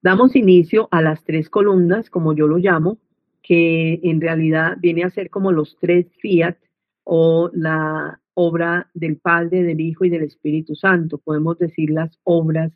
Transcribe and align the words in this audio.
Damos 0.00 0.36
inicio 0.36 0.86
a 0.92 1.02
las 1.02 1.24
tres 1.24 1.50
columnas, 1.50 2.08
como 2.08 2.32
yo 2.32 2.46
lo 2.46 2.58
llamo, 2.58 2.98
que 3.42 3.98
en 4.02 4.20
realidad 4.20 4.76
viene 4.78 5.02
a 5.02 5.10
ser 5.10 5.28
como 5.28 5.50
los 5.50 5.76
tres 5.80 6.06
fiat 6.20 6.56
o 7.02 7.50
la 7.52 8.20
obra 8.34 8.88
del 8.94 9.16
Padre, 9.16 9.64
del 9.64 9.80
Hijo 9.80 10.04
y 10.04 10.10
del 10.10 10.22
Espíritu 10.22 10.76
Santo. 10.76 11.18
Podemos 11.18 11.58
decir 11.58 11.90
las 11.90 12.16
obras 12.22 12.70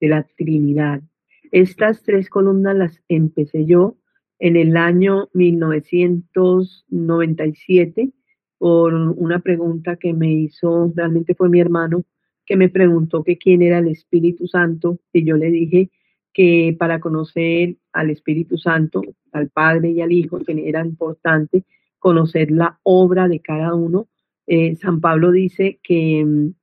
de 0.00 0.08
la 0.08 0.24
Trinidad. 0.36 1.02
Estas 1.50 2.04
tres 2.04 2.30
columnas 2.30 2.76
las 2.76 3.02
empecé 3.08 3.64
yo 3.64 3.96
en 4.38 4.54
el 4.54 4.76
año 4.76 5.30
1997 5.32 8.12
por 8.58 8.94
una 8.94 9.40
pregunta 9.40 9.96
que 9.96 10.12
me 10.12 10.32
hizo, 10.32 10.92
realmente 10.94 11.34
fue 11.34 11.48
mi 11.48 11.58
hermano, 11.60 12.04
que 12.46 12.56
me 12.56 12.68
preguntó 12.68 13.24
que 13.24 13.36
quién 13.36 13.62
era 13.62 13.78
el 13.78 13.88
Espíritu 13.88 14.46
Santo 14.46 15.00
y 15.12 15.24
yo 15.24 15.36
le 15.36 15.50
dije 15.50 15.90
que 16.38 16.76
para 16.78 17.00
conocer 17.00 17.78
al 17.92 18.10
Espíritu 18.10 18.58
Santo, 18.58 19.02
al 19.32 19.48
Padre 19.48 19.90
y 19.90 20.02
al 20.02 20.12
Hijo, 20.12 20.38
era 20.46 20.86
importante 20.86 21.64
conocer 21.98 22.52
la 22.52 22.78
obra 22.84 23.26
de 23.26 23.40
cada 23.40 23.74
uno 23.74 24.06
eh, 24.50 24.76
San 24.76 25.02
Pablo 25.02 25.30
dice 25.30 25.78
que 25.82 26.24
mm, 26.24 26.54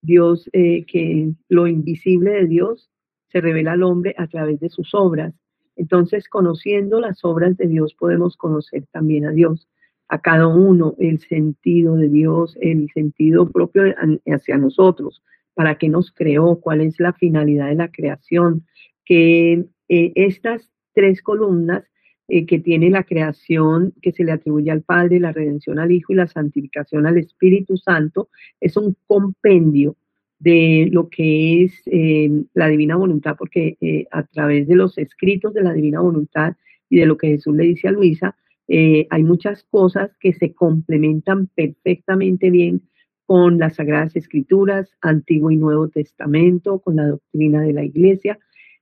Dios, 0.00 0.48
eh, 0.54 0.86
que 0.86 1.32
lo 1.48 1.66
invisible 1.66 2.30
de 2.30 2.46
Dios 2.46 2.90
se 3.30 3.42
revela 3.42 3.72
al 3.72 3.82
hombre 3.82 4.14
a 4.16 4.26
través 4.28 4.60
de 4.60 4.70
sus 4.70 4.94
obras. 4.94 5.34
Entonces, 5.76 6.26
conociendo 6.28 7.00
las 7.00 7.22
obras 7.24 7.58
de 7.58 7.66
Dios, 7.66 7.94
podemos 7.94 8.38
conocer 8.38 8.86
también 8.92 9.26
a 9.26 9.32
Dios, 9.32 9.68
a 10.08 10.20
cada 10.22 10.46
uno, 10.46 10.94
el 10.98 11.18
sentido 11.18 11.96
de 11.96 12.08
Dios, 12.08 12.56
el 12.62 12.88
sentido 12.94 13.50
propio 13.50 13.82
hacia 14.26 14.56
nosotros, 14.56 15.22
para 15.52 15.76
qué 15.76 15.90
nos 15.90 16.10
creó, 16.10 16.58
cuál 16.60 16.80
es 16.80 16.98
la 16.98 17.12
finalidad 17.12 17.68
de 17.68 17.74
la 17.74 17.90
creación, 17.90 18.64
que 19.08 19.64
eh, 19.88 20.12
estas 20.16 20.70
tres 20.92 21.22
columnas 21.22 21.82
eh, 22.28 22.44
que 22.44 22.58
tiene 22.58 22.90
la 22.90 23.04
creación 23.04 23.94
que 24.02 24.12
se 24.12 24.22
le 24.22 24.32
atribuye 24.32 24.70
al 24.70 24.82
Padre, 24.82 25.18
la 25.18 25.32
redención 25.32 25.78
al 25.78 25.90
Hijo 25.90 26.12
y 26.12 26.16
la 26.16 26.26
santificación 26.26 27.06
al 27.06 27.16
Espíritu 27.16 27.78
Santo, 27.78 28.28
es 28.60 28.76
un 28.76 28.94
compendio 29.06 29.96
de 30.38 30.90
lo 30.92 31.08
que 31.08 31.64
es 31.64 31.72
eh, 31.86 32.30
la 32.52 32.68
divina 32.68 32.96
voluntad, 32.96 33.34
porque 33.38 34.06
a 34.12 34.22
través 34.24 34.68
de 34.68 34.76
los 34.76 34.98
escritos 34.98 35.54
de 35.54 35.62
la 35.62 35.72
divina 35.72 36.00
voluntad 36.00 36.54
y 36.90 36.98
de 36.98 37.06
lo 37.06 37.16
que 37.16 37.28
Jesús 37.28 37.56
le 37.56 37.64
dice 37.64 37.88
a 37.88 37.92
Luisa, 37.92 38.36
hay 38.68 39.24
muchas 39.24 39.64
cosas 39.64 40.10
que 40.20 40.34
se 40.34 40.52
complementan 40.52 41.46
perfectamente 41.46 42.50
bien 42.50 42.82
con 43.24 43.58
las 43.58 43.76
Sagradas 43.76 44.14
Escrituras, 44.14 44.94
Antiguo 45.00 45.50
y 45.50 45.56
Nuevo 45.56 45.88
Testamento, 45.88 46.78
con 46.80 46.96
la 46.96 47.06
doctrina 47.06 47.62
de 47.62 47.72
la 47.72 47.84
Iglesia. 47.84 48.38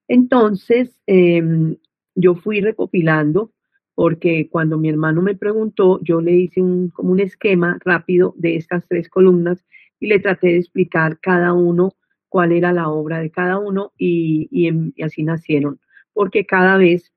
Entonces, 0.09 0.99
em, 1.07 1.77
yo 2.15 2.35
fui 2.35 2.61
recopilando 2.61 3.53
porque 3.95 4.49
cuando 4.51 4.79
mi 4.79 4.91
hermano 4.91 5.23
me 5.23 5.35
preguntó, 5.35 6.01
yo 6.03 6.21
le 6.21 6.33
hice 6.33 6.61
un, 6.61 6.91
como 6.91 7.13
un 7.13 7.21
esquema 7.21 7.79
rápido 7.85 8.35
de 8.37 8.57
estas 8.57 8.87
tres 8.89 9.09
columnas 9.09 9.65
y 9.99 10.09
le 10.09 10.19
traté 10.19 10.49
de 10.49 10.59
explicar 10.59 11.19
cada 11.21 11.55
uno 11.55 11.95
cuál 12.29 12.53
era 12.53 12.73
la 12.73 12.91
obra 12.91 13.21
de 13.21 13.31
cada 13.31 13.59
uno 13.59 13.93
y, 13.97 14.49
y 14.51 15.03
así 15.03 15.23
nacieron, 15.23 15.81
porque 16.13 16.45
cada 16.45 16.77
vez 16.77 17.11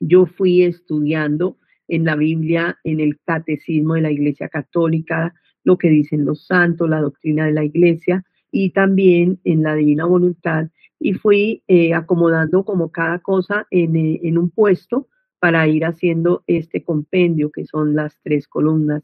yo 0.00 0.26
fui 0.26 0.62
estudiando 0.62 1.58
en 1.86 2.04
la 2.04 2.16
Biblia, 2.16 2.78
en 2.82 3.00
el 3.00 3.18
catecismo 3.24 3.94
de 3.94 4.00
la 4.00 4.10
Iglesia 4.10 4.48
Católica, 4.48 5.34
lo 5.62 5.78
que 5.78 5.90
dicen 5.90 6.24
los 6.24 6.46
santos, 6.46 6.88
la 6.88 7.00
doctrina 7.00 7.46
de 7.46 7.52
la 7.52 7.64
Iglesia 7.64 8.24
y 8.50 8.70
también 8.70 9.38
en 9.44 9.62
la 9.62 9.74
divina 9.74 10.06
voluntad 10.06 10.68
y 11.00 11.14
fui 11.14 11.62
eh, 11.66 11.94
acomodando 11.94 12.64
como 12.64 12.92
cada 12.92 13.18
cosa 13.20 13.66
en, 13.70 13.96
eh, 13.96 14.20
en, 14.22 14.36
un 14.38 14.50
puesto 14.50 15.08
para 15.40 15.66
ir 15.66 15.86
haciendo 15.86 16.44
este 16.46 16.84
compendio 16.84 17.50
que 17.50 17.64
son 17.64 17.96
las 17.96 18.20
tres 18.22 18.46
columnas. 18.46 19.02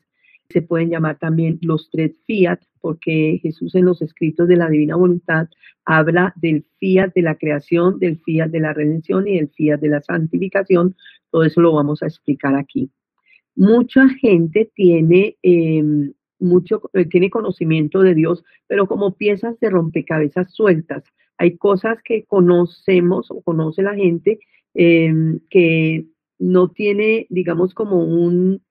Se 0.50 0.62
pueden 0.62 0.90
llamar 0.90 1.18
también 1.18 1.58
los 1.62 1.90
tres 1.90 2.12
fiat 2.26 2.60
porque 2.80 3.40
Jesús 3.42 3.74
en 3.74 3.86
los 3.86 4.02
escritos 4.02 4.46
de 4.46 4.56
la 4.56 4.68
divina 4.68 4.94
voluntad 4.94 5.48
habla 5.86 6.34
del 6.36 6.64
fiat 6.78 7.12
de 7.14 7.22
la 7.22 7.36
creación, 7.36 7.98
del 7.98 8.18
fiat 8.18 8.50
de 8.50 8.60
la 8.60 8.74
redención 8.74 9.26
y 9.26 9.36
del 9.36 9.48
fiat 9.48 9.80
de 9.80 9.88
la 9.88 10.02
santificación. 10.02 10.94
Todo 11.30 11.44
eso 11.44 11.62
lo 11.62 11.72
vamos 11.72 12.02
a 12.02 12.06
explicar 12.06 12.54
aquí. 12.54 12.90
Mucha 13.56 14.06
gente 14.20 14.70
tiene 14.74 15.38
em, 15.42 16.12
mucho, 16.38 16.82
eh, 16.92 17.06
tiene 17.06 17.30
conocimiento 17.30 18.02
de 18.02 18.14
Dios, 18.14 18.44
pero 18.66 18.86
como 18.86 19.16
piezas 19.16 19.58
de 19.60 19.70
rompecabezas 19.70 20.52
sueltas. 20.52 21.02
Hay 21.38 21.56
cosas 21.56 21.98
que 22.02 22.24
conocemos 22.24 23.30
o 23.30 23.42
conoce 23.42 23.82
la 23.82 23.94
gente 23.94 24.38
em, 24.74 25.40
que 25.50 26.06
no 26.38 26.70
tiene, 26.70 27.26
digamos, 27.30 27.74
como 27.74 28.04
un, 28.04 28.62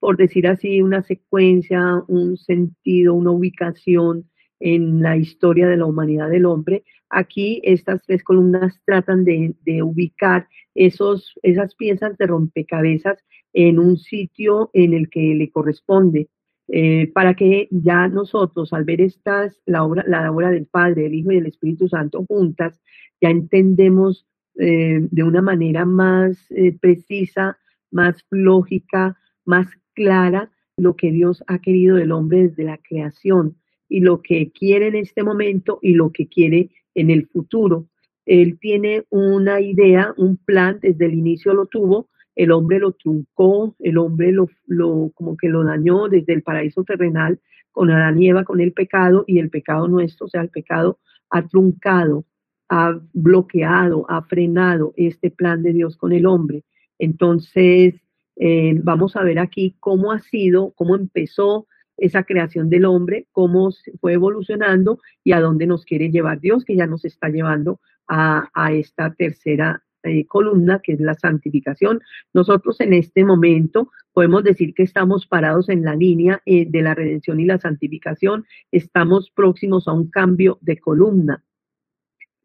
por 0.00 0.16
decir 0.16 0.46
así, 0.46 0.82
una 0.82 1.02
secuencia, 1.02 2.02
un 2.08 2.36
sentido, 2.36 3.14
una 3.14 3.30
ubicación 3.30 4.28
en 4.60 5.02
la 5.02 5.16
historia 5.16 5.66
de 5.66 5.76
la 5.76 5.86
humanidad 5.86 6.30
del 6.30 6.46
hombre. 6.46 6.84
Aquí 7.10 7.60
estas 7.64 8.02
tres 8.02 8.22
columnas 8.22 8.80
tratan 8.84 9.24
de, 9.24 9.54
de 9.62 9.82
ubicar 9.82 10.48
esos, 10.74 11.34
esas 11.42 11.74
piezas 11.74 12.16
de 12.16 12.26
rompecabezas 12.26 13.18
en 13.52 13.78
un 13.78 13.98
sitio 13.98 14.70
en 14.72 14.94
el 14.94 15.10
que 15.10 15.34
le 15.34 15.50
corresponde. 15.50 16.28
Eh, 16.74 17.12
para 17.12 17.34
que 17.34 17.68
ya 17.70 18.08
nosotros 18.08 18.72
al 18.72 18.84
ver 18.84 19.02
estas, 19.02 19.60
la 19.66 19.84
obra, 19.84 20.04
la 20.08 20.32
obra 20.32 20.50
del 20.50 20.64
Padre, 20.64 21.02
del 21.02 21.14
Hijo 21.14 21.30
y 21.30 21.34
del 21.34 21.48
Espíritu 21.48 21.86
Santo 21.86 22.24
juntas, 22.24 22.80
ya 23.20 23.28
entendemos 23.28 24.26
eh, 24.58 25.06
de 25.10 25.22
una 25.22 25.42
manera 25.42 25.84
más 25.84 26.50
eh, 26.50 26.74
precisa, 26.80 27.58
más 27.90 28.24
lógica, 28.30 29.18
más 29.44 29.66
clara 29.92 30.50
lo 30.78 30.96
que 30.96 31.12
Dios 31.12 31.44
ha 31.46 31.58
querido 31.58 31.96
del 31.96 32.10
hombre 32.10 32.48
desde 32.48 32.64
la 32.64 32.78
creación 32.78 33.58
y 33.86 34.00
lo 34.00 34.22
que 34.22 34.50
quiere 34.50 34.86
en 34.86 34.96
este 34.96 35.22
momento 35.22 35.78
y 35.82 35.92
lo 35.92 36.10
que 36.10 36.26
quiere 36.26 36.70
en 36.94 37.10
el 37.10 37.26
futuro. 37.26 37.86
Él 38.24 38.58
tiene 38.58 39.04
una 39.10 39.60
idea, 39.60 40.14
un 40.16 40.38
plan, 40.38 40.78
desde 40.80 41.04
el 41.04 41.12
inicio 41.12 41.52
lo 41.52 41.66
tuvo, 41.66 42.08
el 42.34 42.50
hombre 42.50 42.78
lo 42.78 42.92
truncó, 42.92 43.76
el 43.78 43.98
hombre 43.98 44.32
lo, 44.32 44.48
como 45.14 45.36
que 45.36 45.48
lo 45.48 45.64
dañó 45.64 46.08
desde 46.08 46.32
el 46.32 46.42
paraíso 46.42 46.84
terrenal 46.84 47.40
con 47.70 47.90
Adán 47.90 48.20
y 48.20 48.28
Eva, 48.28 48.44
con 48.44 48.60
el 48.60 48.72
pecado, 48.72 49.24
y 49.26 49.38
el 49.38 49.50
pecado 49.50 49.88
nuestro, 49.88 50.26
o 50.26 50.28
sea, 50.28 50.42
el 50.42 50.50
pecado 50.50 50.98
ha 51.30 51.46
truncado, 51.46 52.26
ha 52.68 52.98
bloqueado, 53.12 54.06
ha 54.08 54.22
frenado 54.22 54.92
este 54.96 55.30
plan 55.30 55.62
de 55.62 55.72
Dios 55.72 55.96
con 55.96 56.12
el 56.12 56.26
hombre. 56.26 56.64
Entonces, 56.98 57.94
eh, 58.36 58.74
vamos 58.82 59.16
a 59.16 59.22
ver 59.22 59.38
aquí 59.38 59.76
cómo 59.80 60.12
ha 60.12 60.20
sido, 60.20 60.72
cómo 60.72 60.96
empezó 60.96 61.66
esa 61.96 62.24
creación 62.24 62.68
del 62.68 62.84
hombre, 62.84 63.26
cómo 63.32 63.70
fue 64.00 64.14
evolucionando 64.14 64.98
y 65.24 65.32
a 65.32 65.40
dónde 65.40 65.66
nos 65.66 65.84
quiere 65.84 66.10
llevar 66.10 66.40
Dios, 66.40 66.64
que 66.64 66.76
ya 66.76 66.86
nos 66.86 67.04
está 67.04 67.28
llevando 67.28 67.80
a, 68.08 68.48
a 68.54 68.72
esta 68.72 69.14
tercera 69.14 69.82
eh, 70.04 70.26
columna, 70.26 70.80
que 70.82 70.92
es 70.92 71.00
la 71.00 71.14
santificación. 71.14 72.00
Nosotros 72.32 72.80
en 72.80 72.92
este 72.92 73.24
momento 73.24 73.90
podemos 74.12 74.44
decir 74.44 74.74
que 74.74 74.82
estamos 74.82 75.26
parados 75.26 75.68
en 75.68 75.84
la 75.84 75.94
línea 75.94 76.42
eh, 76.44 76.66
de 76.68 76.82
la 76.82 76.94
redención 76.94 77.40
y 77.40 77.44
la 77.44 77.58
santificación. 77.58 78.44
Estamos 78.70 79.30
próximos 79.30 79.88
a 79.88 79.92
un 79.92 80.10
cambio 80.10 80.58
de 80.60 80.78
columna, 80.78 81.44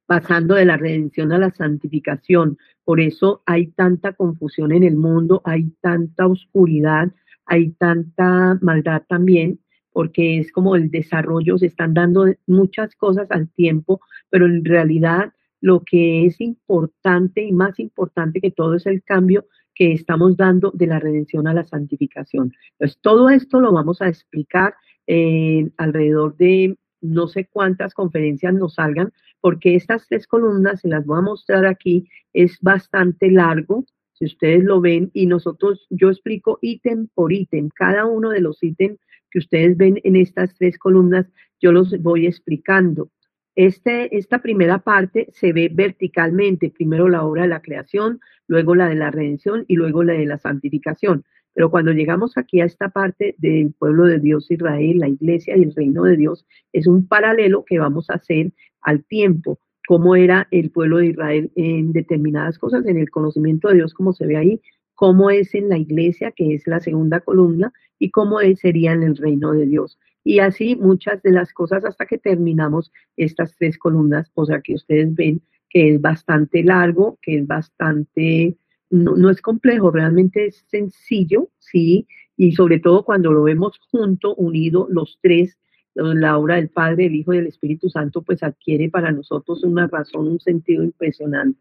pasando 0.05 0.55
de 0.55 0.65
la 0.65 0.77
redención 0.77 1.31
a 1.31 1.37
la 1.37 1.51
santificación. 1.51 2.57
Por 2.83 2.99
eso 2.99 3.43
hay 3.45 3.67
tanta 3.67 4.13
confusión 4.13 4.71
en 4.71 4.83
el 4.83 4.95
mundo, 4.95 5.41
hay 5.43 5.71
tanta 5.81 6.27
oscuridad, 6.27 7.11
hay 7.45 7.71
tanta 7.71 8.57
maldad 8.61 9.03
también, 9.07 9.59
porque 9.91 10.37
es 10.37 10.51
como 10.51 10.75
el 10.75 10.91
desarrollo, 10.91 11.57
se 11.57 11.65
están 11.65 11.93
dando 11.93 12.25
muchas 12.45 12.95
cosas 12.95 13.31
al 13.31 13.49
tiempo, 13.49 13.99
pero 14.29 14.45
en 14.45 14.63
realidad 14.63 15.33
lo 15.61 15.83
que 15.85 16.25
es 16.25 16.39
importante 16.39 17.43
y 17.43 17.51
más 17.51 17.79
importante 17.79 18.41
que 18.41 18.51
todo 18.51 18.75
es 18.75 18.85
el 18.85 19.03
cambio 19.03 19.45
que 19.73 19.91
estamos 19.91 20.35
dando 20.37 20.71
de 20.71 20.87
la 20.87 20.99
redención 20.99 21.47
a 21.47 21.53
la 21.53 21.63
santificación. 21.63 22.51
Entonces, 22.73 22.99
todo 23.01 23.29
esto 23.29 23.59
lo 23.59 23.71
vamos 23.71 24.01
a 24.01 24.07
explicar 24.07 24.73
eh, 25.05 25.69
alrededor 25.77 26.35
de 26.37 26.77
no 27.01 27.27
sé 27.27 27.45
cuántas 27.45 27.93
conferencias 27.93 28.53
nos 28.53 28.75
salgan, 28.75 29.13
porque 29.39 29.75
estas 29.75 30.07
tres 30.07 30.27
columnas, 30.27 30.81
se 30.81 30.87
las 30.87 31.05
voy 31.05 31.19
a 31.19 31.21
mostrar 31.21 31.65
aquí, 31.65 32.09
es 32.33 32.57
bastante 32.61 33.31
largo, 33.31 33.85
si 34.13 34.25
ustedes 34.25 34.63
lo 34.63 34.81
ven, 34.81 35.11
y 35.13 35.27
nosotros, 35.27 35.85
yo 35.91 36.09
explico 36.09 36.57
ítem 36.61 37.07
por 37.13 37.31
ítem, 37.31 37.69
cada 37.69 38.05
uno 38.05 38.31
de 38.31 38.41
los 38.41 38.63
ítems 38.63 38.99
que 39.29 39.39
ustedes 39.39 39.77
ven 39.77 39.99
en 40.03 40.15
estas 40.15 40.55
tres 40.55 40.77
columnas, 40.79 41.27
yo 41.61 41.71
los 41.71 41.91
voy 42.01 42.25
explicando. 42.25 43.11
Este, 43.57 44.15
esta 44.15 44.43
primera 44.43 44.77
parte 44.77 45.29
se 45.31 45.51
ve 45.51 45.71
verticalmente, 45.73 46.69
primero 46.69 47.09
la 47.09 47.25
obra 47.25 47.41
de 47.41 47.47
la 47.47 47.63
creación, 47.63 48.19
luego 48.47 48.75
la 48.75 48.87
de 48.87 48.93
la 48.93 49.09
redención 49.09 49.65
y 49.67 49.77
luego 49.77 50.03
la 50.03 50.13
de 50.13 50.27
la 50.27 50.37
santificación. 50.37 51.25
Pero 51.55 51.71
cuando 51.71 51.91
llegamos 51.91 52.37
aquí 52.37 52.61
a 52.61 52.65
esta 52.65 52.89
parte 52.89 53.33
del 53.39 53.73
pueblo 53.73 54.05
de 54.05 54.19
Dios 54.19 54.51
Israel, 54.51 54.99
la 54.99 55.09
iglesia 55.09 55.57
y 55.57 55.63
el 55.63 55.73
reino 55.73 56.03
de 56.03 56.17
Dios, 56.17 56.45
es 56.71 56.85
un 56.85 57.07
paralelo 57.07 57.65
que 57.65 57.79
vamos 57.79 58.11
a 58.11 58.17
hacer 58.17 58.53
al 58.81 59.03
tiempo. 59.05 59.59
cómo 59.87 60.15
era 60.15 60.47
el 60.51 60.69
pueblo 60.69 60.97
de 60.97 61.07
Israel 61.07 61.51
en 61.55 61.93
determinadas 61.93 62.59
cosas, 62.59 62.85
en 62.85 62.97
el 62.97 63.09
conocimiento 63.09 63.69
de 63.69 63.75
Dios, 63.75 63.93
como 63.95 64.13
se 64.13 64.27
ve 64.27 64.37
ahí, 64.37 64.61
cómo 64.93 65.31
es 65.31 65.55
en 65.55 65.69
la 65.69 65.79
iglesia, 65.79 66.31
que 66.31 66.53
es 66.53 66.67
la 66.67 66.79
segunda 66.79 67.21
columna, 67.21 67.73
y 67.97 68.11
cómo 68.11 68.39
sería 68.55 68.91
en 68.91 69.01
el 69.01 69.17
reino 69.17 69.53
de 69.53 69.65
Dios. 69.65 69.97
Y 70.27 70.39
así 70.39 70.75
muchas 70.75 71.23
de 71.23 71.31
las 71.31 71.53
cosas 71.53 71.85
hasta 71.85 72.05
que 72.05 72.17
terminamos 72.17 72.91
estas 73.15 73.55
tres 73.55 73.77
columnas, 73.77 74.29
o 74.33 74.45
sea 74.45 74.59
que 74.59 74.73
ustedes 74.73 75.15
ven 75.15 75.41
que 75.69 75.93
es 75.93 76.01
bastante 76.01 76.65
largo, 76.65 77.17
que 77.21 77.37
es 77.37 77.47
bastante, 77.47 78.57
no, 78.89 79.15
no 79.15 79.29
es 79.29 79.41
complejo, 79.41 79.89
realmente 79.89 80.47
es 80.47 80.65
sencillo, 80.67 81.47
sí, 81.59 82.07
y 82.35 82.51
sobre 82.51 82.79
todo 82.79 83.05
cuando 83.05 83.31
lo 83.31 83.43
vemos 83.43 83.79
junto, 83.89 84.35
unido, 84.35 84.89
los 84.89 85.17
tres, 85.21 85.57
la 85.95 86.37
obra 86.37 86.55
del 86.55 86.67
Padre, 86.67 87.05
el 87.05 87.15
Hijo 87.15 87.33
y 87.33 87.37
el 87.37 87.47
Espíritu 87.47 87.87
Santo, 87.89 88.21
pues 88.21 88.43
adquiere 88.43 88.89
para 88.89 89.13
nosotros 89.13 89.63
una 89.63 89.87
razón, 89.87 90.27
un 90.27 90.41
sentido 90.41 90.83
impresionante. 90.83 91.57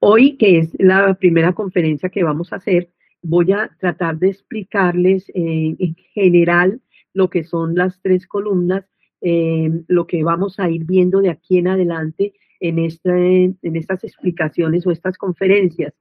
Hoy, 0.00 0.36
que 0.38 0.58
es 0.58 0.74
la 0.80 1.14
primera 1.14 1.52
conferencia 1.52 2.08
que 2.08 2.24
vamos 2.24 2.52
a 2.52 2.56
hacer, 2.56 2.90
voy 3.22 3.52
a 3.52 3.70
tratar 3.78 4.18
de 4.18 4.30
explicarles 4.30 5.28
eh, 5.36 5.76
en 5.78 5.94
general 6.14 6.80
lo 7.12 7.30
que 7.30 7.44
son 7.44 7.74
las 7.74 8.00
tres 8.02 8.26
columnas, 8.26 8.84
eh, 9.20 9.70
lo 9.88 10.06
que 10.06 10.24
vamos 10.24 10.58
a 10.58 10.70
ir 10.70 10.84
viendo 10.84 11.20
de 11.20 11.30
aquí 11.30 11.58
en 11.58 11.68
adelante 11.68 12.32
en, 12.60 12.78
estas 12.78 14.04
explicaciones 14.04 14.86
o 14.86 14.90
estas 14.90 15.16
conferencias. 15.16 15.94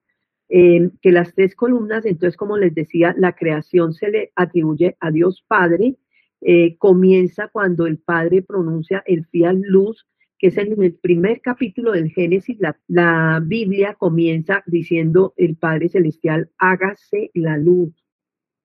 Eh, 0.52 0.90
que 1.02 1.12
las 1.12 1.36
tres 1.36 1.56
columnas, 1.56 2.06
entonces, 2.06 2.36
como 2.36 2.58
les 2.58 2.74
decía, 2.74 3.14
la 3.18 3.34
creación 3.34 3.94
se 3.94 4.10
le 4.10 4.32
atribuye 4.36 4.98
a 5.00 5.12
Dios 5.12 5.44
Padre, 5.48 5.96
eh, 6.42 6.78
comienza 6.78 7.50
cuando 7.50 7.86
el 7.86 7.98
Padre 7.98 8.42
pronuncia 8.42 9.04
el 9.06 9.26
fiat 9.26 9.58
luz, 9.62 10.08
que 10.40 10.48
es 10.48 10.58
en 10.58 10.82
el 10.82 10.94
primer 10.96 11.42
capítulo 11.42 11.92
del 11.92 12.10
Génesis, 12.12 12.58
la, 12.88 13.44
Biblia 13.46 13.96
comienza 13.96 14.64
diciendo 14.66 15.34
el 15.36 15.58
Padre 15.58 15.90
Celestial, 15.90 16.50
hágase 16.58 17.30
la 17.34 17.58
luz. 17.58 17.94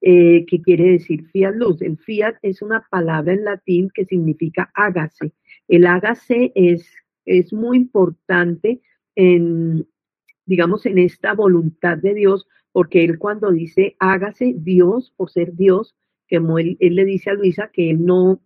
Eh, 0.06 0.44
¿Qué 0.46 0.60
quiere 0.60 0.92
decir 0.92 1.24
fiat 1.30 1.54
luz? 1.54 1.80
El 1.80 1.96
fiat 1.96 2.36
es 2.42 2.60
una 2.60 2.86
palabra 2.90 3.32
en 3.32 3.44
latín 3.44 3.88
que 3.94 4.04
significa 4.04 4.70
hágase. 4.74 5.32
El 5.66 5.86
hágase 5.86 6.52
es, 6.54 6.86
es 7.24 7.54
muy 7.54 7.78
importante 7.78 8.82
en, 9.14 9.88
digamos, 10.44 10.84
en 10.84 10.98
esta 10.98 11.32
voluntad 11.32 11.96
de 11.96 12.12
Dios, 12.12 12.46
porque 12.70 13.02
Él 13.02 13.18
cuando 13.18 13.50
dice 13.50 13.96
hágase 13.98 14.54
Dios, 14.58 15.10
por 15.16 15.30
ser 15.30 15.54
Dios, 15.54 15.96
que 16.28 16.36
él, 16.36 16.76
él, 16.80 16.94
le 16.96 17.06
dice 17.06 17.30
a 17.30 17.34
Luisa 17.34 17.70
que 17.72 17.88
Él 17.88 18.04
no, 18.04 18.42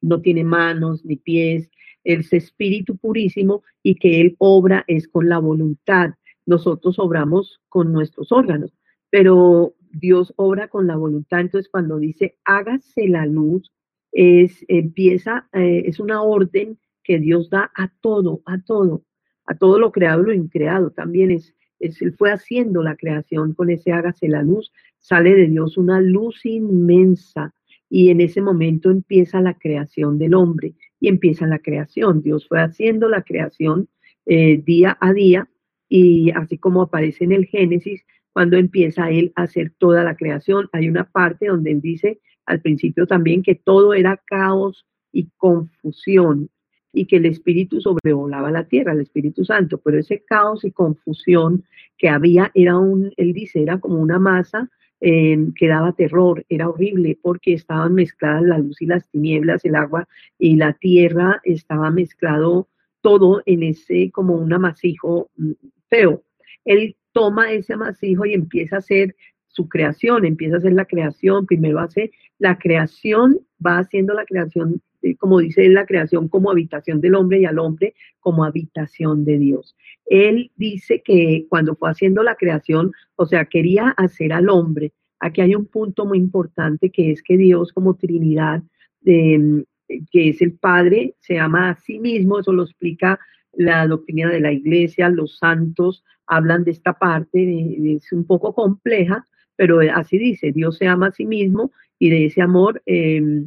no 0.00 0.20
tiene 0.20 0.42
manos 0.42 1.04
ni 1.04 1.14
pies, 1.14 1.70
Él 2.02 2.20
es 2.20 2.32
espíritu 2.32 2.96
purísimo 2.96 3.62
y 3.84 3.94
que 3.94 4.20
Él 4.20 4.34
obra 4.38 4.82
es 4.88 5.06
con 5.06 5.28
la 5.28 5.38
voluntad. 5.38 6.14
Nosotros 6.44 6.98
obramos 6.98 7.60
con 7.68 7.92
nuestros 7.92 8.32
órganos, 8.32 8.72
pero 9.10 9.76
Dios 9.92 10.32
obra 10.36 10.68
con 10.68 10.86
la 10.86 10.96
voluntad. 10.96 11.40
Entonces, 11.40 11.70
cuando 11.70 11.98
dice 11.98 12.36
hágase 12.44 13.08
la 13.08 13.26
luz, 13.26 13.72
es, 14.12 14.64
empieza, 14.68 15.48
eh, 15.52 15.84
es 15.86 16.00
una 16.00 16.22
orden 16.22 16.78
que 17.02 17.18
Dios 17.18 17.50
da 17.50 17.70
a 17.74 17.88
todo, 18.00 18.42
a 18.44 18.60
todo 18.60 19.04
a 19.46 19.54
todo 19.54 19.78
lo 19.78 19.92
creado 19.92 20.22
y 20.22 20.26
lo 20.26 20.32
increado. 20.32 20.90
También 20.90 21.30
es, 21.30 21.54
es, 21.78 22.00
Él 22.02 22.14
fue 22.14 22.30
haciendo 22.30 22.82
la 22.82 22.96
creación 22.96 23.54
con 23.54 23.70
ese 23.70 23.92
hágase 23.92 24.28
la 24.28 24.42
luz, 24.42 24.72
sale 24.98 25.34
de 25.34 25.48
Dios 25.48 25.76
una 25.76 26.00
luz 26.00 26.44
inmensa 26.44 27.54
y 27.88 28.10
en 28.10 28.20
ese 28.20 28.40
momento 28.40 28.90
empieza 28.90 29.40
la 29.40 29.58
creación 29.58 30.18
del 30.18 30.34
hombre 30.34 30.74
y 31.00 31.08
empieza 31.08 31.46
la 31.46 31.58
creación. 31.58 32.22
Dios 32.22 32.48
fue 32.48 32.60
haciendo 32.60 33.08
la 33.08 33.22
creación 33.22 33.88
eh, 34.26 34.62
día 34.64 34.96
a 35.00 35.12
día 35.12 35.48
y 35.88 36.30
así 36.30 36.56
como 36.56 36.82
aparece 36.82 37.24
en 37.24 37.32
el 37.32 37.46
Génesis, 37.46 38.04
cuando 38.32 38.56
empieza 38.56 39.10
Él 39.10 39.32
a 39.36 39.42
hacer 39.42 39.72
toda 39.78 40.04
la 40.04 40.16
creación, 40.16 40.68
hay 40.72 40.88
una 40.88 41.04
parte 41.04 41.46
donde 41.46 41.70
Él 41.70 41.80
dice 41.80 42.20
al 42.46 42.60
principio 42.60 43.06
también 43.06 43.42
que 43.42 43.54
todo 43.54 43.94
era 43.94 44.20
caos 44.26 44.86
y 45.12 45.28
confusión 45.36 46.50
y 46.92 47.06
que 47.06 47.16
el 47.16 47.26
Espíritu 47.26 47.80
sobrevolaba 47.80 48.50
la 48.50 48.64
tierra, 48.64 48.92
el 48.92 49.00
Espíritu 49.00 49.44
Santo, 49.44 49.78
pero 49.78 49.98
ese 49.98 50.22
caos 50.24 50.64
y 50.64 50.72
confusión 50.72 51.64
que 51.96 52.08
había 52.08 52.50
era 52.54 52.78
un, 52.78 53.12
él 53.16 53.32
dice, 53.32 53.62
era 53.62 53.78
como 53.78 53.96
una 53.96 54.18
masa 54.18 54.68
eh, 55.00 55.38
que 55.56 55.68
daba 55.68 55.92
terror, 55.92 56.44
era 56.48 56.68
horrible 56.68 57.18
porque 57.20 57.54
estaban 57.54 57.94
mezcladas 57.94 58.42
la 58.42 58.58
luz 58.58 58.80
y 58.82 58.86
las 58.86 59.08
tinieblas, 59.10 59.64
el 59.64 59.74
agua 59.74 60.06
y 60.38 60.56
la 60.56 60.74
tierra, 60.74 61.40
estaba 61.44 61.90
mezclado 61.90 62.68
todo 63.00 63.42
en 63.46 63.62
ese 63.62 64.10
como 64.10 64.34
un 64.36 64.52
amasijo 64.52 65.30
mm, 65.36 65.52
feo. 65.88 66.22
Él 66.64 66.96
toma 67.12 67.52
ese 67.52 67.74
amasijo 67.74 68.26
y 68.26 68.34
empieza 68.34 68.76
a 68.76 68.78
hacer 68.80 69.14
su 69.48 69.68
creación, 69.68 70.24
empieza 70.24 70.56
a 70.56 70.58
hacer 70.58 70.72
la 70.72 70.86
creación, 70.86 71.46
primero 71.46 71.78
hace 71.78 72.10
la 72.38 72.58
creación, 72.58 73.40
va 73.64 73.78
haciendo 73.78 74.14
la 74.14 74.24
creación 74.24 74.80
este, 75.02 75.16
como 75.16 75.40
dice 75.40 75.68
la 75.68 75.86
creación, 75.86 76.28
como 76.28 76.50
habitación 76.50 77.00
del 77.00 77.14
hombre 77.14 77.40
y 77.40 77.44
al 77.44 77.58
hombre 77.58 77.94
como 78.20 78.44
habitación 78.44 79.24
de 79.24 79.38
Dios. 79.38 79.76
Él 80.06 80.50
dice 80.56 81.02
que 81.04 81.46
cuando 81.48 81.74
fue 81.74 81.90
haciendo 81.90 82.22
la 82.22 82.36
creación, 82.36 82.92
o 83.16 83.26
sea, 83.26 83.44
quería 83.46 83.88
hacer 83.96 84.32
al 84.32 84.48
hombre. 84.48 84.92
Aquí 85.20 85.40
hay 85.40 85.54
un 85.54 85.66
punto 85.66 86.06
muy 86.06 86.18
importante 86.18 86.90
que 86.90 87.10
es 87.10 87.22
que 87.22 87.36
Dios 87.36 87.72
como 87.72 87.94
Trinidad, 87.94 88.62
em, 89.04 89.64
que 90.10 90.30
es 90.30 90.40
el 90.40 90.52
Padre, 90.52 91.14
se 91.20 91.38
ama 91.38 91.70
a 91.70 91.76
sí 91.76 91.98
mismo, 91.98 92.38
eso 92.38 92.52
lo 92.52 92.62
explica 92.62 93.18
la 93.52 93.86
doctrina 93.86 94.30
de 94.30 94.40
la 94.40 94.52
iglesia, 94.52 95.08
los 95.08 95.38
santos 95.38 96.04
hablan 96.26 96.64
de 96.64 96.70
esta 96.70 96.94
parte, 96.94 97.94
es 97.96 98.12
un 98.12 98.24
poco 98.24 98.54
compleja, 98.54 99.26
pero 99.56 99.80
así 99.94 100.18
dice, 100.18 100.52
Dios 100.52 100.78
se 100.78 100.86
ama 100.86 101.08
a 101.08 101.12
sí 101.12 101.26
mismo 101.26 101.72
y 101.98 102.10
de 102.10 102.26
ese 102.26 102.42
amor 102.42 102.82
eh, 102.86 103.46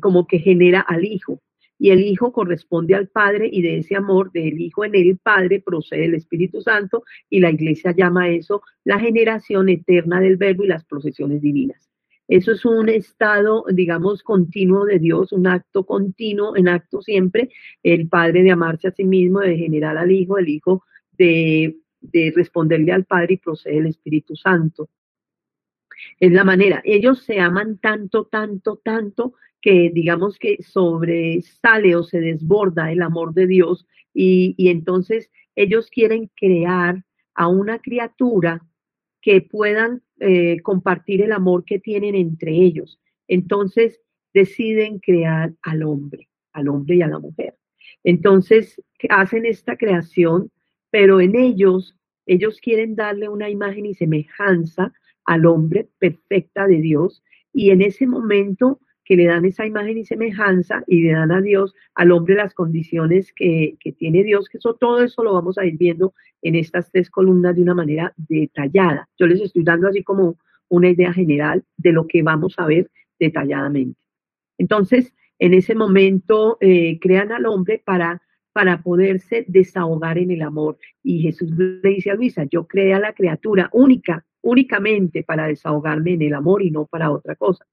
como 0.00 0.26
que 0.26 0.38
genera 0.38 0.80
al 0.80 1.04
Hijo. 1.04 1.40
Y 1.78 1.90
el 1.90 2.00
Hijo 2.00 2.32
corresponde 2.32 2.94
al 2.94 3.08
Padre 3.08 3.48
y 3.50 3.62
de 3.62 3.78
ese 3.78 3.96
amor 3.96 4.30
del 4.32 4.60
Hijo 4.60 4.84
en 4.84 4.94
el 4.94 5.18
Padre 5.18 5.60
procede 5.60 6.04
el 6.04 6.14
Espíritu 6.14 6.60
Santo 6.60 7.04
y 7.28 7.40
la 7.40 7.50
iglesia 7.50 7.92
llama 7.92 8.28
eso 8.28 8.62
la 8.84 9.00
generación 9.00 9.68
eterna 9.68 10.20
del 10.20 10.36
Verbo 10.36 10.64
y 10.64 10.68
las 10.68 10.84
procesiones 10.84 11.40
divinas. 11.40 11.89
Eso 12.30 12.52
es 12.52 12.64
un 12.64 12.88
estado, 12.88 13.64
digamos, 13.72 14.22
continuo 14.22 14.84
de 14.84 14.98
Dios, 14.98 15.32
un 15.32 15.46
acto 15.48 15.84
continuo, 15.84 16.56
en 16.56 16.68
acto 16.68 17.02
siempre, 17.02 17.50
el 17.82 18.08
Padre 18.08 18.42
de 18.44 18.52
amarse 18.52 18.88
a 18.88 18.92
sí 18.92 19.04
mismo, 19.04 19.40
de 19.40 19.56
generar 19.56 19.98
al 19.98 20.12
Hijo, 20.12 20.38
el 20.38 20.48
Hijo 20.48 20.84
de, 21.18 21.76
de 22.00 22.32
responderle 22.34 22.92
al 22.92 23.04
Padre 23.04 23.34
y 23.34 23.38
procede 23.38 23.78
el 23.78 23.86
Espíritu 23.86 24.36
Santo. 24.36 24.88
Es 26.18 26.32
la 26.32 26.44
manera. 26.44 26.80
Ellos 26.84 27.24
se 27.24 27.40
aman 27.40 27.78
tanto, 27.78 28.26
tanto, 28.26 28.80
tanto 28.82 29.34
que 29.60 29.90
digamos 29.92 30.38
que 30.38 30.62
sobresale 30.62 31.96
o 31.96 32.02
se 32.02 32.20
desborda 32.20 32.92
el 32.92 33.02
amor 33.02 33.34
de 33.34 33.46
Dios 33.46 33.86
y, 34.14 34.54
entonces 34.70 35.30
ellos 35.56 35.90
quieren 35.90 36.30
crear 36.36 37.04
a 37.34 37.48
una 37.48 37.78
criatura 37.78 38.64
que 39.20 39.42
puedan 39.42 40.02
eh, 40.20 40.60
compartir 40.62 41.22
el 41.22 41.32
amor 41.32 41.64
que 41.64 41.78
tienen 41.78 42.14
entre 42.14 42.52
ellos. 42.52 43.00
Entonces 43.26 44.00
deciden 44.34 44.98
crear 44.98 45.54
al 45.62 45.82
hombre, 45.82 46.28
al 46.52 46.68
hombre 46.68 46.96
y 46.96 47.02
a 47.02 47.08
la 47.08 47.18
mujer. 47.18 47.56
Entonces 48.04 48.80
hacen 49.08 49.46
esta 49.46 49.76
creación, 49.76 50.50
pero 50.90 51.20
en 51.20 51.36
ellos, 51.36 51.96
ellos 52.26 52.60
quieren 52.60 52.94
darle 52.96 53.28
una 53.28 53.50
imagen 53.50 53.86
y 53.86 53.94
semejanza 53.94 54.92
al 55.24 55.46
hombre 55.46 55.88
perfecta 55.98 56.66
de 56.66 56.80
Dios 56.80 57.22
y 57.52 57.70
en 57.70 57.82
ese 57.82 58.06
momento 58.06 58.80
que 59.10 59.16
le 59.16 59.26
dan 59.26 59.44
esa 59.44 59.66
imagen 59.66 59.98
y 59.98 60.04
semejanza 60.04 60.84
y 60.86 61.02
le 61.02 61.14
dan 61.14 61.32
a 61.32 61.40
Dios, 61.40 61.74
al 61.96 62.12
hombre 62.12 62.36
las 62.36 62.54
condiciones 62.54 63.32
que, 63.34 63.76
tiene 63.98 64.22
Dios, 64.22 64.48
que 64.48 64.58
eso, 64.58 64.74
todo 64.74 65.02
eso 65.02 65.24
lo 65.24 65.32
vamos 65.32 65.58
a 65.58 65.66
ir 65.66 65.76
viendo 65.76 66.14
en 66.42 66.54
estas 66.54 66.92
tres 66.92 67.10
columnas 67.10 67.56
de 67.56 67.62
una 67.62 67.74
manera 67.74 68.14
detallada. 68.16 69.08
Yo 69.18 69.26
les 69.26 69.40
estoy 69.40 69.64
dando 69.64 69.88
así 69.88 70.04
como 70.04 70.38
una 70.68 70.90
idea 70.90 71.12
general 71.12 71.64
de 71.76 71.90
lo 71.90 72.06
que 72.06 72.22
vamos 72.22 72.54
a 72.56 72.66
ver 72.66 72.88
detalladamente. 73.18 74.00
Entonces, 74.58 75.12
en 75.40 75.54
ese 75.54 75.74
momento 75.74 76.56
eh, 76.60 77.00
crean 77.00 77.32
al 77.32 77.46
hombre 77.46 77.82
para, 77.84 78.22
para 78.52 78.80
poderse 78.80 79.44
desahogar 79.48 80.18
en 80.18 80.30
el 80.30 80.42
amor. 80.42 80.78
Y 81.02 81.22
Jesús 81.22 81.50
le 81.50 81.80
dice 81.82 82.12
a 82.12 82.14
Luisa, 82.14 82.44
yo 82.44 82.68
creé 82.68 82.94
a 82.94 83.00
la 83.00 83.12
criatura 83.12 83.70
única, 83.72 84.24
únicamente 84.40 85.24
para 85.24 85.48
desahogarme 85.48 86.12
en 86.12 86.22
el 86.22 86.34
amor 86.34 86.62
y 86.62 86.70
no 86.70 86.86
para 86.86 87.10
otra 87.10 87.34
cosa. 87.34 87.66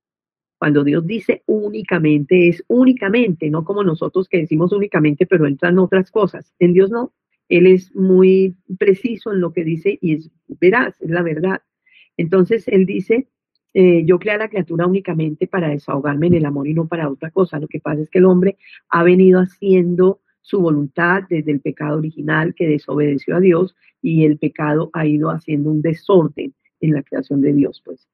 Cuando 0.57 0.83
Dios 0.83 1.05
dice 1.05 1.43
únicamente, 1.45 2.47
es 2.47 2.63
únicamente, 2.67 3.49
no 3.49 3.63
como 3.63 3.83
nosotros 3.83 4.27
que 4.27 4.39
decimos 4.39 4.71
únicamente, 4.73 5.25
pero 5.25 5.45
entran 5.45 5.77
otras 5.79 6.09
cosas. 6.11 6.53
En 6.59 6.73
Dios 6.73 6.89
no. 6.89 7.13
Él 7.49 7.67
es 7.67 7.95
muy 7.95 8.55
preciso 8.77 9.31
en 9.31 9.39
lo 9.39 9.53
que 9.53 9.63
dice 9.63 9.97
y 10.01 10.15
es 10.15 10.31
veraz, 10.59 10.99
es 11.01 11.09
la 11.09 11.21
verdad. 11.21 11.61
Entonces, 12.17 12.67
Él 12.67 12.85
dice, 12.85 13.29
eh, 13.73 14.03
yo 14.05 14.19
creé 14.19 14.35
a 14.35 14.39
la 14.39 14.49
criatura 14.49 14.87
únicamente 14.87 15.47
para 15.47 15.69
desahogarme 15.69 16.27
en 16.27 16.33
el 16.33 16.45
amor 16.45 16.67
y 16.67 16.73
no 16.73 16.87
para 16.87 17.09
otra 17.09 17.31
cosa. 17.31 17.59
Lo 17.59 17.67
que 17.67 17.79
pasa 17.79 18.01
es 18.01 18.09
que 18.09 18.19
el 18.19 18.25
hombre 18.25 18.57
ha 18.89 19.03
venido 19.03 19.39
haciendo 19.39 20.21
su 20.41 20.59
voluntad 20.59 21.23
desde 21.29 21.51
el 21.51 21.61
pecado 21.61 21.97
original 21.97 22.55
que 22.55 22.67
desobedeció 22.67 23.35
a 23.35 23.39
Dios 23.39 23.75
y 24.01 24.25
el 24.25 24.37
pecado 24.37 24.89
ha 24.93 25.05
ido 25.05 25.29
haciendo 25.29 25.69
un 25.69 25.81
desorden 25.81 26.53
en 26.79 26.93
la 26.93 27.03
creación 27.03 27.41
de 27.41 27.53
Dios, 27.53 27.81
pues. 27.85 28.07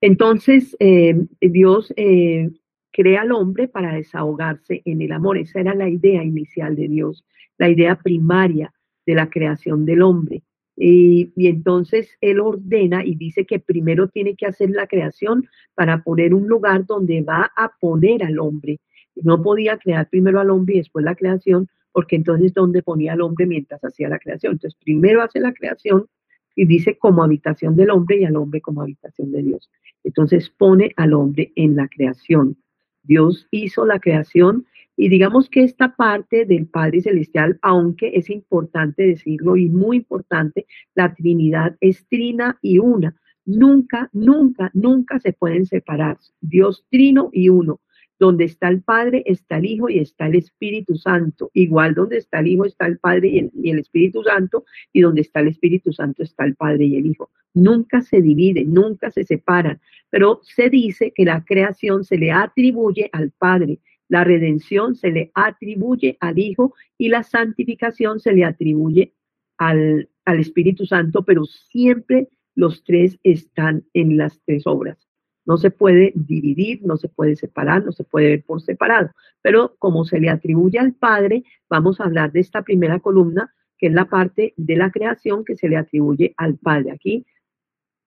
Entonces, 0.00 0.76
eh, 0.78 1.26
Dios 1.40 1.92
eh, 1.96 2.50
crea 2.92 3.22
al 3.22 3.32
hombre 3.32 3.68
para 3.68 3.94
desahogarse 3.94 4.82
en 4.84 5.02
el 5.02 5.12
amor. 5.12 5.38
Esa 5.38 5.60
era 5.60 5.74
la 5.74 5.88
idea 5.88 6.22
inicial 6.22 6.76
de 6.76 6.88
Dios, 6.88 7.24
la 7.58 7.68
idea 7.68 7.96
primaria 7.96 8.72
de 9.06 9.14
la 9.14 9.28
creación 9.28 9.84
del 9.84 10.02
hombre. 10.02 10.42
Y, 10.76 11.32
y, 11.34 11.48
entonces 11.48 12.08
Él 12.20 12.38
ordena 12.38 13.04
y 13.04 13.16
dice 13.16 13.44
que 13.44 13.58
primero 13.58 14.08
tiene 14.08 14.36
que 14.36 14.46
hacer 14.46 14.70
la 14.70 14.86
creación 14.86 15.48
para 15.74 16.04
poner 16.04 16.34
un 16.34 16.46
lugar 16.46 16.86
donde 16.86 17.20
va 17.22 17.50
a 17.56 17.72
poner 17.80 18.22
al 18.22 18.38
hombre. 18.38 18.78
No 19.16 19.42
podía 19.42 19.78
crear 19.78 20.08
primero 20.08 20.38
al 20.38 20.50
hombre 20.50 20.76
y 20.76 20.78
después 20.78 21.04
la 21.04 21.16
creación, 21.16 21.68
porque 21.90 22.14
entonces 22.14 22.54
¿dónde 22.54 22.84
ponía 22.84 23.14
al 23.14 23.22
hombre 23.22 23.46
mientras 23.46 23.82
hacía 23.82 24.08
la 24.08 24.20
creación? 24.20 24.52
Entonces 24.52 24.78
primero 24.80 25.20
hace 25.20 25.40
la 25.40 25.52
creación 25.52 26.06
y 26.54 26.66
dice 26.66 26.98
como 26.98 27.22
habitación 27.22 27.76
del 27.76 27.90
hombre 27.90 28.18
y 28.18 28.24
al 28.24 28.36
hombre 28.36 28.60
como 28.60 28.82
habitación 28.82 29.30
de 29.30 29.42
Dios. 29.42 29.70
Entonces 30.04 30.50
pone 30.50 30.92
al 30.96 31.12
hombre 31.12 31.52
en 31.56 31.76
la 31.76 31.88
creación. 31.88 32.56
Dios 33.02 33.46
hizo 33.50 33.86
la 33.86 34.00
creación 34.00 34.66
y 34.96 35.08
digamos 35.08 35.48
que 35.48 35.62
esta 35.62 35.94
parte 35.94 36.44
del 36.44 36.66
Padre 36.66 37.00
Celestial, 37.00 37.58
aunque 37.62 38.10
es 38.14 38.30
importante 38.30 39.04
decirlo 39.06 39.56
y 39.56 39.68
muy 39.68 39.98
importante, 39.98 40.66
la 40.94 41.14
Trinidad 41.14 41.76
es 41.80 42.06
trina 42.08 42.58
y 42.62 42.78
una. 42.78 43.14
Nunca, 43.44 44.10
nunca, 44.12 44.70
nunca 44.74 45.20
se 45.20 45.32
pueden 45.32 45.66
separar. 45.66 46.18
Dios 46.40 46.84
trino 46.90 47.30
y 47.32 47.48
uno. 47.48 47.80
Donde 48.18 48.44
está 48.44 48.68
el 48.68 48.82
Padre 48.82 49.22
está 49.26 49.58
el 49.58 49.66
Hijo 49.66 49.88
y 49.88 49.98
está 49.98 50.26
el 50.26 50.34
Espíritu 50.34 50.96
Santo. 50.96 51.50
Igual 51.54 51.94
donde 51.94 52.18
está 52.18 52.40
el 52.40 52.48
Hijo 52.48 52.64
está 52.64 52.86
el 52.86 52.98
Padre 52.98 53.28
y 53.28 53.70
el, 53.70 53.78
Espíritu 53.78 54.22
Santo 54.22 54.64
y 54.92 55.00
donde 55.02 55.20
está 55.20 55.40
el 55.40 55.48
Espíritu 55.48 55.92
Santo 55.92 56.22
está 56.22 56.44
el 56.44 56.56
Padre 56.56 56.86
y 56.86 56.96
el 56.96 57.06
Hijo. 57.06 57.30
Nunca 57.54 58.02
se 58.02 58.20
dividen, 58.20 58.72
nunca 58.72 59.10
se 59.10 59.24
separan, 59.24 59.80
pero 60.10 60.40
se 60.42 60.68
dice 60.70 61.12
que 61.14 61.24
la 61.24 61.44
creación 61.44 62.04
se 62.04 62.18
le 62.18 62.30
atribuye 62.30 63.08
al 63.12 63.30
Padre, 63.30 63.80
la 64.08 64.24
redención 64.24 64.94
se 64.94 65.10
le 65.10 65.30
atribuye 65.34 66.16
al 66.20 66.38
Hijo 66.38 66.74
y 66.96 67.08
la 67.08 67.22
santificación 67.22 68.20
se 68.20 68.32
le 68.32 68.44
atribuye 68.44 69.12
al 69.56 70.08
Espíritu 70.26 70.86
Santo, 70.86 71.24
pero 71.24 71.44
siempre 71.44 72.28
los 72.54 72.82
tres 72.82 73.18
están 73.22 73.84
en 73.94 74.16
las 74.16 74.40
tres 74.44 74.66
obras. 74.66 75.07
No 75.48 75.56
se 75.56 75.70
puede 75.70 76.12
dividir, 76.14 76.82
no 76.84 76.98
se 76.98 77.08
puede 77.08 77.34
separar, 77.34 77.82
no 77.82 77.90
se 77.90 78.04
puede 78.04 78.28
ver 78.28 78.44
por 78.44 78.60
separado. 78.60 79.10
Pero 79.40 79.74
como 79.78 80.04
se 80.04 80.20
le 80.20 80.28
atribuye 80.28 80.78
al 80.78 80.92
Padre, 80.92 81.42
vamos 81.70 81.98
a 81.98 82.04
hablar 82.04 82.32
de 82.32 82.40
esta 82.40 82.62
primera 82.62 83.00
columna, 83.00 83.54
que 83.78 83.86
es 83.86 83.94
la 83.94 84.04
parte 84.04 84.52
de 84.58 84.76
la 84.76 84.90
creación 84.90 85.46
que 85.46 85.56
se 85.56 85.70
le 85.70 85.78
atribuye 85.78 86.34
al 86.36 86.58
Padre. 86.58 86.92
Aquí 86.92 87.24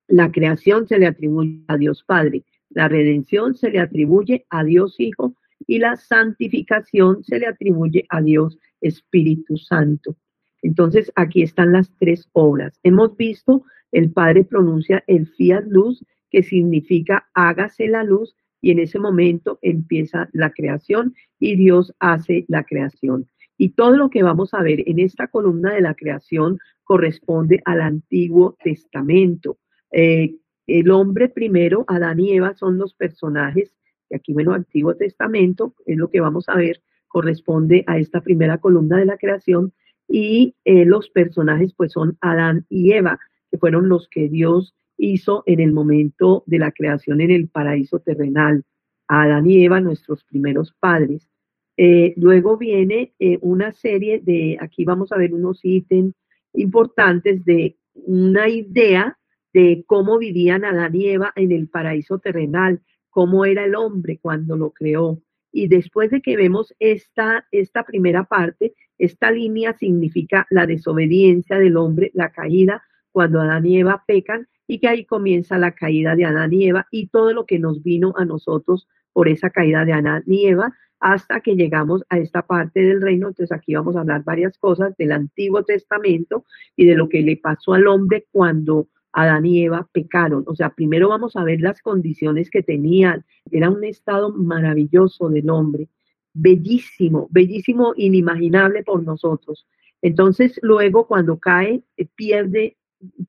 la 0.08 0.32
creación 0.32 0.88
se 0.88 1.00
le 1.00 1.08
atribuye 1.08 1.64
a 1.68 1.78
Dios 1.78 2.04
Padre, 2.04 2.44
la 2.70 2.88
redención 2.88 3.56
se 3.56 3.72
le 3.72 3.80
atribuye 3.80 4.46
a 4.50 4.64
Dios 4.64 5.00
Hijo 5.00 5.36
y 5.66 5.80
la 5.80 5.96
santificación 5.96 7.24
se 7.24 7.40
le 7.40 7.48
atribuye 7.48 8.06
a 8.10 8.22
Dios 8.22 8.60
Espíritu 8.82 9.58
Santo. 9.58 10.16
Entonces, 10.62 11.12
aquí 11.16 11.42
están 11.42 11.72
las 11.72 11.92
tres 11.98 12.30
obras. 12.34 12.80
Hemos 12.84 13.18
visto, 13.18 13.64
el 13.92 14.12
Padre 14.12 14.44
pronuncia 14.44 15.04
el 15.08 15.28
fiat 15.28 15.66
luz 15.68 16.06
que 16.32 16.42
significa 16.42 17.30
hágase 17.34 17.88
la 17.88 18.04
luz, 18.04 18.36
y 18.62 18.72
en 18.72 18.80
ese 18.80 19.00
momento 19.00 19.60
empieza 19.62 20.30
la 20.34 20.52
creación 20.52 21.16
y 21.40 21.56
Dios 21.56 21.94
hace 22.00 22.46
la 22.48 22.64
creación. 22.64 23.28
Y 23.58 23.70
todo 23.70 23.98
lo 23.98 24.10
que 24.10 24.24
vamos 24.24 24.54
a 24.54 24.62
ver 24.62 24.84
en 24.88 25.00
esta 25.00 25.28
columna 25.28 25.74
de 25.74 25.82
la 25.82 25.96
creación 25.96 26.60
corresponde 26.84 27.62
al 27.66 27.82
Antiguo 27.82 28.56
Testamento. 28.64 29.58
Eh, 29.92 30.36
el 30.68 30.92
hombre 30.92 31.30
primero, 31.30 31.86
Adán 31.88 32.20
y 32.20 32.34
Eva, 32.34 32.54
son 32.56 32.78
los 32.78 32.94
personajes, 32.94 33.74
y 34.10 34.16
aquí, 34.16 34.34
bueno, 34.34 34.54
Antiguo 34.54 34.96
Testamento 34.96 35.74
es 35.86 35.98
lo 35.98 36.10
que 36.10 36.22
vamos 36.22 36.48
a 36.48 36.56
ver, 36.56 36.82
corresponde 37.08 37.84
a 37.88 37.98
esta 37.98 38.22
primera 38.22 38.58
columna 38.60 38.98
de 38.98 39.06
la 39.06 39.18
creación, 39.18 39.74
y 40.08 40.56
eh, 40.66 40.86
los 40.86 41.10
personajes, 41.10 41.74
pues, 41.74 41.94
son 41.94 42.18
Adán 42.22 42.66
y 42.70 42.94
Eva, 42.94 43.20
que 43.50 43.58
fueron 43.58 43.90
los 43.90 44.08
que 44.10 44.30
Dios 44.30 44.76
hizo 44.98 45.44
en 45.46 45.60
el 45.60 45.72
momento 45.72 46.44
de 46.46 46.60
la 46.60 46.72
creación 46.72 47.22
en 47.22 47.32
el 47.32 47.48
paraíso 47.48 48.00
terrenal. 48.00 48.64
A 49.08 49.24
Adán 49.24 49.50
y 49.50 49.66
Eva, 49.66 49.82
nuestros 49.82 50.24
primeros 50.24 50.74
padres. 50.80 51.28
Eh, 51.76 52.14
luego 52.18 52.58
viene 52.58 53.14
eh, 53.20 53.38
una 53.42 53.72
serie 53.72 54.20
de, 54.20 54.58
aquí 54.62 54.86
vamos 54.86 55.12
a 55.12 55.18
ver 55.18 55.34
unos 55.34 55.60
ítems 55.64 56.14
importantes 56.54 57.44
de 57.44 57.78
una 57.94 58.48
idea 58.48 59.18
de 59.54 59.84
cómo 59.88 60.18
vivían 60.18 60.64
Adán 60.64 60.96
y 60.96 61.08
Eva 61.08 61.34
en 61.36 61.52
el 61.52 61.68
paraíso 61.68 62.20
terrenal, 62.20 62.82
cómo 63.10 63.46
era 63.46 63.66
el 63.66 63.76
hombre 63.76 64.20
cuando 64.22 64.56
lo 64.56 64.72
creó. 64.72 65.22
Y 65.52 65.68
después 65.68 66.12
de 66.12 66.22
que 66.22 66.38
vemos 66.38 66.74
esta, 66.80 67.46
esta 67.52 67.84
primera 67.84 68.24
parte, 68.24 68.74
esta 68.98 69.32
línea 69.32 69.74
significa 69.74 70.48
la 70.50 70.66
desobediencia 70.66 71.58
del 71.58 71.76
hombre, 71.76 72.12
la 72.14 72.32
caída, 72.32 72.84
cuando 73.12 73.42
Adán 73.42 73.66
y 73.66 73.80
Eva 73.80 74.04
pecan, 74.08 74.48
y 74.68 74.80
que 74.80 74.88
ahí 74.88 75.06
comienza 75.06 75.58
la 75.58 75.72
caída 75.72 76.16
de 76.16 76.26
Adán 76.26 76.54
y 76.54 76.68
Eva 76.68 76.88
y 76.92 77.08
todo 77.08 77.34
lo 77.34 77.46
que 77.46 77.60
nos 77.60 77.84
vino 77.84 78.14
a 78.18 78.26
nosotros 78.26 78.88
por 79.14 79.28
esa 79.28 79.50
caída 79.50 79.86
de 79.86 79.94
Adán 79.94 80.24
y 80.26 80.48
Eva 80.48 80.74
hasta 81.00 81.42
que 81.42 81.56
llegamos 81.56 82.04
a 82.10 82.20
esta 82.20 82.44
parte 82.44 82.82
del 82.82 83.02
reino. 83.02 83.28
Entonces 83.28 83.52
aquí 83.52 83.74
vamos 83.74 83.96
a 83.96 84.02
hablar 84.02 84.24
varias 84.24 84.58
cosas 84.58 84.96
del 84.98 85.12
Antiguo 85.12 85.64
Testamento 85.64 86.46
y 86.76 86.86
de 86.86 86.96
lo 86.96 87.10
que 87.10 87.22
le 87.22 87.38
pasó 87.38 87.74
al 87.74 87.88
hombre 87.88 88.28
cuando 88.32 88.88
Adán 89.12 89.46
y 89.46 89.64
Eva 89.64 89.90
pecaron. 89.92 90.44
O 90.48 90.56
sea, 90.56 90.70
primero 90.70 91.10
vamos 91.10 91.36
a 91.36 91.44
ver 91.44 91.60
las 91.60 91.82
condiciones 91.82 92.50
que 92.50 92.64
tenían. 92.64 93.26
Era 93.52 93.70
un 93.70 93.84
estado 93.84 94.32
maravilloso 94.32 95.30
del 95.30 95.50
hombre, 95.50 95.90
bellísimo, 96.34 97.28
bellísimo, 97.32 97.94
inimaginable 97.96 98.84
por 98.84 99.04
nosotros. 99.04 99.68
Entonces, 100.02 100.60
luego 100.62 101.08
cuando 101.08 101.40
cae, 101.40 101.84
eh, 101.98 102.08
pierde 102.16 102.78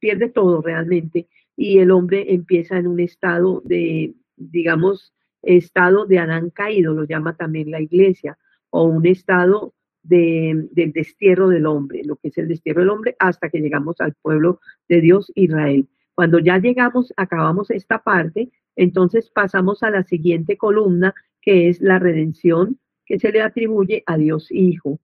pierde 0.01 0.29
todo 0.29 0.63
realmente 0.63 1.29
y 1.57 1.79
el 1.79 1.91
hombre 1.91 2.33
empieza 2.33 2.79
en 2.79 2.87
un 2.87 3.01
estado 3.01 3.63
de, 3.65 4.15
digamos, 4.37 5.13
estado 5.43 6.07
de 6.07 6.19
Adán 6.19 6.51
caído, 6.51 6.95
lo 6.95 7.05
llama 7.05 7.37
también 7.37 7.71
la 7.71 7.81
iglesia, 7.81 8.39
o 8.71 8.85
un 8.85 9.07
estado 9.07 9.75
de, 10.03 10.69
del 10.73 10.93
destierro 10.93 11.49
del 11.49 11.67
hombre, 11.67 12.03
lo 12.05 12.17
que 12.17 12.29
es 12.29 12.39
el 12.39 12.49
destierro 12.49 12.81
del 12.81 12.91
hombre, 12.91 13.17
hasta 13.19 13.51
que 13.51 13.61
llegamos 13.61 14.01
al 14.01 14.15
pueblo 14.15 14.61
de 14.89 15.01
Dios 15.01 15.31
Israel. 15.35 15.89
Cuando 16.15 16.39
ya 16.39 16.59
llegamos, 16.59 17.13
acabamos 17.17 17.71
esta 17.71 18.03
parte, 18.03 18.51
entonces 18.77 19.31
pasamos 19.31 19.83
a 19.83 19.91
la 19.91 20.05
siguiente 20.05 20.57
columna, 20.57 21.15
que 21.41 21.69
es 21.69 21.81
la 21.81 21.99
redención 21.99 22.79
que 23.05 23.19
se 23.19 23.33
le 23.33 23.43
atribuye 23.43 24.03
a 24.07 24.17
Dios 24.17 24.51
Hijo. 24.51 25.01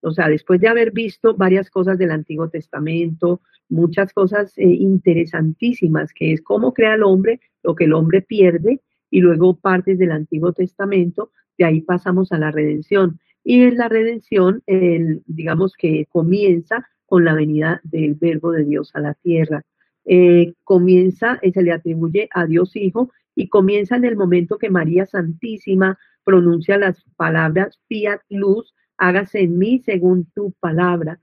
O 0.00 0.12
sea, 0.12 0.28
después 0.28 0.60
de 0.60 0.68
haber 0.68 0.92
visto 0.92 1.34
varias 1.34 1.70
cosas 1.70 1.98
del 1.98 2.10
Antiguo 2.10 2.48
Testamento, 2.48 3.40
muchas 3.68 4.12
cosas 4.12 4.56
eh, 4.56 4.64
interesantísimas, 4.64 6.12
que 6.12 6.32
es 6.32 6.42
cómo 6.42 6.72
crea 6.72 6.94
el 6.94 7.02
hombre, 7.02 7.40
lo 7.62 7.74
que 7.74 7.84
el 7.84 7.92
hombre 7.92 8.22
pierde, 8.22 8.80
y 9.10 9.20
luego 9.20 9.56
partes 9.56 9.98
del 9.98 10.12
Antiguo 10.12 10.52
Testamento, 10.52 11.30
de 11.56 11.64
ahí 11.64 11.80
pasamos 11.80 12.32
a 12.32 12.38
la 12.38 12.50
redención. 12.50 13.18
Y 13.42 13.62
en 13.62 13.76
la 13.76 13.88
redención, 13.88 14.62
el, 14.66 15.22
digamos 15.26 15.74
que 15.74 16.06
comienza 16.10 16.86
con 17.06 17.24
la 17.24 17.34
venida 17.34 17.80
del 17.84 18.14
verbo 18.14 18.52
de 18.52 18.64
Dios 18.64 18.90
a 18.94 19.00
la 19.00 19.14
tierra. 19.14 19.64
Eh, 20.04 20.54
comienza, 20.64 21.38
eh, 21.42 21.52
se 21.52 21.62
le 21.62 21.72
atribuye 21.72 22.28
a 22.32 22.46
Dios 22.46 22.76
Hijo 22.76 23.10
y 23.34 23.48
comienza 23.48 23.96
en 23.96 24.04
el 24.04 24.16
momento 24.16 24.58
que 24.58 24.70
María 24.70 25.06
Santísima 25.06 25.98
pronuncia 26.24 26.76
las 26.76 27.02
palabras 27.16 27.80
fiat 27.88 28.20
luz, 28.28 28.74
hágase 28.98 29.40
en 29.40 29.58
mí 29.58 29.80
según 29.84 30.26
tu 30.34 30.52
palabra. 30.60 31.20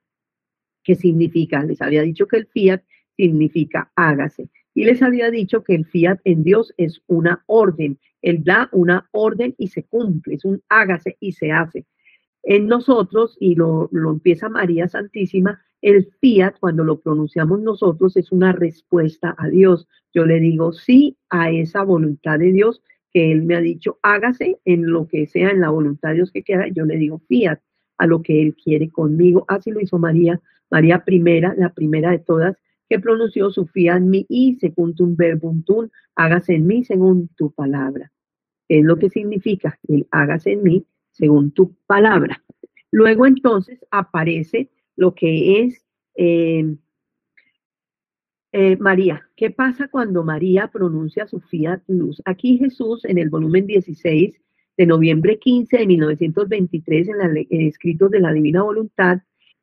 ¿Qué 0.83 0.95
significa? 0.95 1.63
Les 1.63 1.81
había 1.81 2.01
dicho 2.01 2.27
que 2.27 2.37
el 2.37 2.47
fiat 2.47 2.81
significa 3.15 3.91
hágase. 3.95 4.49
Y 4.73 4.83
les 4.85 5.01
había 5.01 5.31
dicho 5.31 5.63
que 5.63 5.75
el 5.75 5.85
fiat 5.85 6.19
en 6.23 6.43
Dios 6.43 6.73
es 6.77 7.01
una 7.07 7.43
orden. 7.47 7.97
Él 8.21 8.43
da 8.43 8.69
una 8.71 9.07
orden 9.11 9.55
y 9.57 9.67
se 9.67 9.83
cumple, 9.83 10.35
es 10.35 10.45
un 10.45 10.61
hágase 10.69 11.17
y 11.19 11.31
se 11.31 11.51
hace. 11.51 11.85
En 12.43 12.67
nosotros, 12.67 13.37
y 13.39 13.55
lo, 13.55 13.89
lo 13.91 14.11
empieza 14.11 14.49
María 14.49 14.87
Santísima, 14.87 15.61
el 15.81 16.11
fiat, 16.19 16.55
cuando 16.59 16.83
lo 16.83 16.99
pronunciamos 16.99 17.61
nosotros, 17.61 18.17
es 18.17 18.31
una 18.31 18.51
respuesta 18.51 19.35
a 19.37 19.47
Dios. 19.47 19.87
Yo 20.13 20.25
le 20.25 20.39
digo 20.39 20.73
sí 20.73 21.17
a 21.29 21.51
esa 21.51 21.83
voluntad 21.83 22.39
de 22.39 22.51
Dios 22.51 22.81
que 23.15 23.31
Él 23.31 23.43
me 23.43 23.55
ha 23.55 23.61
dicho, 23.61 23.97
hágase 24.01 24.59
en 24.65 24.91
lo 24.91 25.07
que 25.07 25.25
sea, 25.25 25.49
en 25.49 25.61
la 25.61 25.69
voluntad 25.69 26.09
de 26.09 26.15
Dios 26.15 26.33
que 26.33 26.43
queda. 26.43 26.67
Yo 26.67 26.83
le 26.83 26.97
digo 26.97 27.21
fiat 27.29 27.61
a 27.97 28.07
lo 28.07 28.21
que 28.21 28.41
Él 28.41 28.57
quiere 28.61 28.89
conmigo. 28.89 29.45
Así 29.47 29.71
lo 29.71 29.79
hizo 29.79 29.97
María 29.97 30.41
María 30.69 31.05
primera, 31.05 31.55
la 31.57 31.69
primera 31.69 32.11
de 32.11 32.19
todas, 32.19 32.57
que 32.89 32.99
pronunció 32.99 33.51
su 33.51 33.67
fiat 33.67 34.01
mi 34.01 34.25
y 34.27 34.55
secundum 34.55 35.15
verbum 35.15 35.63
tum, 35.63 35.87
hágase 36.13 36.55
en 36.55 36.67
mí 36.67 36.83
según 36.83 37.29
tu 37.37 37.53
palabra. 37.53 38.11
Es 38.67 38.83
lo 38.83 38.97
que 38.97 39.09
significa 39.09 39.79
el 39.87 40.05
hágase 40.11 40.51
en 40.51 40.63
mí 40.63 40.85
según 41.11 41.51
tu 41.51 41.73
palabra. 41.87 42.43
Luego 42.91 43.25
entonces 43.25 43.79
aparece 43.91 44.69
lo 44.97 45.15
que 45.15 45.61
es 45.61 45.85
eh, 46.17 46.75
eh, 48.57 48.77
María. 48.77 49.27
¿Qué 49.35 49.51
pasa 49.51 49.89
cuando 49.89 50.23
María 50.23 50.69
pronuncia 50.69 51.27
su 51.27 51.41
fiat 51.41 51.81
luz? 51.87 52.21
Aquí 52.23 52.57
Jesús 52.57 53.03
en 53.03 53.17
el 53.17 53.29
volumen 53.29 53.67
16 53.67 54.33
de 54.77 54.85
noviembre 54.85 55.39
15 55.39 55.79
de 55.79 55.85
1923 55.85 57.09
en 57.09 57.17
los 57.17 57.45
escritos 57.49 58.09
de 58.11 58.21
la 58.21 58.31
Divina 58.31 58.63
Voluntad, 58.63 59.19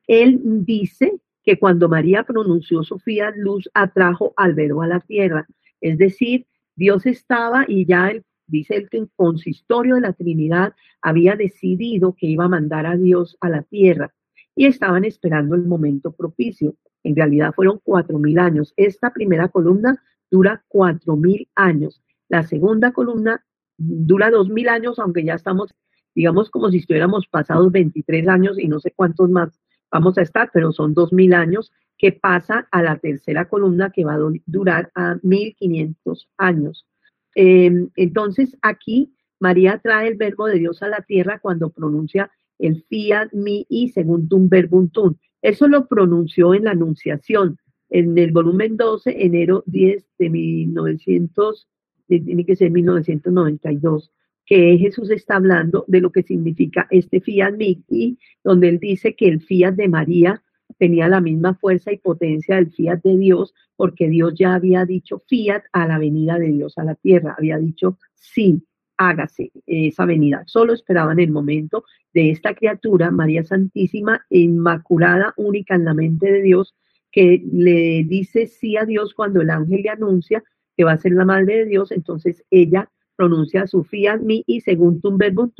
él 0.06 0.40
dice 0.44 1.14
que 1.42 1.58
cuando 1.58 1.88
María 1.88 2.24
pronunció 2.24 2.82
su 2.82 2.98
fiat 2.98 3.34
luz 3.36 3.70
atrajo 3.72 4.34
al 4.36 4.52
verbo 4.52 4.82
a 4.82 4.88
la 4.88 5.00
tierra. 5.00 5.46
Es 5.80 5.96
decir, 5.96 6.44
Dios 6.76 7.06
estaba 7.06 7.64
y 7.66 7.86
ya 7.86 8.10
el 8.10 8.24
dice 8.46 8.76
el 8.76 9.10
consistorio 9.16 9.94
de 9.94 10.02
la 10.02 10.12
Trinidad 10.12 10.74
había 11.00 11.34
decidido 11.34 12.14
que 12.14 12.26
iba 12.26 12.44
a 12.44 12.48
mandar 12.48 12.84
a 12.84 12.98
Dios 12.98 13.38
a 13.40 13.48
la 13.48 13.62
tierra 13.62 14.12
y 14.54 14.66
estaban 14.66 15.06
esperando 15.06 15.54
el 15.54 15.64
momento 15.64 16.12
propicio. 16.12 16.74
En 17.04 17.16
realidad 17.16 17.52
fueron 17.54 17.80
cuatro 17.82 18.18
mil 18.18 18.38
años. 18.38 18.72
Esta 18.76 19.12
primera 19.12 19.48
columna 19.48 20.02
dura 20.30 20.64
cuatro 20.68 21.16
mil 21.16 21.48
años. 21.54 22.02
La 22.28 22.42
segunda 22.42 22.92
columna 22.92 23.44
dura 23.76 24.30
dos 24.30 24.48
mil 24.48 24.68
años, 24.68 24.98
aunque 24.98 25.24
ya 25.24 25.34
estamos, 25.34 25.74
digamos, 26.14 26.50
como 26.50 26.70
si 26.70 26.78
estuviéramos 26.78 27.26
pasados 27.26 27.70
23 27.72 28.28
años 28.28 28.58
y 28.58 28.68
no 28.68 28.80
sé 28.80 28.92
cuántos 28.94 29.30
más 29.30 29.60
vamos 29.90 30.16
a 30.18 30.22
estar, 30.22 30.50
pero 30.52 30.72
son 30.72 30.94
dos 30.94 31.12
mil 31.12 31.34
años 31.34 31.72
que 31.98 32.12
pasa 32.12 32.66
a 32.72 32.82
la 32.82 32.98
tercera 32.98 33.48
columna 33.48 33.90
que 33.90 34.04
va 34.04 34.14
a 34.14 34.20
durar 34.46 34.90
a 34.94 35.18
1500 35.22 36.28
años. 36.36 36.86
Em, 37.34 37.90
entonces 37.96 38.56
aquí 38.62 39.14
María 39.38 39.80
trae 39.82 40.08
el 40.08 40.16
verbo 40.16 40.46
de 40.46 40.58
Dios 40.58 40.82
a 40.82 40.88
la 40.88 41.02
tierra 41.02 41.38
cuando 41.38 41.70
pronuncia 41.70 42.30
el 42.58 42.84
fiat 42.88 43.32
mi 43.32 43.66
y 43.68 43.88
segundum 43.88 44.48
verbuntum. 44.48 45.16
Eso 45.42 45.68
lo 45.68 45.86
pronunció 45.86 46.54
en 46.54 46.64
la 46.64 46.70
Anunciación, 46.70 47.58
en 47.90 48.16
el 48.16 48.32
volumen 48.32 48.76
12, 48.76 49.24
enero 49.24 49.64
10 49.66 50.06
de 50.18 50.30
1900, 50.30 51.68
tiene 52.06 52.46
que 52.46 52.56
ser 52.56 52.70
1992, 52.70 54.12
que 54.46 54.78
Jesús 54.78 55.10
está 55.10 55.36
hablando 55.36 55.84
de 55.88 56.00
lo 56.00 56.10
que 56.10 56.22
significa 56.22 56.86
este 56.90 57.20
fiat 57.20 57.54
mi, 57.56 57.84
y 57.88 58.18
donde 58.42 58.68
él 58.68 58.78
dice 58.78 59.14
que 59.14 59.28
el 59.28 59.40
fiat 59.40 59.74
de 59.74 59.88
María 59.88 60.42
tenía 60.78 61.08
la 61.08 61.20
misma 61.20 61.54
fuerza 61.54 61.92
y 61.92 61.98
potencia 61.98 62.56
del 62.56 62.70
fiat 62.70 63.02
de 63.02 63.16
Dios, 63.18 63.54
porque 63.76 64.08
Dios 64.08 64.34
ya 64.36 64.54
había 64.54 64.84
dicho 64.84 65.22
fiat 65.26 65.64
a 65.72 65.86
la 65.86 65.98
venida 65.98 66.38
de 66.38 66.48
Dios 66.48 66.78
a 66.78 66.84
la 66.84 66.94
tierra, 66.94 67.34
había 67.36 67.58
dicho 67.58 67.98
sí, 68.14 68.62
hágase 69.08 69.52
esa 69.66 70.04
venida. 70.04 70.42
Solo 70.46 70.72
esperaban 70.72 71.20
el 71.20 71.30
momento 71.30 71.84
de 72.12 72.30
esta 72.30 72.54
criatura, 72.54 73.10
María 73.10 73.44
Santísima, 73.44 74.24
inmaculada, 74.30 75.34
única 75.36 75.74
en 75.74 75.84
la 75.84 75.94
mente 75.94 76.30
de 76.30 76.42
Dios, 76.42 76.74
que 77.10 77.42
le 77.52 78.04
dice 78.04 78.46
sí 78.46 78.76
a 78.76 78.84
Dios 78.84 79.14
cuando 79.14 79.40
el 79.40 79.50
ángel 79.50 79.82
le 79.82 79.90
anuncia 79.90 80.42
que 80.76 80.84
va 80.84 80.92
a 80.92 80.98
ser 80.98 81.12
la 81.12 81.24
madre 81.24 81.58
de 81.58 81.64
Dios, 81.66 81.92
entonces 81.92 82.44
ella 82.50 82.90
pronuncia 83.16 83.66
su 83.66 83.84
fiat 83.84 84.20
mi 84.20 84.42
y 84.46 84.62
según 84.62 85.00
tum 85.00 85.18
verbum 85.18 85.50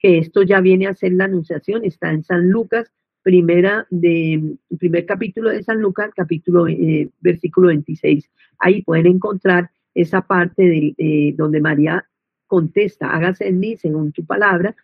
que 0.00 0.18
esto 0.18 0.42
ya 0.42 0.60
viene 0.60 0.86
a 0.86 0.94
ser 0.94 1.12
la 1.12 1.24
anunciación, 1.24 1.84
está 1.84 2.10
en 2.10 2.24
San 2.24 2.50
Lucas 2.50 2.92
primera 3.22 3.86
de, 3.90 4.56
primer 4.78 5.04
capítulo 5.04 5.50
de 5.50 5.62
San 5.62 5.80
Lucas, 5.80 6.10
capítulo, 6.16 6.66
eh, 6.66 7.10
versículo 7.20 7.68
26. 7.68 8.30
Ahí 8.58 8.82
pueden 8.82 9.06
encontrar 9.06 9.70
esa 9.94 10.22
parte 10.22 10.62
de, 10.62 11.34
donde 11.36 11.60
María 11.60 12.08
contesta, 12.48 13.14
hágase 13.14 13.46
en 13.46 13.60
mí 13.60 13.76
según 13.76 14.10
tu 14.10 14.26
palabra. 14.26 14.74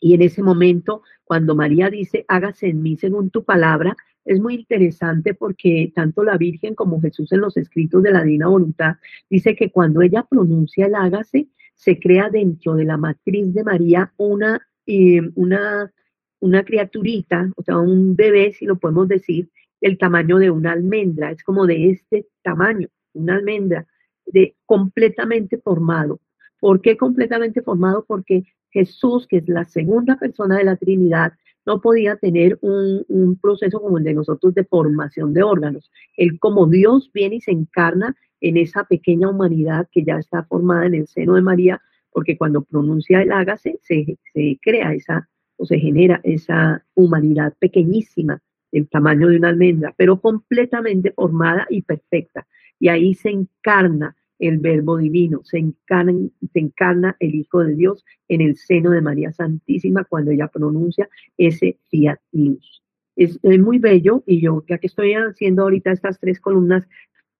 Y 0.00 0.14
en 0.14 0.22
ese 0.22 0.42
momento, 0.42 1.02
cuando 1.24 1.54
María 1.54 1.90
dice, 1.90 2.24
hágase 2.28 2.68
en 2.68 2.80
mí 2.80 2.96
según 2.96 3.28
tu 3.28 3.44
palabra, 3.44 3.94
es 4.24 4.40
muy 4.40 4.54
interesante 4.54 5.34
porque 5.34 5.92
tanto 5.94 6.24
la 6.24 6.38
Virgen 6.38 6.74
como 6.74 7.00
Jesús 7.02 7.30
en 7.32 7.40
los 7.40 7.56
escritos 7.58 8.02
de 8.02 8.12
la 8.12 8.22
Divina 8.22 8.48
Voluntad 8.48 8.96
dice 9.28 9.54
que 9.54 9.70
cuando 9.70 10.00
ella 10.00 10.22
pronuncia 10.22 10.86
el 10.86 10.94
hágase, 10.94 11.48
se 11.74 11.98
crea 11.98 12.30
dentro 12.30 12.74
de 12.74 12.84
la 12.84 12.96
matriz 12.96 13.52
de 13.52 13.64
María 13.64 14.12
una, 14.16 14.66
eh, 14.86 15.20
una 15.34 15.92
una 16.40 16.64
criaturita, 16.64 17.50
o 17.56 17.62
sea, 17.62 17.78
un 17.78 18.16
bebé, 18.16 18.52
si 18.52 18.66
lo 18.66 18.78
podemos 18.78 19.08
decir, 19.08 19.50
del 19.80 19.98
tamaño 19.98 20.38
de 20.38 20.50
una 20.50 20.72
almendra, 20.72 21.30
es 21.30 21.42
como 21.42 21.66
de 21.66 21.90
este 21.90 22.26
tamaño, 22.42 22.88
una 23.12 23.36
almendra, 23.36 23.86
de 24.26 24.56
completamente 24.66 25.58
formado. 25.58 26.20
¿Por 26.60 26.80
qué 26.80 26.96
completamente 26.96 27.62
formado? 27.62 28.04
Porque 28.06 28.44
Jesús, 28.70 29.26
que 29.26 29.38
es 29.38 29.48
la 29.48 29.64
segunda 29.64 30.16
persona 30.16 30.58
de 30.58 30.64
la 30.64 30.76
Trinidad, 30.76 31.32
no 31.66 31.80
podía 31.80 32.16
tener 32.16 32.58
un, 32.62 33.38
proceso 33.40 33.80
como 33.80 33.98
el 33.98 34.04
de 34.04 34.14
nosotros 34.14 34.54
de 34.54 34.64
formación 34.64 35.34
de 35.34 35.42
órganos. 35.42 35.90
Él 36.16 36.38
como 36.38 36.66
Dios 36.66 37.10
viene 37.12 37.36
y 37.36 37.40
se 37.40 37.52
encarna 37.52 38.16
en 38.40 38.56
esa 38.56 38.84
pequeña 38.84 39.28
humanidad 39.28 39.88
que 39.92 40.02
ya 40.02 40.16
está 40.16 40.44
formada 40.44 40.86
en 40.86 40.94
el 40.94 41.06
seno 41.06 41.34
de 41.34 41.42
María, 41.42 41.80
porque 42.10 42.38
cuando 42.38 42.62
pronuncia 42.62 43.20
el 43.20 43.32
hágase, 43.32 43.78
se, 43.82 44.18
se 44.32 44.58
crea 44.62 44.94
esa, 44.94 45.28
o 45.56 45.66
se 45.66 45.78
genera 45.78 46.20
esa 46.24 46.84
humanidad 46.94 47.54
pequeñísima, 47.58 48.40
del 48.72 48.88
tamaño 48.88 49.28
de 49.28 49.36
una 49.36 49.48
almendra, 49.48 49.94
pero 49.96 50.20
completamente 50.20 51.12
formada 51.12 51.66
y 51.70 51.82
perfecta. 51.82 52.46
Y 52.78 52.88
ahí 52.88 53.14
se 53.14 53.30
encarna 53.30 54.16
el 54.38 54.58
verbo 54.58 54.98
divino, 54.98 55.40
se 55.44 55.58
encarna, 55.58 56.12
se 56.52 56.58
encarna 56.58 57.16
el 57.20 57.34
Hijo 57.34 57.64
de 57.64 57.74
Dios 57.74 58.04
en 58.28 58.40
el 58.40 58.56
seno 58.56 58.90
de 58.90 59.00
María 59.00 59.32
Santísima 59.32 60.04
cuando 60.04 60.30
ella 60.30 60.48
pronuncia 60.48 61.08
ese 61.36 61.78
fiat 61.88 62.18
luz. 62.32 62.82
Es, 63.16 63.38
muy 63.42 63.78
bello 63.78 64.22
y 64.26 64.40
yo, 64.40 64.64
ya 64.68 64.78
que 64.78 64.86
estoy 64.86 65.14
haciendo 65.14 65.62
ahorita 65.62 65.90
estas 65.90 66.20
tres 66.20 66.38
columnas, 66.40 66.86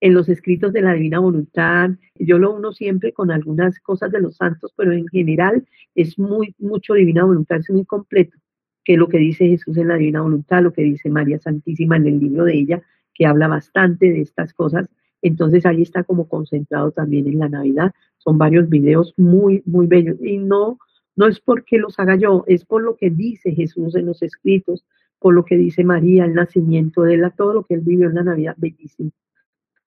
en 0.00 0.14
los 0.14 0.28
escritos 0.28 0.72
de 0.72 0.82
la 0.82 0.94
Divina 0.94 1.18
Voluntad. 1.18 1.90
Yo 2.14 2.38
lo 2.38 2.54
uno 2.54 2.72
siempre 2.72 3.12
con 3.12 3.30
algunas 3.30 3.78
cosas 3.80 4.12
de 4.12 4.20
los 4.20 4.36
santos, 4.36 4.72
pero 4.76 4.92
en 4.92 5.08
general 5.08 5.66
es 5.94 6.18
muy, 6.18 6.54
mucho 6.58 6.94
Divina 6.94 7.24
Voluntad, 7.24 7.58
es 7.58 7.70
muy 7.70 7.84
completo, 7.84 8.38
que 8.84 8.96
lo 8.96 9.08
que 9.08 9.18
dice 9.18 9.48
Jesús 9.48 9.76
en 9.76 9.88
la 9.88 9.96
Divina 9.96 10.22
Voluntad, 10.22 10.62
lo 10.62 10.72
que 10.72 10.82
dice 10.82 11.10
María 11.10 11.38
Santísima 11.38 11.96
en 11.96 12.06
el 12.06 12.20
libro 12.20 12.44
de 12.44 12.54
ella, 12.54 12.82
que 13.14 13.26
habla 13.26 13.48
bastante 13.48 14.06
de 14.10 14.20
estas 14.20 14.54
cosas. 14.54 14.88
Entonces 15.22 15.66
ahí 15.66 15.82
está 15.82 16.04
como 16.04 16.28
concentrado 16.28 16.92
también 16.92 17.26
en 17.26 17.38
la 17.38 17.48
Navidad. 17.48 17.92
Son 18.18 18.38
varios 18.38 18.68
videos 18.68 19.14
muy, 19.16 19.62
muy 19.66 19.86
bellos. 19.86 20.16
Y 20.20 20.38
no, 20.38 20.78
no 21.16 21.26
es 21.26 21.40
porque 21.40 21.78
los 21.78 21.98
haga 21.98 22.16
yo, 22.16 22.44
es 22.46 22.64
por 22.64 22.82
lo 22.82 22.96
que 22.96 23.10
dice 23.10 23.52
Jesús 23.52 23.96
en 23.96 24.06
los 24.06 24.22
escritos, 24.22 24.84
por 25.18 25.34
lo 25.34 25.44
que 25.44 25.56
dice 25.56 25.82
María, 25.84 26.24
el 26.24 26.34
nacimiento 26.34 27.02
de 27.02 27.14
él, 27.14 27.32
todo 27.36 27.54
lo 27.54 27.64
que 27.64 27.74
él 27.74 27.80
vivió 27.80 28.08
en 28.08 28.14
la 28.14 28.22
Navidad, 28.22 28.54
bellísimo. 28.56 29.10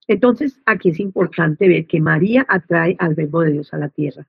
Entonces, 0.06 0.60
aquí 0.66 0.90
es 0.90 1.00
importante 1.00 1.68
ver 1.68 1.86
que 1.86 2.00
María 2.00 2.44
atrae 2.48 2.96
al 2.98 3.14
verbo 3.14 3.40
de 3.40 3.52
Dios 3.52 3.72
a 3.72 3.78
la 3.78 3.88
tierra. 3.88 4.28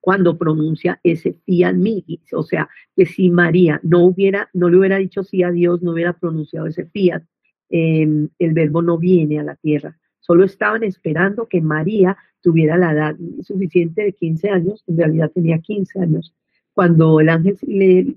Cuando 0.00 0.38
pronuncia 0.38 1.00
ese 1.02 1.34
fiat 1.44 1.74
mi, 1.74 2.04
o 2.32 2.42
sea, 2.42 2.68
que 2.94 3.04
si 3.04 3.30
María 3.30 3.80
no 3.82 4.04
hubiera, 4.04 4.48
no 4.52 4.68
le 4.68 4.78
hubiera 4.78 4.98
dicho 4.98 5.24
sí 5.24 5.42
a 5.42 5.50
Dios, 5.50 5.82
no 5.82 5.92
hubiera 5.92 6.12
pronunciado 6.12 6.66
ese 6.66 6.86
fiat, 6.86 7.22
em, 7.70 8.28
el 8.38 8.52
verbo 8.52 8.82
no 8.82 8.98
viene 8.98 9.38
a 9.38 9.44
la 9.44 9.56
tierra. 9.56 9.96
Solo 10.20 10.44
estaban 10.44 10.84
esperando 10.84 11.48
que 11.48 11.60
María 11.60 12.16
tuviera 12.42 12.76
la 12.76 12.92
edad 12.92 13.16
suficiente 13.42 14.02
de 14.02 14.12
15 14.12 14.50
años, 14.50 14.84
en 14.86 14.98
realidad 14.98 15.30
tenía 15.34 15.58
15 15.58 16.00
años, 16.00 16.34
cuando 16.72 17.20
el 17.20 17.28
ángel 17.28 17.56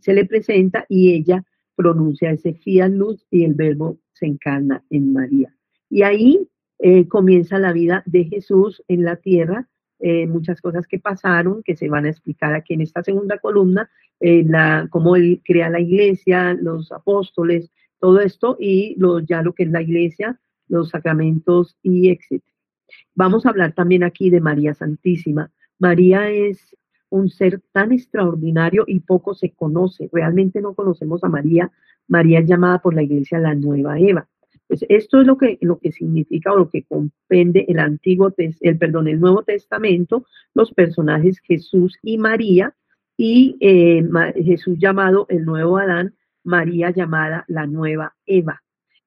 se 0.01 0.13
le 0.13 0.25
presenta 0.25 0.85
y 0.89 1.13
ella 1.13 1.43
pronuncia 1.75 2.31
ese 2.31 2.53
fiat 2.53 2.91
luz 2.91 3.25
y 3.31 3.43
el 3.43 3.53
verbo 3.53 3.97
se 4.13 4.27
encarna 4.27 4.83
en 4.89 5.13
María. 5.13 5.53
Y 5.89 6.03
ahí 6.03 6.47
eh, 6.79 7.07
comienza 7.07 7.59
la 7.59 7.73
vida 7.73 8.03
de 8.05 8.25
Jesús 8.25 8.83
en 8.87 9.03
la 9.03 9.15
tierra, 9.17 9.67
eh, 9.99 10.27
muchas 10.27 10.59
cosas 10.61 10.85
que 10.87 10.99
pasaron, 10.99 11.63
que 11.63 11.75
se 11.75 11.89
van 11.89 12.05
a 12.05 12.09
explicar 12.09 12.53
aquí 12.53 12.73
en 12.73 12.81
esta 12.81 13.03
segunda 13.03 13.37
columna, 13.37 13.89
eh, 14.19 14.43
la, 14.45 14.87
cómo 14.89 15.15
él 15.15 15.41
crea 15.45 15.69
la 15.69 15.79
iglesia, 15.79 16.53
los 16.53 16.91
apóstoles, 16.91 17.71
todo 18.03 18.19
esto, 18.19 18.57
y 18.59 18.95
lo, 18.97 19.21
ya 19.21 19.41
lo 19.41 19.53
que 19.53 19.63
es 19.63 19.69
la 19.69 19.81
iglesia, 19.81 20.37
los 20.67 20.89
sacramentos 20.89 21.77
y 21.81 22.09
etc. 22.09 22.43
Vamos 23.15 23.45
a 23.45 23.49
hablar 23.49 23.71
también 23.71 24.03
aquí 24.03 24.29
de 24.29 24.41
María 24.41 24.73
Santísima. 24.73 25.53
María 25.79 26.29
es 26.29 26.75
un 27.07 27.29
ser 27.29 27.61
tan 27.71 27.93
extraordinario 27.93 28.83
y 28.87 28.99
poco 28.99 29.33
se 29.33 29.51
conoce. 29.51 30.09
Realmente 30.11 30.59
no 30.59 30.73
conocemos 30.73 31.23
a 31.23 31.29
María. 31.29 31.71
María 32.09 32.39
es 32.39 32.45
llamada 32.45 32.79
por 32.79 32.93
la 32.93 33.03
iglesia 33.03 33.39
la 33.39 33.55
nueva 33.55 33.97
Eva. 33.97 34.27
Pues 34.67 34.85
esto 34.89 35.21
es 35.21 35.25
lo 35.25 35.37
que, 35.37 35.57
lo 35.61 35.79
que 35.79 35.93
significa 35.93 36.51
o 36.51 36.57
lo 36.57 36.69
que 36.69 36.83
comprende 36.83 37.63
el 37.69 37.79
Antiguo, 37.79 38.33
el, 38.35 38.77
perdón, 38.77 39.07
el 39.07 39.21
Nuevo 39.21 39.43
Testamento, 39.43 40.25
los 40.53 40.73
personajes 40.73 41.39
Jesús 41.39 41.97
y 42.03 42.17
María, 42.17 42.75
y 43.15 43.55
eh, 43.61 44.05
Jesús 44.43 44.77
llamado 44.77 45.25
el 45.29 45.45
nuevo 45.45 45.77
Adán, 45.77 46.15
María 46.43 46.91
llamada 46.91 47.45
la 47.47 47.65
nueva 47.65 48.15
Eva. 48.25 48.61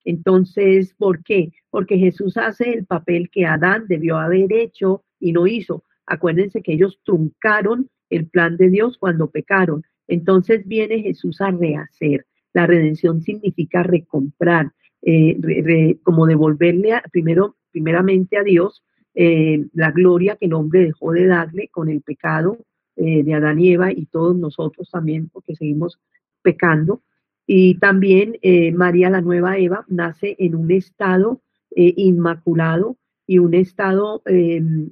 Entonces, 0.04 0.94
¿por 0.94 1.22
qué? 1.22 1.52
Porque 1.70 1.98
Jesús 1.98 2.36
hace 2.36 2.72
el 2.72 2.86
papel 2.86 3.28
que 3.30 3.46
Adán 3.46 3.86
debió 3.88 4.18
haber 4.18 4.52
hecho 4.52 5.04
y 5.18 5.32
no 5.32 5.46
hizo. 5.46 5.84
Acuérdense 6.06 6.62
que 6.62 6.74
ellos 6.74 7.00
truncaron 7.04 7.90
el 8.10 8.28
plan 8.28 8.56
de 8.56 8.70
Dios 8.70 8.98
cuando 8.98 9.30
pecaron. 9.30 9.82
Entonces 10.06 10.66
viene 10.66 11.02
Jesús 11.02 11.40
a 11.40 11.50
rehacer. 11.50 12.26
La 12.52 12.66
redención 12.66 13.20
significa 13.20 13.82
recomprar, 13.82 14.72
eh, 15.02 15.98
como 16.04 16.26
devolverle 16.26 17.00
primero, 17.10 17.56
primeramente 17.72 18.38
a 18.38 18.42
Dios 18.42 18.84
eh, 19.18 19.64
la 19.72 19.92
gloria 19.92 20.36
que 20.36 20.44
el 20.44 20.52
hombre 20.52 20.84
dejó 20.84 21.12
de 21.12 21.26
darle 21.26 21.68
con 21.68 21.88
el 21.88 22.02
pecado 22.02 22.58
eh, 22.96 23.24
de 23.24 23.34
Adán 23.34 23.58
y 23.58 23.72
Eva 23.72 23.90
y 23.90 24.04
todos 24.04 24.36
nosotros 24.36 24.90
también, 24.90 25.30
porque 25.30 25.56
seguimos 25.56 25.98
pecando. 26.42 27.02
Y 27.46 27.78
también 27.78 28.38
María, 28.74 29.08
la 29.08 29.20
nueva 29.20 29.56
Eva, 29.56 29.84
nace 29.88 30.34
en 30.38 30.56
un 30.56 30.70
estado 30.72 31.42
inmaculado 31.70 32.96
y 33.26 33.38
un 33.38 33.54
estado 33.54 34.22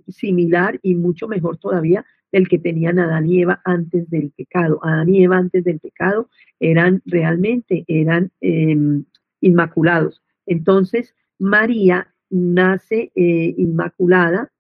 similar 0.08 0.78
y 0.82 0.94
mucho 0.94 1.26
mejor 1.26 1.56
todavía 1.58 2.04
del 2.34 2.48
que 2.48 2.58
tenían 2.58 2.98
Adán 2.98 3.28
y 3.28 3.42
Eva 3.42 3.60
antes 3.64 4.10
del 4.10 4.32
pecado. 4.32 4.80
Adán 4.82 5.14
y 5.14 5.22
Eva 5.22 5.36
antes 5.36 5.62
del 5.62 5.78
pecado 5.78 6.28
eran 6.58 7.00
realmente, 7.06 7.84
eran 7.86 8.32
em, 8.40 9.04
inmaculados. 9.40 10.20
Entonces, 10.44 11.14
María 11.38 12.12
nace 12.30 13.12
eh, 13.14 13.54
inmaculada, 13.56 14.50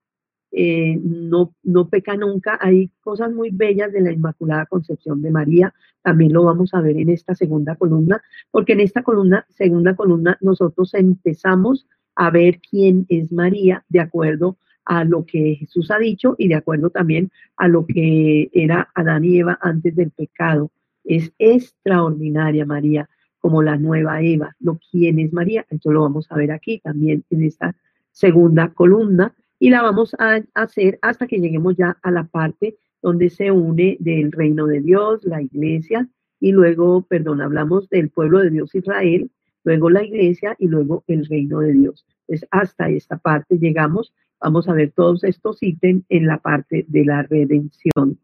eh, 0.56 0.98
no, 1.02 1.52
no 1.64 1.88
peca 1.88 2.16
nunca. 2.16 2.56
Hay 2.60 2.90
cosas 3.00 3.32
muy 3.32 3.50
bellas 3.50 3.92
de 3.92 4.00
la 4.00 4.12
Inmaculada 4.12 4.66
Concepción 4.66 5.20
de 5.20 5.32
María, 5.32 5.74
también 6.02 6.32
lo 6.32 6.44
vamos 6.44 6.74
a 6.74 6.80
ver 6.80 6.96
en 6.96 7.08
esta 7.08 7.34
segunda 7.34 7.74
columna, 7.74 8.22
porque 8.52 8.74
en 8.74 8.80
esta 8.80 9.02
columna, 9.02 9.46
segunda 9.48 9.96
columna, 9.96 10.38
nosotros 10.40 10.94
empezamos 10.94 11.86
a 12.14 12.30
ver 12.30 12.60
quién 12.60 13.04
es 13.08 13.32
María 13.32 13.84
de 13.88 14.00
acuerdo 14.00 14.56
a 14.84 15.02
lo 15.04 15.24
que 15.24 15.56
Jesús 15.56 15.90
ha 15.90 15.98
dicho 15.98 16.36
y 16.38 16.46
de 16.48 16.54
acuerdo 16.54 16.90
también 16.90 17.30
a 17.56 17.66
lo 17.66 17.86
que 17.86 18.50
era 18.52 18.90
Adán 18.94 19.24
y 19.24 19.38
Eva 19.38 19.58
antes 19.60 19.96
del 19.96 20.10
pecado. 20.10 20.70
Es 21.02 21.32
extraordinaria 21.38 22.64
María, 22.64 23.08
como 23.40 23.62
la 23.62 23.76
nueva 23.76 24.22
Eva. 24.22 24.54
Lo 24.60 24.78
quién 24.90 25.18
es 25.18 25.32
María, 25.32 25.66
esto 25.68 25.90
lo 25.90 26.02
vamos 26.02 26.26
a 26.30 26.36
ver 26.36 26.52
aquí 26.52 26.78
también 26.78 27.24
en 27.30 27.42
esta 27.42 27.74
segunda 28.12 28.68
columna 28.68 29.34
y 29.64 29.70
la 29.70 29.80
vamos 29.80 30.14
a 30.18 30.40
hacer 30.52 30.98
hasta 31.00 31.26
que 31.26 31.38
lleguemos 31.38 31.74
ya 31.76 31.96
a 32.02 32.10
la 32.10 32.24
parte 32.24 32.76
donde 33.00 33.30
se 33.30 33.50
une 33.50 33.96
del 33.98 34.30
reino 34.30 34.66
de 34.66 34.80
Dios, 34.80 35.24
la 35.24 35.40
iglesia, 35.40 36.06
y 36.38 36.52
luego, 36.52 37.02
perdón, 37.02 37.40
hablamos 37.40 37.88
del 37.88 38.10
pueblo 38.10 38.40
de 38.40 38.50
Dios 38.50 38.74
Israel, 38.74 39.30
luego 39.64 39.88
la 39.88 40.04
iglesia 40.04 40.54
y 40.58 40.68
luego 40.68 41.02
el 41.06 41.24
reino 41.26 41.60
de 41.60 41.72
Dios. 41.72 42.04
Entonces, 42.26 42.48
hasta 42.50 42.90
esta 42.90 43.16
parte 43.16 43.58
llegamos 43.58 44.12
Vamos 44.44 44.68
a 44.68 44.74
ver 44.74 44.92
todos 44.92 45.24
estos 45.24 45.62
ítems 45.62 46.04
en 46.10 46.26
la 46.26 46.36
parte 46.36 46.84
de 46.88 47.04
la 47.06 47.22
redención. 47.22 48.18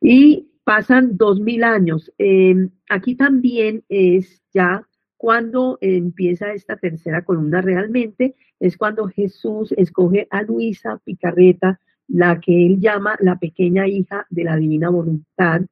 Y 0.00 0.48
pasan 0.64 1.16
dos 1.16 1.38
mil 1.38 1.62
años. 1.62 2.12
Em, 2.18 2.70
aquí 2.88 3.14
también 3.14 3.84
es 3.88 4.42
ya 4.52 4.84
cuando 5.16 5.78
empieza 5.80 6.52
esta 6.52 6.76
tercera 6.76 7.24
columna 7.24 7.62
realmente, 7.62 8.34
es 8.60 8.76
cuando 8.76 9.08
Jesús 9.08 9.72
escoge 9.76 10.26
a 10.30 10.42
Luisa 10.42 11.00
Picarreta, 11.04 11.80
la 12.08 12.40
que 12.40 12.66
él 12.66 12.80
llama 12.80 13.16
la 13.20 13.38
pequeña 13.38 13.88
hija 13.88 14.26
de 14.30 14.44
la 14.44 14.56
divina 14.56 14.90
voluntad, 14.90 15.62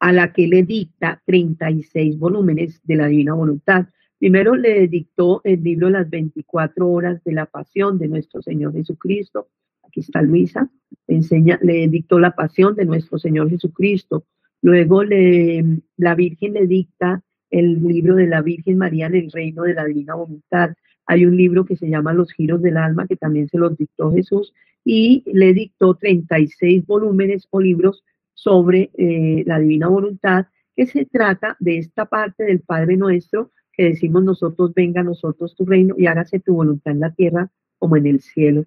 a 0.00 0.12
la 0.12 0.32
que 0.32 0.48
le 0.48 0.64
dicta 0.64 1.22
36 1.24 2.18
volúmenes 2.18 2.80
de 2.82 2.96
la 2.96 3.06
divina 3.06 3.34
voluntad. 3.34 3.86
Primero 4.18 4.56
le 4.56 4.88
dictó 4.88 5.40
el 5.44 5.62
libro 5.62 5.90
Las 5.90 6.10
24 6.10 6.88
horas 6.88 7.22
de 7.24 7.32
la 7.32 7.46
pasión 7.46 7.98
de 7.98 8.08
nuestro 8.08 8.42
Señor 8.42 8.72
Jesucristo. 8.72 9.48
Aquí 9.84 10.00
está 10.00 10.20
Luisa. 10.22 10.68
Enseña, 11.06 11.58
le 11.62 11.86
dictó 11.88 12.18
la 12.18 12.34
pasión 12.34 12.74
de 12.74 12.84
nuestro 12.84 13.18
Señor 13.18 13.48
Jesucristo. 13.50 14.26
Luego 14.60 15.02
la 15.04 16.14
Virgen 16.14 16.54
le 16.54 16.66
dicta 16.66 17.22
el 17.52 17.80
libro 17.82 18.16
de 18.16 18.26
la 18.26 18.42
Virgen 18.42 18.78
María 18.78 19.06
en 19.06 19.14
el 19.14 19.30
reino 19.30 19.62
de 19.62 19.74
la 19.74 19.84
divina 19.84 20.16
voluntad. 20.16 20.74
Hay 21.06 21.24
un 21.24 21.36
libro 21.36 21.64
que 21.64 21.76
se 21.76 21.88
llama 21.88 22.12
Los 22.12 22.32
giros 22.32 22.60
del 22.62 22.76
alma, 22.76 23.06
que 23.06 23.16
también 23.16 23.48
se 23.48 23.58
los 23.58 23.76
dictó 23.76 24.12
Jesús, 24.12 24.52
y 24.84 25.22
le 25.26 25.52
dictó 25.52 25.94
36 25.94 26.84
volúmenes 26.86 27.46
o 27.50 27.60
libros 27.60 28.02
sobre 28.34 28.90
eh, 28.98 29.44
la 29.46 29.60
divina 29.60 29.86
voluntad, 29.88 30.46
que 30.74 30.86
se 30.86 31.04
trata 31.04 31.56
de 31.60 31.78
esta 31.78 32.06
parte 32.06 32.44
del 32.44 32.60
Padre 32.60 32.96
Nuestro 32.96 33.52
que 33.72 33.84
decimos 33.84 34.22
nosotros, 34.22 34.74
venga 34.74 35.00
a 35.00 35.04
nosotros 35.04 35.54
tu 35.56 35.64
reino 35.64 35.94
y 35.96 36.06
hágase 36.06 36.40
tu 36.40 36.54
voluntad 36.54 36.92
en 36.92 37.00
la 37.00 37.12
tierra 37.12 37.50
como 37.78 37.96
en 37.96 38.06
el 38.06 38.20
cielo. 38.20 38.64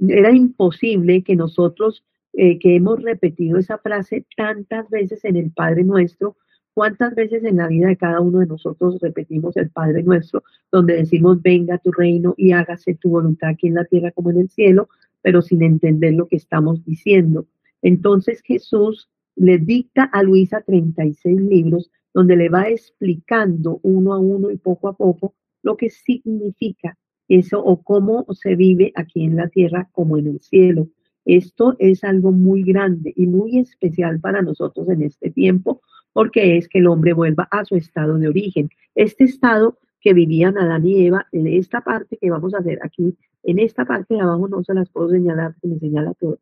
Era 0.00 0.32
imposible 0.32 1.22
que 1.22 1.36
nosotros, 1.36 2.04
eh, 2.32 2.58
que 2.58 2.76
hemos 2.76 3.02
repetido 3.02 3.58
esa 3.58 3.78
frase 3.78 4.26
tantas 4.36 4.88
veces 4.90 5.24
en 5.24 5.36
el 5.36 5.50
Padre 5.52 5.84
Nuestro, 5.84 6.36
¿Cuántas 6.74 7.14
veces 7.14 7.44
en 7.44 7.56
la 7.56 7.68
vida 7.68 7.86
de 7.86 7.96
cada 7.96 8.20
uno 8.20 8.40
de 8.40 8.46
nosotros 8.46 8.98
repetimos 9.00 9.56
el 9.56 9.70
Padre 9.70 10.02
nuestro, 10.02 10.42
donde 10.72 10.96
decimos, 10.96 11.40
venga 11.40 11.78
tu 11.78 11.92
reino 11.92 12.34
y 12.36 12.50
hágase 12.50 12.94
tu 12.96 13.10
voluntad 13.10 13.50
aquí 13.50 13.68
en 13.68 13.74
la 13.74 13.84
tierra 13.84 14.10
como 14.10 14.30
en 14.30 14.40
el 14.40 14.50
cielo, 14.50 14.88
pero 15.22 15.40
sin 15.40 15.62
entender 15.62 16.14
lo 16.14 16.26
que 16.26 16.36
estamos 16.36 16.84
diciendo? 16.84 17.46
Entonces 17.80 18.42
Jesús 18.42 19.08
le 19.36 19.58
dicta 19.58 20.04
a 20.04 20.22
Luisa 20.22 20.62
36 20.62 21.40
libros 21.40 21.90
donde 22.12 22.36
le 22.36 22.48
va 22.48 22.68
explicando 22.68 23.80
uno 23.82 24.12
a 24.12 24.18
uno 24.18 24.50
y 24.50 24.56
poco 24.56 24.88
a 24.88 24.96
poco 24.96 25.34
lo 25.62 25.76
que 25.76 25.90
significa 25.90 26.96
eso 27.28 27.62
o 27.64 27.82
cómo 27.82 28.26
se 28.32 28.54
vive 28.54 28.92
aquí 28.94 29.24
en 29.24 29.36
la 29.36 29.48
tierra 29.48 29.88
como 29.92 30.18
en 30.18 30.28
el 30.28 30.40
cielo. 30.40 30.88
Esto 31.24 31.74
es 31.78 32.04
algo 32.04 32.32
muy 32.32 32.62
grande 32.62 33.12
y 33.16 33.26
muy 33.26 33.58
especial 33.58 34.20
para 34.20 34.42
nosotros 34.42 34.88
en 34.90 35.02
este 35.02 35.30
tiempo, 35.30 35.80
porque 36.14 36.56
es 36.56 36.68
que 36.68 36.78
el 36.78 36.86
hombre 36.86 37.12
vuelva 37.12 37.46
a 37.50 37.66
su 37.66 37.76
estado 37.76 38.16
de 38.16 38.28
origen. 38.28 38.70
Este 38.94 39.24
estado 39.24 39.78
que 40.00 40.14
vivían 40.14 40.56
Adán 40.56 40.86
y 40.86 41.06
Eva, 41.06 41.26
en 41.32 41.46
esta 41.46 41.82
parte 41.82 42.16
que 42.16 42.30
vamos 42.30 42.54
a 42.54 42.58
hacer 42.58 42.78
aquí, 42.82 43.14
en 43.42 43.58
esta 43.58 43.84
parte 43.84 44.14
de 44.14 44.20
abajo 44.20 44.48
no 44.48 44.64
se 44.64 44.72
las 44.72 44.88
puedo 44.88 45.10
señalar, 45.10 45.54
se 45.60 45.68
me 45.68 45.78
señala 45.78 46.14
todo, 46.14 46.38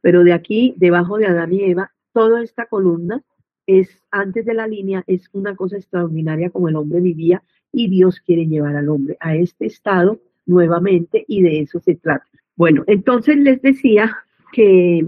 pero 0.00 0.24
de 0.24 0.32
aquí, 0.32 0.74
debajo 0.78 1.18
de 1.18 1.26
Adán 1.26 1.52
y 1.52 1.62
Eva, 1.64 1.92
toda 2.12 2.42
esta 2.42 2.66
columna 2.66 3.22
es 3.66 4.02
antes 4.10 4.46
de 4.46 4.54
la 4.54 4.66
línea, 4.66 5.04
es 5.06 5.28
una 5.32 5.54
cosa 5.54 5.76
extraordinaria 5.76 6.50
como 6.50 6.68
el 6.68 6.76
hombre 6.76 7.00
vivía 7.00 7.42
y 7.72 7.88
Dios 7.88 8.20
quiere 8.20 8.46
llevar 8.46 8.76
al 8.76 8.88
hombre 8.88 9.16
a 9.20 9.36
este 9.36 9.66
estado 9.66 10.20
nuevamente 10.46 11.24
y 11.28 11.42
de 11.42 11.60
eso 11.60 11.80
se 11.80 11.96
trata. 11.96 12.24
Bueno, 12.56 12.84
entonces 12.86 13.36
les 13.36 13.60
decía 13.60 14.16
que 14.52 15.06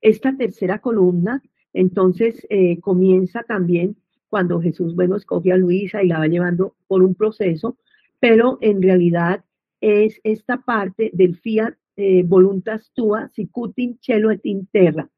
esta 0.00 0.36
tercera 0.36 0.78
columna, 0.78 1.42
entonces 1.76 2.46
eh, 2.50 2.80
comienza 2.80 3.42
también 3.42 3.96
cuando 4.28 4.60
Jesús, 4.60 4.94
bueno, 4.94 5.16
escoge 5.16 5.52
a 5.52 5.56
Luisa 5.56 6.02
y 6.02 6.08
la 6.08 6.18
va 6.18 6.26
llevando 6.26 6.74
por 6.88 7.02
un 7.02 7.14
proceso, 7.14 7.76
pero 8.18 8.58
en 8.60 8.82
realidad 8.82 9.44
es 9.80 10.20
esta 10.24 10.58
parte 10.62 11.10
del 11.12 11.36
fiat 11.36 11.74
eh, 11.96 12.22
voluntas 12.24 12.90
tua 12.94 13.30
sicutin 13.34 13.98
cielo 14.00 14.30
et 14.30 14.44
in 14.44 14.66
terra, 14.66 15.08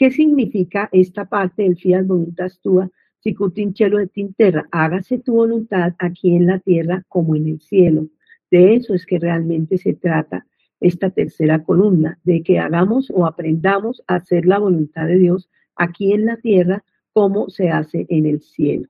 ¿Qué 0.00 0.10
significa 0.10 0.88
esta 0.92 1.26
parte 1.26 1.62
del 1.62 1.76
fiat 1.76 2.06
voluntas 2.06 2.58
tua, 2.62 2.90
sicutin 3.18 3.74
cielo 3.74 4.00
et 4.00 4.16
in 4.16 4.32
terra? 4.32 4.66
Hágase 4.72 5.18
tu 5.18 5.34
voluntad 5.34 5.92
aquí 5.98 6.34
en 6.34 6.46
la 6.46 6.58
tierra 6.58 7.04
como 7.06 7.36
en 7.36 7.46
el 7.48 7.60
cielo. 7.60 8.08
De 8.50 8.76
eso 8.76 8.94
es 8.94 9.04
que 9.04 9.18
realmente 9.18 9.76
se 9.76 9.92
trata 9.92 10.46
esta 10.80 11.10
tercera 11.10 11.62
columna, 11.62 12.18
de 12.24 12.42
que 12.42 12.58
hagamos 12.58 13.12
o 13.14 13.26
aprendamos 13.26 14.02
a 14.06 14.14
hacer 14.14 14.46
la 14.46 14.58
voluntad 14.58 15.06
de 15.06 15.18
Dios 15.18 15.50
aquí 15.76 16.12
en 16.12 16.26
la 16.26 16.36
tierra 16.36 16.84
como 17.12 17.48
se 17.48 17.70
hace 17.70 18.06
en 18.08 18.26
el 18.26 18.40
cielo. 18.40 18.88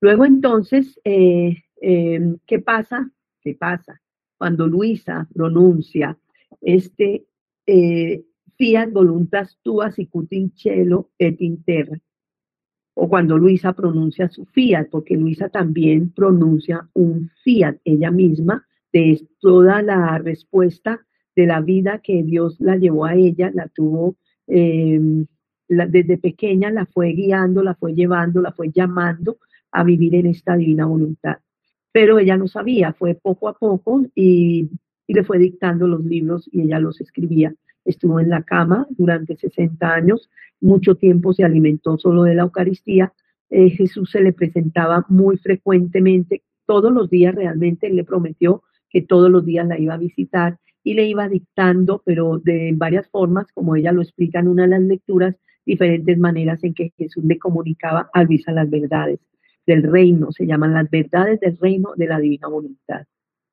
Luego 0.00 0.24
entonces, 0.24 1.00
eh, 1.04 1.64
em, 1.80 2.38
¿qué 2.46 2.58
pasa? 2.60 3.10
¿Qué 3.40 3.54
pasa? 3.54 4.00
Cuando 4.36 4.66
Luisa 4.66 5.28
pronuncia 5.34 6.16
este 6.60 7.26
eh, 7.66 8.24
fiat 8.56 8.90
voluntas 8.92 9.58
tua 9.62 9.90
sicut 9.90 10.32
in 10.32 10.50
cielo 10.54 11.10
et 11.18 11.40
in 11.40 11.62
terra. 11.62 11.98
O 12.94 13.08
cuando 13.08 13.38
Luisa 13.38 13.72
pronuncia 13.74 14.28
su 14.28 14.44
fiat, 14.46 14.88
porque 14.90 15.16
Luisa 15.16 15.48
también 15.48 16.10
pronuncia 16.10 16.88
un 16.94 17.30
fiat 17.44 17.76
ella 17.84 18.10
misma 18.10 18.66
de 18.92 19.28
toda 19.38 19.82
la 19.82 20.18
respuesta 20.18 21.06
de 21.36 21.46
la 21.46 21.60
vida 21.60 22.00
que 22.02 22.24
Dios 22.24 22.56
la 22.58 22.76
llevó 22.76 23.04
a 23.04 23.14
ella, 23.14 23.52
la 23.54 23.68
tuvo 23.68 24.16
desde 25.68 26.18
pequeña, 26.18 26.70
la 26.70 26.86
fue 26.86 27.12
guiando, 27.12 27.62
la 27.62 27.74
fue 27.74 27.94
llevando, 27.94 28.40
la 28.40 28.52
fue 28.52 28.70
llamando 28.70 29.38
a 29.70 29.84
vivir 29.84 30.14
en 30.14 30.26
esta 30.26 30.56
divina 30.56 30.86
voluntad. 30.86 31.36
Pero 31.92 32.18
ella 32.18 32.36
no 32.36 32.48
sabía, 32.48 32.92
fue 32.92 33.14
poco 33.14 33.48
a 33.48 33.58
poco 33.58 34.04
y, 34.14 34.70
y 35.06 35.14
le 35.14 35.24
fue 35.24 35.38
dictando 35.38 35.86
los 35.86 36.04
libros 36.04 36.48
y 36.52 36.62
ella 36.62 36.78
los 36.78 37.00
escribía 37.00 37.54
estuvo 37.88 38.20
en 38.20 38.28
la 38.28 38.42
cama 38.42 38.86
durante 38.90 39.36
60 39.36 39.92
años, 39.92 40.28
mucho 40.60 40.96
tiempo 40.96 41.32
se 41.32 41.44
alimentó 41.44 41.98
solo 41.98 42.24
de 42.24 42.34
la 42.34 42.42
Eucaristía. 42.42 43.12
Eh, 43.50 43.70
Jesús 43.70 44.10
se 44.10 44.20
le 44.20 44.32
presentaba 44.32 45.06
muy 45.08 45.38
frecuentemente, 45.38 46.42
todos 46.66 46.92
los 46.92 47.08
días 47.08 47.34
realmente, 47.34 47.86
él 47.86 47.96
le 47.96 48.04
prometió 48.04 48.62
que 48.90 49.00
todos 49.00 49.30
los 49.30 49.44
días 49.44 49.66
la 49.66 49.78
iba 49.78 49.94
a 49.94 49.98
visitar 49.98 50.58
y 50.84 50.94
le 50.94 51.06
iba 51.06 51.28
dictando, 51.28 52.02
pero 52.04 52.38
de 52.38 52.72
varias 52.76 53.08
formas, 53.08 53.46
como 53.52 53.74
ella 53.74 53.92
lo 53.92 54.02
explica 54.02 54.40
en 54.40 54.48
una 54.48 54.64
de 54.64 54.68
las 54.68 54.82
lecturas, 54.82 55.36
diferentes 55.68 56.18
maneras 56.18 56.64
en 56.64 56.74
que 56.74 56.92
Jesús 56.96 57.22
le 57.24 57.38
comunicaba 57.38 58.10
a 58.12 58.24
Luisa 58.24 58.52
las 58.52 58.68
verdades 58.68 59.20
del 59.66 59.82
reino, 59.82 60.32
se 60.32 60.46
llaman 60.46 60.72
las 60.72 60.90
verdades 60.90 61.38
del 61.40 61.58
reino 61.58 61.90
de 61.94 62.06
la 62.06 62.18
divina 62.18 62.48
voluntad. 62.48 63.06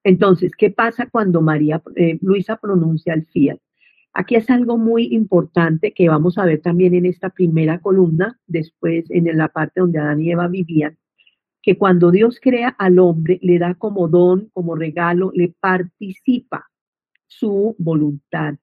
Entonces, 0.04 0.54
¿qué 0.58 0.72
pasa 0.72 1.10
cuando 1.12 1.42
María 1.42 1.82
eh, 1.96 2.18
Luisa 2.22 2.56
pronuncia 2.58 3.14
el 3.14 3.26
fiat? 3.26 3.58
Aquí 4.14 4.36
es 4.36 4.50
algo 4.50 4.78
muy 4.78 5.14
importante 5.14 5.92
que 5.92 6.08
vamos 6.08 6.38
a 6.38 6.46
ver 6.46 6.62
también 6.62 6.94
en 6.94 7.06
esta 7.06 7.32
primera 7.32 7.80
columna, 7.80 8.40
después 8.48 9.06
en 9.10 9.26
la 9.38 9.50
parte 9.50 9.82
donde 9.82 10.00
Adán 10.00 10.22
y 10.22 10.32
Eva 10.32 10.48
vivían, 10.48 10.98
que 11.62 11.78
cuando 11.78 12.12
Dios 12.12 12.40
crea 12.40 12.70
al 12.70 12.98
hombre, 13.00 13.40
le 13.42 13.60
da 13.60 13.74
como 13.74 14.08
don, 14.08 14.50
como 14.54 14.76
regalo, 14.76 15.32
le 15.34 15.54
participa 15.60 16.70
su 17.28 17.76
voluntad, 17.78 18.56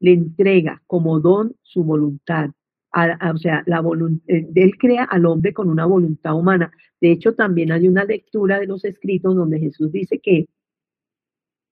le 0.00 0.12
entrega 0.12 0.82
como 0.86 1.20
don 1.20 1.54
su 1.60 1.84
voluntad. 1.84 2.50
O 2.94 3.38
sea, 3.38 3.62
la 3.66 3.82
eh, 4.28 4.48
él 4.54 4.78
crea 4.78 5.04
al 5.04 5.26
hombre 5.26 5.52
con 5.52 5.68
una 5.68 5.86
voluntad 5.86 6.34
humana. 6.34 6.70
De 7.00 7.10
hecho, 7.10 7.34
también 7.34 7.72
hay 7.72 7.88
una 7.88 8.04
lectura 8.04 8.60
de 8.60 8.66
los 8.66 8.84
escritos 8.84 9.34
donde 9.34 9.58
Jesús 9.58 9.90
dice 9.90 10.20
que, 10.20 10.46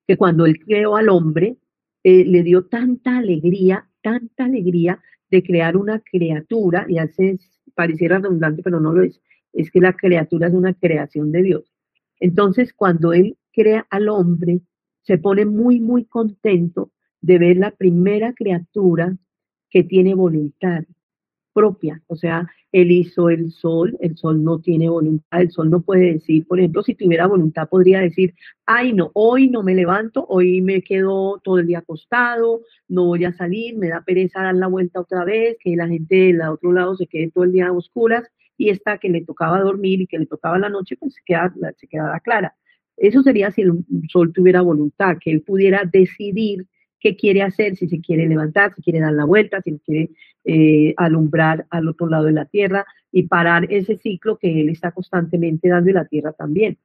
que 0.07 0.17
cuando 0.17 0.47
él 0.47 0.59
creó 0.59 0.97
al 0.97 1.09
hombre, 1.09 1.59
eh, 2.03 2.25
le 2.25 2.43
dio 2.43 2.67
tanta 2.67 3.19
alegría, 3.19 3.89
tanta 4.03 4.47
alegría 4.47 5.01
de 5.31 5.43
crear 5.43 5.77
una 5.77 6.01
criatura, 6.01 6.87
y 6.89 6.99
hace 6.99 7.39
pareciera 7.75 8.19
redundante, 8.19 8.63
pero 8.63 8.81
no 8.81 8.93
lo 8.93 9.03
es, 9.03 9.21
es 9.53 9.71
que 9.71 9.81
la 9.81 9.95
criatura 9.95 10.49
es 10.49 10.55
una 10.55 10.75
creación 10.75 11.31
de 11.33 11.43
Dios. 11.43 11.73
Entonces, 12.19 12.73
cuando 12.73 13.13
Él 13.13 13.39
crea 13.53 13.87
al 13.91 14.09
hombre, 14.09 14.61
se 15.03 15.19
pone 15.19 15.47
muy, 15.47 15.81
muy 15.81 16.05
contento 16.05 16.91
de 17.21 17.39
ver 17.39 17.57
la 17.57 17.71
primera 17.71 18.33
criatura 18.33 19.17
que 19.71 19.85
tiene 19.85 20.15
voluntad, 20.15 20.85
propia. 21.53 22.03
O 22.07 22.17
sea, 22.17 22.49
él 22.73 22.91
hizo 22.91 23.29
el 23.29 23.51
sol, 23.53 23.97
el 24.01 24.17
sol 24.17 24.43
no 24.43 24.61
tiene 24.61 24.89
voluntad, 24.89 25.41
el 25.41 25.51
sol 25.51 25.71
no 25.71 25.83
puede 25.83 26.15
decir, 26.15 26.47
por 26.47 26.59
ejemplo, 26.59 26.83
si 26.83 26.95
tuviera 26.95 27.27
voluntad 27.27 27.69
podría 27.69 28.01
decir, 28.01 28.35
ay 28.67 28.93
no, 28.93 29.11
hoy 29.15 29.51
no 29.51 29.63
me 29.63 29.75
levanto, 29.75 30.27
hoy 30.29 30.63
me 30.63 30.83
quedo 30.83 31.41
todo 31.45 31.59
el 31.59 31.67
día 31.67 31.79
acostado, 31.79 32.63
no 32.89 33.07
voy 33.07 33.25
a 33.25 33.33
salir, 33.33 33.77
me 33.77 33.89
da 33.89 34.03
pereza 34.03 34.43
dar 34.43 34.55
la 34.55 34.69
vuelta 34.69 35.01
otra 35.01 35.25
vez, 35.25 35.57
que 35.61 35.77
la 35.77 35.89
gente 35.89 36.15
del 36.17 36.43
otro 36.43 36.73
lado 36.73 36.97
se 36.97 37.07
quede 37.07 37.31
todo 37.31 37.45
el 37.45 37.53
día 37.53 37.69
a 37.69 37.73
oscuras 37.73 38.25
y 38.57 38.71
esta 38.71 38.99
que 38.99 39.09
le 39.09 39.25
tocaba 39.25 39.61
dormir 39.61 40.01
y 40.01 40.07
que 40.07 40.19
le 40.19 40.27
tocaba 40.27 40.59
la 40.59 40.69
noche, 40.69 40.97
pues 40.97 41.15
se, 41.15 41.21
queda, 41.25 41.53
se 41.77 41.87
quedaba 41.89 42.21
clara. 42.21 42.55
Eso 42.97 43.23
sería 43.23 43.51
si 43.51 43.63
el 43.63 43.85
sol 44.11 44.33
tuviera 44.33 44.61
voluntad, 44.61 45.17
que 45.21 45.31
él 45.31 45.43
pudiera 45.43 45.83
decidir 45.91 46.67
qué 47.03 47.17
quiere 47.17 47.43
hacer, 47.43 47.77
si 47.77 47.89
se 47.89 48.01
quiere 48.01 48.29
levantar, 48.29 48.73
si 48.75 48.83
quiere 48.83 49.01
dar 49.01 49.13
la 49.13 49.25
vuelta, 49.25 49.61
si 49.61 49.79
quiere 49.81 50.11
eh, 50.45 50.95
alumbrar 50.97 51.67
al 51.71 51.89
otro 51.89 52.07
lado 52.07 52.27
de 52.27 52.33
la 52.33 52.45
tierra 52.45 52.87
y 53.11 53.25
parar 53.25 53.67
ese 53.71 53.97
ciclo 53.97 54.39
que 54.39 54.61
él 54.61 54.69
está 54.69 54.93
constantemente 54.93 55.69
dando 55.69 55.91
en 55.91 55.97
la 55.97 56.05
tierra 56.05 56.33
también, 56.33 56.79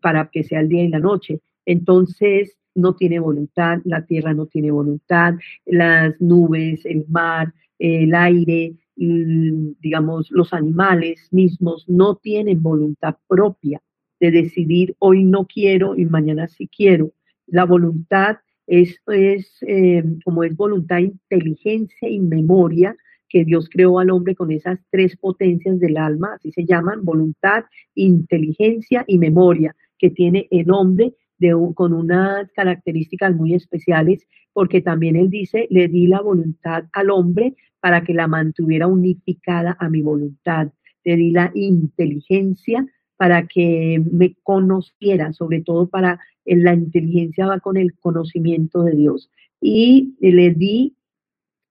para 0.00 0.28
que 0.32 0.44
sea 0.44 0.60
el 0.60 0.68
día 0.68 0.84
y 0.84 0.88
la 0.88 1.00
noche. 1.00 1.40
Entonces, 1.66 2.56
no 2.76 2.94
tiene 2.94 3.18
voluntad, 3.18 3.80
la 3.84 4.04
tierra 4.06 4.32
no 4.32 4.46
tiene 4.46 4.70
voluntad, 4.70 5.34
las 5.66 6.20
nubes, 6.20 6.84
el 6.86 7.04
mar, 7.08 7.52
el 7.78 8.14
aire, 8.14 8.74
digamos, 8.96 10.30
los 10.30 10.52
animales 10.52 11.28
mismos 11.32 11.84
no 11.88 12.16
tienen 12.16 12.62
voluntad 12.62 13.16
propia 13.26 13.82
de 14.20 14.30
decidir 14.30 14.94
hoy 15.00 15.24
no 15.24 15.46
quiero 15.46 15.96
y 15.96 16.04
mañana 16.04 16.46
sí 16.46 16.68
quiero. 16.68 17.12
La 17.46 17.64
voluntad 17.64 18.38
es, 18.66 19.00
es 19.06 19.58
eh, 19.66 20.02
como 20.24 20.44
es 20.44 20.56
voluntad, 20.56 20.98
inteligencia 20.98 22.08
y 22.08 22.20
memoria 22.20 22.96
que 23.28 23.44
Dios 23.44 23.68
creó 23.68 23.98
al 23.98 24.10
hombre 24.10 24.34
con 24.34 24.52
esas 24.52 24.78
tres 24.90 25.16
potencias 25.16 25.80
del 25.80 25.96
alma, 25.96 26.34
así 26.34 26.52
se 26.52 26.64
llaman, 26.64 27.04
voluntad, 27.04 27.64
inteligencia 27.94 29.04
y 29.08 29.18
memoria, 29.18 29.74
que 29.98 30.10
tiene 30.10 30.46
el 30.50 30.70
hombre 30.70 31.14
de 31.38 31.52
con 31.74 31.92
unas 31.92 32.50
características 32.52 33.34
muy 33.34 33.54
especiales, 33.54 34.26
porque 34.52 34.80
también 34.80 35.16
él 35.16 35.30
dice, 35.30 35.66
le 35.70 35.88
di 35.88 36.06
la 36.06 36.20
voluntad 36.20 36.84
al 36.92 37.10
hombre 37.10 37.56
para 37.80 38.04
que 38.04 38.14
la 38.14 38.28
mantuviera 38.28 38.86
unificada 38.86 39.76
a 39.80 39.88
mi 39.88 40.00
voluntad, 40.00 40.68
le 41.04 41.16
di 41.16 41.32
la 41.32 41.50
inteligencia 41.54 42.86
para 43.16 43.46
que 43.46 44.02
me 44.10 44.36
conociera, 44.42 45.32
sobre 45.32 45.60
todo 45.60 45.88
para 45.88 46.20
la 46.44 46.74
inteligencia 46.74 47.46
va 47.46 47.60
con 47.60 47.76
el 47.76 47.94
conocimiento 47.98 48.82
de 48.82 48.92
Dios. 48.92 49.30
Y 49.60 50.14
le 50.20 50.50
di 50.50 50.96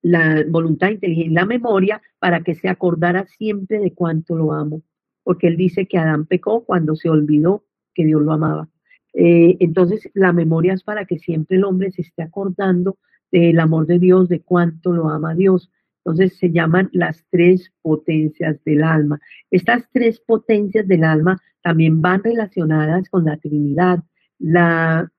la 0.02 0.44
voluntad 0.50 0.90
inteligente, 0.90 1.34
la 1.34 1.46
memoria, 1.46 2.02
para 2.20 2.44
que 2.44 2.56
se 2.56 2.68
acordara 2.68 3.26
siempre 3.26 3.80
de 3.80 3.94
cuánto 3.94 4.36
lo 4.36 4.54
amo. 4.54 4.82
Porque 5.24 5.48
él 5.48 5.58
dice 5.58 5.86
que 5.86 5.98
Adán 5.98 6.26
pecó 6.26 6.66
cuando 6.66 6.96
se 6.96 7.10
olvidó 7.10 7.66
que 7.94 8.06
Dios 8.06 8.22
lo 8.22 8.34
amaba. 8.34 8.70
Eh, 9.14 9.58
entonces, 9.60 10.10
la 10.14 10.34
memoria 10.34 10.74
es 10.74 10.84
para 10.84 11.06
que 11.06 11.20
siempre 11.20 11.58
el 11.58 11.64
hombre 11.64 11.92
se 11.92 12.02
esté 12.02 12.24
acordando 12.24 12.98
del 13.32 13.60
amor 13.60 13.88
de 13.88 14.00
Dios, 14.00 14.30
de 14.30 14.42
cuánto 14.42 14.92
lo 14.92 15.10
ama 15.10 15.36
Dios. 15.36 15.72
Entonces 16.06 16.38
se 16.38 16.52
llaman 16.52 16.90
las 16.92 17.26
tres 17.30 17.72
potencias 17.82 18.62
del 18.66 18.84
alma. 18.84 19.20
Estas 19.50 19.90
tres 19.92 20.20
potencias 20.20 20.88
del 20.88 21.04
alma 21.04 21.42
también 21.62 22.02
van 22.02 22.24
relacionadas 22.24 23.10
con 23.10 23.26
la 23.26 23.38
Trinidad, 23.38 24.04
la, 24.40 25.10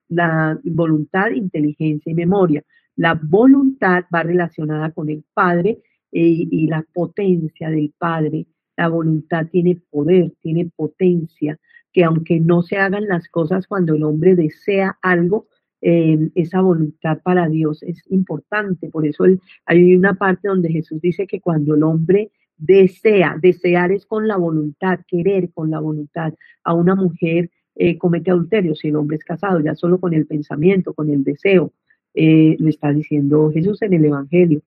voluntad, 0.64 1.31
inteligencia 1.31 2.11
y 2.11 2.14
memoria. 2.14 2.62
La 2.96 3.18
voluntad 3.20 4.05
va 4.14 4.22
relacionada 4.22 4.90
con 4.92 5.09
el 5.11 5.24
Padre 5.35 5.83
eh, 6.12 6.46
y 6.50 6.66
la 6.68 6.85
potencia 6.92 7.70
del 7.70 7.92
Padre. 7.98 8.46
La 8.77 8.88
voluntad 8.88 9.46
tiene 9.50 9.81
poder, 9.90 10.33
tiene 10.40 10.70
potencia, 10.77 11.59
que 11.92 12.05
aunque 12.05 12.40
no 12.40 12.62
se 12.62 12.77
hagan 12.77 13.07
las 13.07 13.29
cosas 13.29 13.66
cuando 13.66 13.94
el 13.94 14.03
hombre 14.03 14.35
desea 14.35 14.98
algo, 15.03 15.46
esa 15.85 16.62
voluntad 16.62 17.18
para 17.22 17.46
Dios 17.48 17.83
es 17.83 18.03
importante. 18.09 18.88
Por 18.88 19.07
eso 19.07 19.24
hay 19.66 19.94
una 19.94 20.14
parte 20.14 20.48
donde 20.48 20.70
Jesús 20.70 21.00
dice 21.03 21.27
que 21.27 21.40
cuando 21.40 21.74
el 21.74 21.83
hombre 21.83 22.33
desea, 22.57 23.37
desear 23.40 23.92
es 23.92 24.07
con 24.07 24.27
la 24.27 24.37
voluntad, 24.37 25.00
querer 25.07 25.53
con 25.53 25.70
la 25.70 25.81
voluntad 25.81 26.33
a 26.62 26.72
una 26.72 26.94
mujer 26.94 27.50
eh, 27.77 27.99
comete 27.99 28.31
adulterio, 28.31 28.75
si 28.75 28.89
el 28.89 28.97
hombre 28.97 29.17
es 29.17 29.25
casado, 29.25 29.61
ya 29.61 29.75
solo 29.75 29.99
con 29.99 30.15
el 30.15 30.27
pensamiento, 30.27 30.95
con 30.95 31.11
el 31.11 31.25
deseo, 31.25 31.73
eh, 32.15 32.57
lo 32.59 32.69
está 32.69 32.93
diciendo 32.93 33.51
Jesús 33.53 33.83
en 33.83 33.95
el 33.95 34.05
Evangelio. 34.05 34.63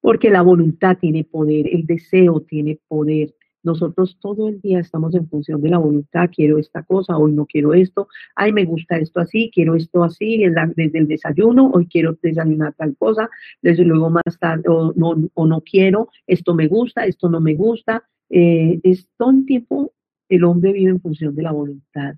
Porque 0.00 0.30
la 0.30 0.42
voluntad 0.42 0.98
tiene 0.98 1.24
poder, 1.24 1.68
el 1.68 1.86
deseo 1.86 2.40
tiene 2.40 2.78
poder. 2.88 3.34
Nosotros 3.64 4.18
todo 4.20 4.48
el 4.48 4.60
día 4.60 4.80
estamos 4.80 5.14
en 5.14 5.28
función 5.28 5.60
de 5.60 5.70
la 5.70 5.78
voluntad, 5.78 6.28
quiero 6.34 6.58
esta 6.58 6.82
cosa, 6.82 7.16
hoy 7.16 7.30
no 7.32 7.46
quiero 7.46 7.74
esto, 7.74 8.08
ay, 8.34 8.52
me 8.52 8.64
gusta 8.64 8.98
esto 8.98 9.20
así, 9.20 9.52
quiero 9.54 9.76
esto 9.76 10.02
así, 10.02 10.42
desde 10.74 10.98
el 10.98 11.06
desayuno, 11.06 11.70
hoy 11.72 11.86
quiero 11.86 12.18
desayunar 12.20 12.74
tal 12.74 12.96
cosa, 12.96 13.30
desde 13.60 13.84
luego 13.84 14.10
más 14.10 14.38
tarde, 14.40 14.64
o 14.68 14.92
no, 14.96 15.14
o 15.34 15.46
no 15.46 15.60
quiero, 15.60 16.08
esto 16.26 16.54
me 16.54 16.66
gusta, 16.66 17.06
esto 17.06 17.28
no 17.28 17.40
me 17.40 17.54
gusta. 17.54 18.04
Eh, 18.30 18.80
es 18.82 19.06
todo 19.16 19.30
el 19.30 19.44
tiempo 19.44 19.92
el 20.34 20.44
hombre 20.44 20.72
vive 20.72 20.90
en 20.90 21.00
función 21.00 21.34
de 21.34 21.42
la 21.42 21.52
voluntad. 21.52 22.14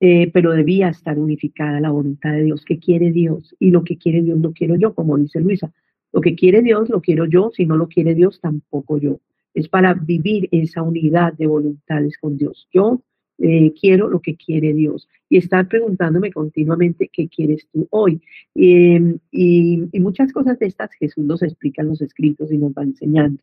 Eh, 0.00 0.30
pero 0.32 0.50
debía 0.52 0.88
estar 0.88 1.18
unificada 1.18 1.80
la 1.80 1.90
voluntad 1.90 2.32
de 2.32 2.42
Dios, 2.42 2.64
que 2.64 2.78
quiere 2.78 3.12
Dios, 3.12 3.54
y 3.60 3.70
lo 3.70 3.84
que 3.84 3.98
quiere 3.98 4.20
Dios 4.22 4.40
lo 4.40 4.52
quiero 4.52 4.74
yo, 4.74 4.94
como 4.94 5.16
dice 5.16 5.40
Luisa. 5.40 5.72
Lo 6.12 6.20
que 6.20 6.34
quiere 6.34 6.62
Dios 6.62 6.88
lo 6.90 7.00
quiero 7.00 7.24
yo, 7.26 7.50
si 7.54 7.66
no 7.66 7.76
lo 7.76 7.88
quiere 7.88 8.14
Dios 8.14 8.40
tampoco 8.40 8.98
yo 8.98 9.20
es 9.54 9.68
para 9.68 9.94
vivir 9.94 10.48
esa 10.50 10.82
unidad 10.82 11.32
de 11.34 11.46
voluntades 11.46 12.16
con 12.18 12.36
Dios. 12.36 12.68
Yo 12.72 13.02
eh, 13.38 13.72
quiero 13.78 14.08
lo 14.08 14.20
que 14.20 14.36
quiere 14.36 14.72
Dios 14.72 15.08
y 15.28 15.38
estar 15.38 15.66
preguntándome 15.68 16.32
continuamente 16.32 17.10
qué 17.12 17.28
quieres 17.28 17.66
tú 17.72 17.86
hoy. 17.90 18.20
Em, 18.54 19.18
y, 19.30 19.88
muchas 20.00 20.32
cosas 20.32 20.58
de 20.58 20.66
estas 20.66 20.92
Jesús 20.94 21.24
nos 21.24 21.42
explica 21.42 21.82
en 21.82 21.88
los 21.88 22.02
escritos 22.02 22.52
y 22.52 22.58
nos 22.58 22.72
va 22.72 22.82
enseñando. 22.82 23.42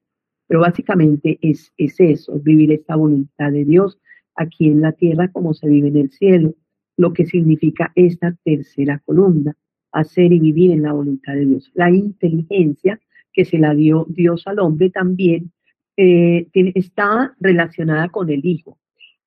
Pero 0.49 0.61
básicamente 0.61 1.37
es, 1.43 1.71
es 1.77 1.99
eso, 1.99 2.39
vivir 2.39 2.71
esta 2.71 2.95
voluntad 2.95 3.51
de 3.51 3.65
Dios 3.65 3.99
aquí 4.35 4.65
en 4.65 4.81
la 4.81 4.93
tierra 4.93 5.31
como 5.31 5.53
se 5.53 5.69
vive 5.69 5.89
en 5.89 5.97
el 5.97 6.09
cielo, 6.09 6.55
lo 6.97 7.13
que 7.13 7.27
significa 7.27 7.91
esta 7.93 8.35
tercera 8.43 8.99
columna, 9.05 9.55
hacer 9.91 10.33
y 10.33 10.39
vivir 10.39 10.71
en 10.71 10.81
la 10.81 10.93
voluntad 10.93 11.33
de 11.33 11.45
Dios. 11.45 11.71
La 11.75 11.91
inteligencia 11.91 12.99
que 13.31 13.45
se 13.45 13.59
la 13.59 13.75
dio 13.75 14.07
Dios 14.09 14.47
al 14.47 14.59
hombre 14.59 14.89
también 14.89 15.51
eh, 15.97 16.47
está 16.53 17.35
relacionada 17.39 18.09
con 18.09 18.31
el 18.31 18.43
Hijo. 18.43 18.79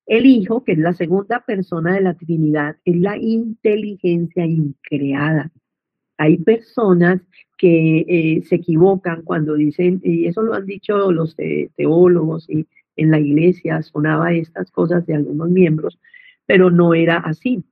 El 0.05 0.25
Hijo, 0.25 0.65
que 0.65 0.73
es 0.73 0.77
la 0.77 0.93
segunda 0.93 1.45
persona 1.45 1.93
de 1.93 2.01
la 2.01 2.15
Trinidad, 2.15 2.75
es 2.83 2.97
la 2.97 3.17
inteligencia 3.17 4.45
increada. 4.45 5.53
Hay 6.17 6.37
personas 6.37 7.21
que 7.57 8.05
eh, 8.07 8.43
se 8.43 8.55
equivocan 8.55 9.23
cuando 9.23 9.55
dicen, 9.55 10.01
y 10.03 10.25
eso 10.27 10.41
lo 10.43 10.53
han 10.53 10.65
dicho 10.65 11.11
los 11.11 11.35
teólogos 11.75 12.49
y 12.49 12.67
en 12.95 13.11
la 13.11 13.19
iglesia 13.19 13.81
sonaba 13.81 14.33
estas 14.33 14.71
cosas 14.71 15.05
de 15.07 15.15
algunos 15.15 15.49
miembros, 15.49 15.99
pero 16.45 16.69
no 16.71 16.93
era 16.93 17.17
así. 17.17 17.63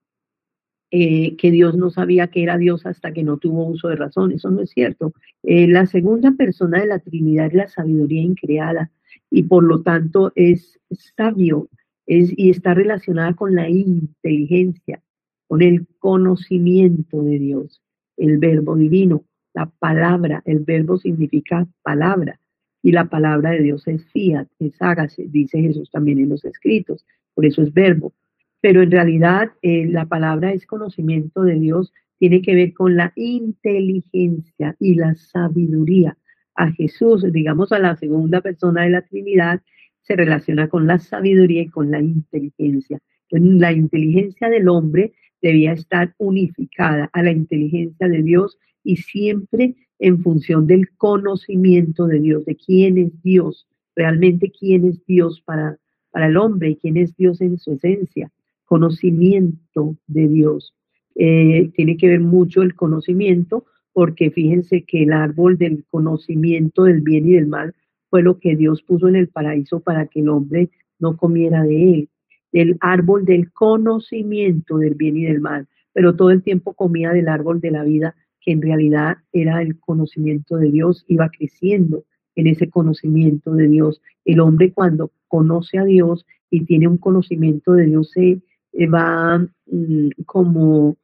eh, 0.91 1.35
que 1.37 1.51
Dios 1.51 1.77
no 1.77 1.89
sabía 1.89 2.27
que 2.27 2.43
era 2.43 2.57
Dios 2.57 2.85
hasta 2.85 3.13
que 3.13 3.23
no 3.23 3.37
tuvo 3.37 3.65
uso 3.65 3.87
de 3.87 3.95
razón. 3.95 4.31
Eso 4.31 4.51
no 4.51 4.61
es 4.61 4.71
cierto. 4.71 5.13
Eh, 5.43 5.67
la 5.67 5.85
segunda 5.85 6.31
persona 6.33 6.81
de 6.81 6.87
la 6.87 6.99
Trinidad 6.99 7.47
es 7.47 7.53
la 7.53 7.67
sabiduría 7.67 8.21
increada 8.21 8.91
y 9.29 9.43
por 9.43 9.63
lo 9.63 9.81
tanto 9.83 10.31
es 10.35 10.79
sabio 11.15 11.69
es, 12.05 12.33
y 12.37 12.49
está 12.49 12.73
relacionada 12.73 13.33
con 13.35 13.55
la 13.55 13.69
inteligencia, 13.69 15.01
con 15.47 15.61
el 15.61 15.87
conocimiento 15.99 17.21
de 17.23 17.39
Dios, 17.39 17.81
el 18.21 18.37
verbo 18.37 18.75
divino, 18.75 19.25
la 19.53 19.65
palabra, 19.65 20.41
el 20.45 20.59
verbo 20.59 20.97
significa 20.97 21.67
palabra 21.81 22.39
y 22.83 22.91
la 22.91 23.05
palabra 23.05 23.51
de 23.51 23.63
Dios 23.63 23.87
es 23.87 24.05
fiat, 24.11 24.47
es 24.59 24.79
hágase, 24.79 25.25
dice 25.27 25.59
Jesús 25.59 25.89
también 25.91 26.19
en 26.19 26.29
los 26.29 26.45
escritos, 26.45 27.05
por 27.33 27.45
eso 27.45 27.61
es 27.61 27.73
verbo. 27.73 28.13
Pero 28.61 28.83
en 28.83 28.91
realidad 28.91 29.51
eh, 29.63 29.87
la 29.87 30.05
palabra 30.05 30.53
es 30.53 30.67
conocimiento 30.67 31.43
de 31.43 31.55
Dios, 31.55 31.91
tiene 32.19 32.43
que 32.43 32.53
ver 32.53 32.73
con 32.73 32.95
la 32.95 33.11
inteligencia 33.15 34.75
y 34.79 34.95
la 34.95 35.15
sabiduría. 35.15 36.15
A 36.53 36.71
Jesús, 36.71 37.25
digamos 37.31 37.71
a 37.71 37.79
la 37.79 37.95
segunda 37.95 38.41
persona 38.41 38.83
de 38.83 38.91
la 38.91 39.01
Trinidad, 39.01 39.61
se 40.03 40.15
relaciona 40.15 40.67
con 40.67 40.85
la 40.85 40.99
sabiduría 40.99 41.63
y 41.63 41.69
con 41.69 41.89
la 41.89 41.99
inteligencia. 41.99 42.99
la 43.31 43.71
inteligencia 43.71 44.49
del 44.49 44.67
hombre 44.67 45.13
debía 45.41 45.73
estar 45.73 46.13
unificada 46.17 47.09
a 47.13 47.23
la 47.23 47.31
inteligencia 47.31 48.07
de 48.07 48.21
Dios 48.21 48.57
y 48.83 48.97
siempre 48.97 49.75
en 49.99 50.21
función 50.21 50.67
del 50.67 50.89
conocimiento 50.97 52.07
de 52.07 52.19
Dios, 52.19 52.45
de 52.45 52.55
quién 52.55 52.97
es 52.97 53.21
Dios, 53.21 53.67
realmente 53.95 54.51
quién 54.51 54.85
es 54.85 55.05
Dios 55.05 55.41
para, 55.41 55.77
para 56.11 56.27
el 56.27 56.37
hombre 56.37 56.71
y 56.71 56.75
quién 56.75 56.97
es 56.97 57.15
Dios 57.15 57.41
en 57.41 57.57
su 57.57 57.73
esencia, 57.73 58.31
conocimiento 58.65 59.97
de 60.07 60.27
Dios. 60.27 60.73
Eh, 61.15 61.71
tiene 61.75 61.97
que 61.97 62.07
ver 62.07 62.19
mucho 62.19 62.61
el 62.61 62.75
conocimiento, 62.75 63.65
porque 63.93 64.31
fíjense 64.31 64.83
que 64.83 65.03
el 65.03 65.13
árbol 65.13 65.57
del 65.57 65.85
conocimiento 65.89 66.85
del 66.85 67.01
bien 67.01 67.27
y 67.27 67.33
del 67.33 67.47
mal 67.47 67.75
fue 68.09 68.23
lo 68.23 68.39
que 68.39 68.55
Dios 68.55 68.81
puso 68.81 69.07
en 69.07 69.15
el 69.15 69.27
paraíso 69.27 69.81
para 69.81 70.07
que 70.07 70.21
el 70.21 70.29
hombre 70.29 70.69
no 70.99 71.17
comiera 71.17 71.63
de 71.63 71.93
él. 71.93 72.09
El 72.51 72.77
árbol 72.81 73.25
del 73.25 73.51
conocimiento 73.51 74.77
del 74.77 74.95
bien 74.95 75.17
y 75.17 75.23
del 75.23 75.41
mal, 75.41 75.67
pero 75.93 76.15
todo 76.15 76.31
el 76.31 76.43
tiempo 76.43 76.73
comía 76.73 77.11
del 77.11 77.27
árbol 77.27 77.61
de 77.61 77.71
la 77.71 77.83
vida 77.83 78.15
que 78.41 78.51
en 78.51 78.61
realidad 78.61 79.17
era 79.31 79.61
el 79.61 79.79
conocimiento 79.79 80.57
de 80.57 80.71
Dios, 80.71 81.05
iba 81.07 81.29
creciendo 81.29 82.03
en 82.35 82.47
ese 82.47 82.69
conocimiento 82.69 83.53
de 83.53 83.67
Dios. 83.67 84.01
El 84.25 84.39
hombre 84.39 84.73
cuando 84.73 85.11
conoce 85.27 85.77
a 85.77 85.85
Dios 85.85 86.25
y 86.49 86.65
tiene 86.65 86.87
un 86.87 86.97
conocimiento 86.97 87.73
de 87.73 87.85
Dios 87.85 88.11
se 88.11 88.41
eh, 88.73 88.87
va 88.87 89.37
mm, 89.67 90.09
como 90.25 90.97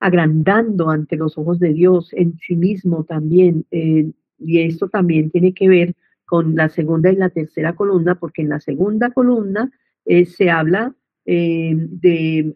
agrandando 0.00 0.90
ante 0.90 1.16
los 1.16 1.38
ojos 1.38 1.58
de 1.58 1.72
Dios 1.72 2.12
en 2.12 2.38
sí 2.38 2.56
mismo 2.56 3.04
también. 3.04 3.64
Eh, 3.70 4.12
y 4.38 4.60
esto 4.60 4.88
también 4.88 5.30
tiene 5.30 5.54
que 5.54 5.68
ver 5.68 5.94
con 6.26 6.56
la 6.56 6.68
segunda 6.68 7.10
y 7.10 7.16
la 7.16 7.30
tercera 7.30 7.74
columna, 7.74 8.16
porque 8.16 8.42
en 8.42 8.50
la 8.50 8.60
segunda 8.60 9.10
columna 9.10 9.70
eh, 10.04 10.24
se 10.26 10.50
habla 10.50 10.94
de, 11.26 12.54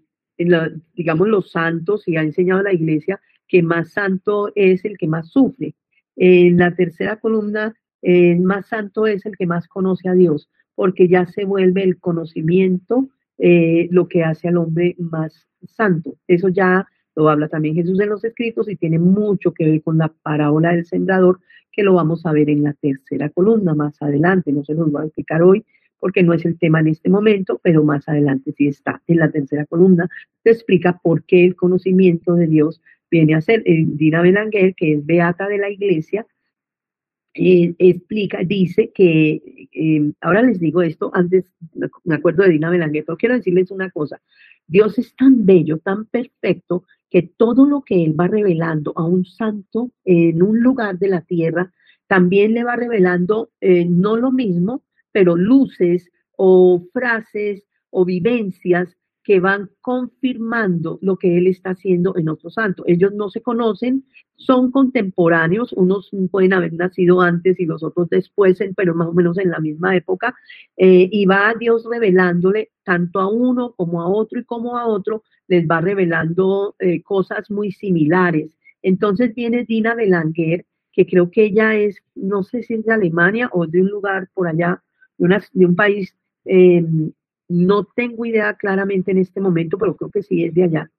digamos, 0.95 1.29
los 1.29 1.51
santos 1.51 2.07
y 2.07 2.17
ha 2.17 2.23
enseñado 2.23 2.63
la 2.63 2.75
iglesia 2.75 3.19
que 3.47 3.63
más 3.63 3.93
santo 3.93 4.53
es 4.55 4.85
el 4.85 4.99
que 4.99 5.09
más 5.09 5.31
sufre. 5.31 5.75
En 6.17 6.59
la 6.59 6.75
tercera 6.75 7.17
columna, 7.17 7.75
más 8.41 8.67
santo 8.67 9.07
es 9.07 9.25
el 9.25 9.39
que 9.39 9.47
más 9.47 9.69
conoce 9.69 10.09
a 10.11 10.13
Dios, 10.13 10.51
porque 10.75 11.09
ya 11.09 11.27
se 11.27 11.47
vuelve 11.47 11.83
el 11.83 11.99
conocimiento 11.99 13.09
eh, 13.41 13.87
lo 13.93 14.09
que 14.09 14.25
hace 14.25 14.49
al 14.49 14.57
hombre 14.57 14.97
más 14.99 15.47
santo. 15.65 16.17
Eso 16.27 16.49
ya 16.49 16.89
lo 17.15 17.29
habla 17.29 17.49
también 17.49 17.77
Jesús 17.77 18.01
en 18.01 18.09
los 18.09 18.25
escritos 18.25 18.69
y 18.69 18.75
tiene 18.75 18.99
mucho 18.99 19.53
que 19.53 19.65
ver 19.65 19.83
con 19.83 19.97
la 19.99 20.09
parábola 20.09 20.73
del 20.73 20.87
sembrador, 20.87 21.39
que 21.71 21.85
lo 21.85 21.95
vamos 21.95 22.27
a 22.27 22.33
ver 22.33 22.51
en 22.51 22.65
la 22.65 22.73
tercera 22.73 23.29
columna 23.31 23.75
más 23.75 24.03
adelante. 24.03 24.53
No 24.53 24.65
se 24.65 24.75
nos 24.75 24.93
va 24.93 25.03
a 25.03 25.05
explicar 25.05 25.43
hoy 25.43 25.65
porque 25.99 26.23
no 26.23 26.33
es 26.33 26.45
el 26.45 26.59
tema 26.59 26.81
en 26.81 26.89
este 26.89 27.09
momento, 27.09 27.61
pero 27.63 27.85
más 27.85 28.09
adelante 28.09 28.53
sí 28.53 28.69
está 28.69 29.03
en 29.07 29.19
la 29.19 29.31
tercera 29.31 29.67
columna. 29.67 30.09
Se 30.43 30.51
explica 30.51 30.99
por 31.03 31.25
qué 31.25 31.45
el 31.45 31.57
conocimiento 31.57 32.35
de 32.35 32.47
Dios 32.47 32.81
viene 33.11 33.35
a 33.35 33.41
ser 33.41 33.63
eh, 33.65 33.85
Dina 33.87 34.23
Belanguer, 34.23 34.75
que 34.75 34.95
es 34.95 35.07
beata 35.07 35.49
de 35.49 35.59
la 35.59 35.71
iglesia, 35.71 36.27
eh, 37.35 37.75
explica, 37.79 38.39
dice 38.45 38.91
que, 38.93 39.69
eh, 39.73 40.13
ahora 40.21 40.43
les 40.43 40.59
digo 40.59 40.83
esto, 40.83 41.11
antes 41.15 41.45
me 42.05 42.17
acuerdo 42.17 42.43
de 42.43 42.51
Dina 42.51 42.71
Belanguer, 42.71 43.05
pero 43.05 43.19
quiero 43.19 43.37
decirles 43.37 43.71
una 43.71 43.91
cosa, 43.91 44.21
Dios 44.67 44.99
es 44.99 45.15
tan 45.15 45.47
bello, 45.47 45.79
tan 45.79 46.07
perfecto, 46.07 46.85
que 47.11 47.23
todo 47.23 47.67
lo 47.67 47.83
que 47.83 48.05
Él 48.05 48.19
va 48.19 48.27
revelando 48.27 48.93
a 48.97 49.05
un 49.05 49.25
santo 49.25 49.93
en 50.05 50.43
un 50.43 50.61
lugar 50.61 50.99
de 50.99 51.09
la 51.09 51.23
tierra, 51.23 51.73
también 52.07 52.55
le 52.55 52.65
va 52.65 52.77
revelando 52.77 53.51
no 53.61 54.17
lo 54.17 54.33
mismo, 54.33 54.83
pero 55.18 55.35
luces 55.35 56.09
o 56.37 56.81
frases 56.92 57.64
o 57.90 58.04
vivencias 58.04 58.96
que 59.24 59.40
van 59.40 59.68
confirmando 59.81 61.00
lo 61.02 61.16
que 61.16 61.37
él 61.37 61.48
está 61.48 61.70
haciendo 61.70 62.16
en 62.16 62.28
otro 62.28 62.50
santo. 62.50 62.85
Ellos 62.87 63.12
no 63.14 63.28
se 63.28 63.42
conocen, 63.42 64.04
son 64.37 64.70
contemporáneos, 64.70 65.72
unos 65.72 66.12
pueden 66.31 66.52
haber 66.52 66.72
nacido 66.72 67.20
antes 67.20 67.59
y 67.59 67.66
los 67.66 67.83
otros 67.83 68.09
después, 68.09 68.61
pero 68.76 68.94
más 68.94 69.09
o 69.09 69.12
menos 69.12 69.38
en 69.38 69.50
la 69.50 69.59
misma 69.59 69.96
época, 69.96 70.37
eh, 70.76 71.09
y 71.11 71.26
va 71.26 71.52
Dios 71.59 71.85
revelándole 71.90 72.70
tanto 72.85 73.18
a 73.18 73.28
uno 73.28 73.74
como 73.76 74.00
a 74.00 74.07
otro 74.09 74.38
y 74.38 74.44
como 74.44 74.78
a 74.78 74.87
otro, 74.87 75.24
les 75.48 75.66
va 75.66 75.81
revelando 75.81 76.76
eh, 76.78 77.02
cosas 77.02 77.50
muy 77.50 77.72
similares. 77.72 78.57
Entonces 78.83 79.35
viene 79.35 79.64
Dina 79.64 79.96
Belanger, 79.96 80.64
que 80.92 81.07
creo 81.07 81.28
que 81.28 81.46
ella 81.46 81.74
es, 81.74 81.96
no 82.14 82.44
sé 82.44 82.62
si 82.62 82.74
es 82.74 82.85
de 82.85 82.92
Alemania 82.94 83.50
o 83.52 83.66
de 83.66 83.83
un 83.83 83.88
lugar 83.88 84.28
por 84.33 84.46
allá, 84.46 84.81
de, 85.18 85.66
un 85.66 85.76
país 85.76 86.14
eh, 86.44 86.85
no 87.48 87.85
tengo 87.85 88.24
idea 88.24 88.54
claramente 88.54 89.11
en 89.11 89.18
este 89.18 89.40
momento, 89.40 89.78
pero 89.78 89.96
creo 89.96 90.11
que 90.11 90.22
sí 90.22 90.44
es 90.44 90.54
de 90.54 90.64
allá. 90.64 90.90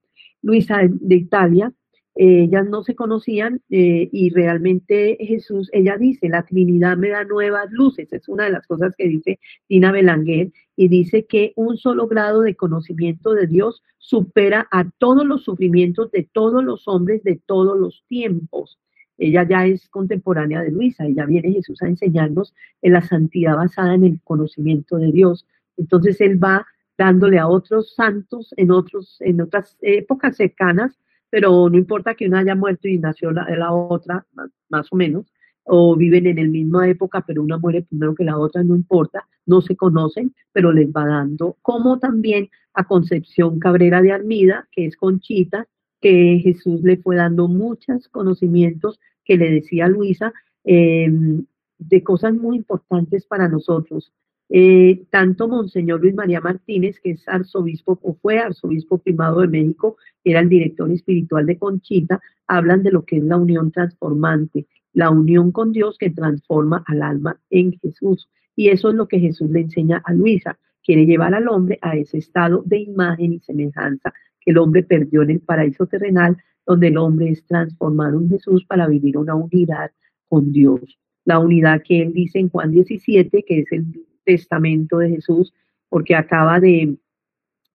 Luisa 0.41 0.79
de 0.89 1.15
Italia, 1.15 1.73
eh, 2.15 2.43
ellas 2.43 2.67
no 2.67 2.83
se 2.83 2.95
conocían 2.95 3.61
eh, 3.69 4.09
y 4.11 4.29
realmente 4.31 5.17
Jesús, 5.21 5.69
ella 5.71 5.95
dice, 5.97 6.27
la 6.27 6.43
Trinidad 6.43 6.97
me 6.97 7.09
da 7.09 7.23
nuevas 7.23 7.71
luces, 7.71 8.11
es 8.11 8.27
una 8.27 8.45
de 8.45 8.51
las 8.51 8.67
cosas 8.67 8.95
que 8.97 9.07
dice 9.07 9.39
Tina 9.67 9.91
Belanguer, 9.91 10.51
y 10.75 10.87
dice 10.87 11.25
que 11.25 11.53
un 11.55 11.77
solo 11.77 12.07
grado 12.07 12.41
de 12.41 12.55
conocimiento 12.55 13.33
de 13.33 13.47
Dios 13.47 13.83
supera 13.99 14.67
a 14.71 14.89
todos 14.97 15.25
los 15.25 15.43
sufrimientos 15.43 16.11
de 16.11 16.23
todos 16.23 16.63
los 16.63 16.87
hombres 16.87 17.23
de 17.23 17.39
todos 17.45 17.77
los 17.77 18.03
tiempos. 18.07 18.79
Ella 19.19 19.45
ya 19.47 19.65
es 19.65 19.89
contemporánea 19.89 20.61
de 20.61 20.71
Luisa, 20.71 21.05
ella 21.05 21.25
viene 21.25 21.51
Jesús 21.51 21.81
a 21.81 21.87
enseñarnos 21.87 22.55
en 22.81 22.93
la 22.93 23.01
santidad 23.01 23.55
basada 23.57 23.93
en 23.93 24.05
el 24.05 24.19
conocimiento 24.23 24.97
de 24.97 25.11
Dios. 25.11 25.45
Entonces 25.77 26.19
él 26.21 26.41
va 26.41 26.65
dándole 26.97 27.37
a 27.37 27.47
otros 27.47 27.93
santos 27.95 28.53
en, 28.57 28.71
otros, 28.71 29.17
en 29.19 29.41
otras 29.41 29.77
épocas 29.81 30.37
cercanas, 30.37 30.99
pero 31.29 31.69
no 31.69 31.77
importa 31.77 32.15
que 32.15 32.27
una 32.27 32.39
haya 32.39 32.55
muerto 32.55 32.87
y 32.87 32.97
nació 32.97 33.31
la, 33.31 33.47
la 33.55 33.73
otra, 33.73 34.25
más, 34.69 34.87
o 34.91 34.95
menos, 34.95 35.31
o 35.63 35.95
viven 35.95 36.25
en 36.25 36.37
la 36.37 36.43
misma 36.43 36.87
época, 36.87 37.23
pero 37.25 37.43
una 37.43 37.57
muere 37.57 37.83
primero 37.83 38.15
que 38.15 38.23
la 38.23 38.37
otra, 38.37 38.63
no 38.63 38.75
importa, 38.75 39.27
no 39.45 39.61
se 39.61 39.75
conocen, 39.75 40.33
pero 40.51 40.71
les 40.71 40.89
va 40.89 41.05
dando, 41.05 41.57
como 41.61 41.99
también 41.99 42.49
a 42.73 42.85
Concepción 42.85 43.59
Cabrera 43.59 44.01
de 44.01 44.11
Armida, 44.11 44.67
que 44.71 44.85
es 44.85 44.95
Conchita, 44.95 45.67
que 46.01 46.39
Jesús 46.41 46.81
le 46.81 46.97
fue 46.97 47.17
dando 47.17 47.47
muchos 47.47 48.07
conocimientos 48.07 48.99
que 49.29 49.37
le 49.37 49.51
decía 49.51 49.87
Luisa, 49.87 50.33
em, 50.63 51.45
de 51.77 52.03
cosas 52.03 52.33
muy 52.33 52.57
importantes 52.57 53.27
para 53.27 53.47
nosotros. 53.47 54.11
Eh, 54.49 55.03
tanto 55.11 55.47
Monseñor 55.47 56.01
Luis 56.01 56.15
María 56.15 56.41
Martínez, 56.41 56.99
que 56.99 57.11
es 57.11 57.27
arzobispo 57.27 57.99
o 58.01 58.15
fue 58.15 58.39
arzobispo 58.39 58.97
primado 58.97 59.41
de 59.41 59.47
México, 59.47 59.97
era 60.23 60.39
el 60.39 60.49
director 60.49 60.89
espiritual 60.89 61.45
de 61.45 61.59
Conchita, 61.59 62.19
hablan 62.47 62.81
de 62.81 62.91
lo 62.91 63.05
que 63.05 63.17
es 63.17 63.23
la 63.23 63.37
unión 63.37 63.71
transformante, 63.71 64.65
la 64.93 65.11
unión 65.11 65.51
con 65.51 65.73
Dios 65.73 65.99
que 65.99 66.09
transforma 66.09 66.83
al 66.87 67.03
alma 67.03 67.39
en 67.51 67.73
Jesús. 67.73 68.29
Y 68.55 68.69
eso 68.69 68.89
es 68.89 68.95
lo 68.95 69.07
que 69.07 69.19
Jesús 69.19 69.51
le 69.51 69.59
enseña 69.59 70.01
a 70.05 70.11
Luisa. 70.11 70.57
Quiere 70.83 71.05
llevar 71.05 71.35
al 71.35 71.49
hombre 71.49 71.77
a 71.83 71.95
ese 71.95 72.17
estado 72.17 72.63
de 72.65 72.79
imagen 72.79 73.33
y 73.33 73.39
semejanza 73.41 74.11
el 74.49 74.57
hombre 74.57 74.83
perdió 74.83 75.21
en 75.21 75.31
el 75.31 75.39
paraíso 75.41 75.85
terrenal, 75.85 76.37
donde 76.65 76.87
el 76.87 76.97
hombre 76.97 77.29
es 77.29 77.45
transformado 77.45 78.19
en 78.19 78.29
Jesús 78.29 78.65
para 78.65 78.87
vivir 78.87 79.17
una 79.17 79.35
unidad 79.35 79.91
con 80.27 80.51
Dios. 80.51 80.99
La 81.25 81.39
unidad 81.39 81.81
que 81.83 82.01
él 82.01 82.13
dice 82.13 82.39
en 82.39 82.49
Juan 82.49 82.71
17, 82.71 83.43
que 83.43 83.59
es 83.59 83.71
el 83.71 83.85
testamento 84.23 84.97
de 84.97 85.09
Jesús, 85.09 85.53
porque 85.89 86.15
acaba 86.15 86.59
de, 86.59 86.97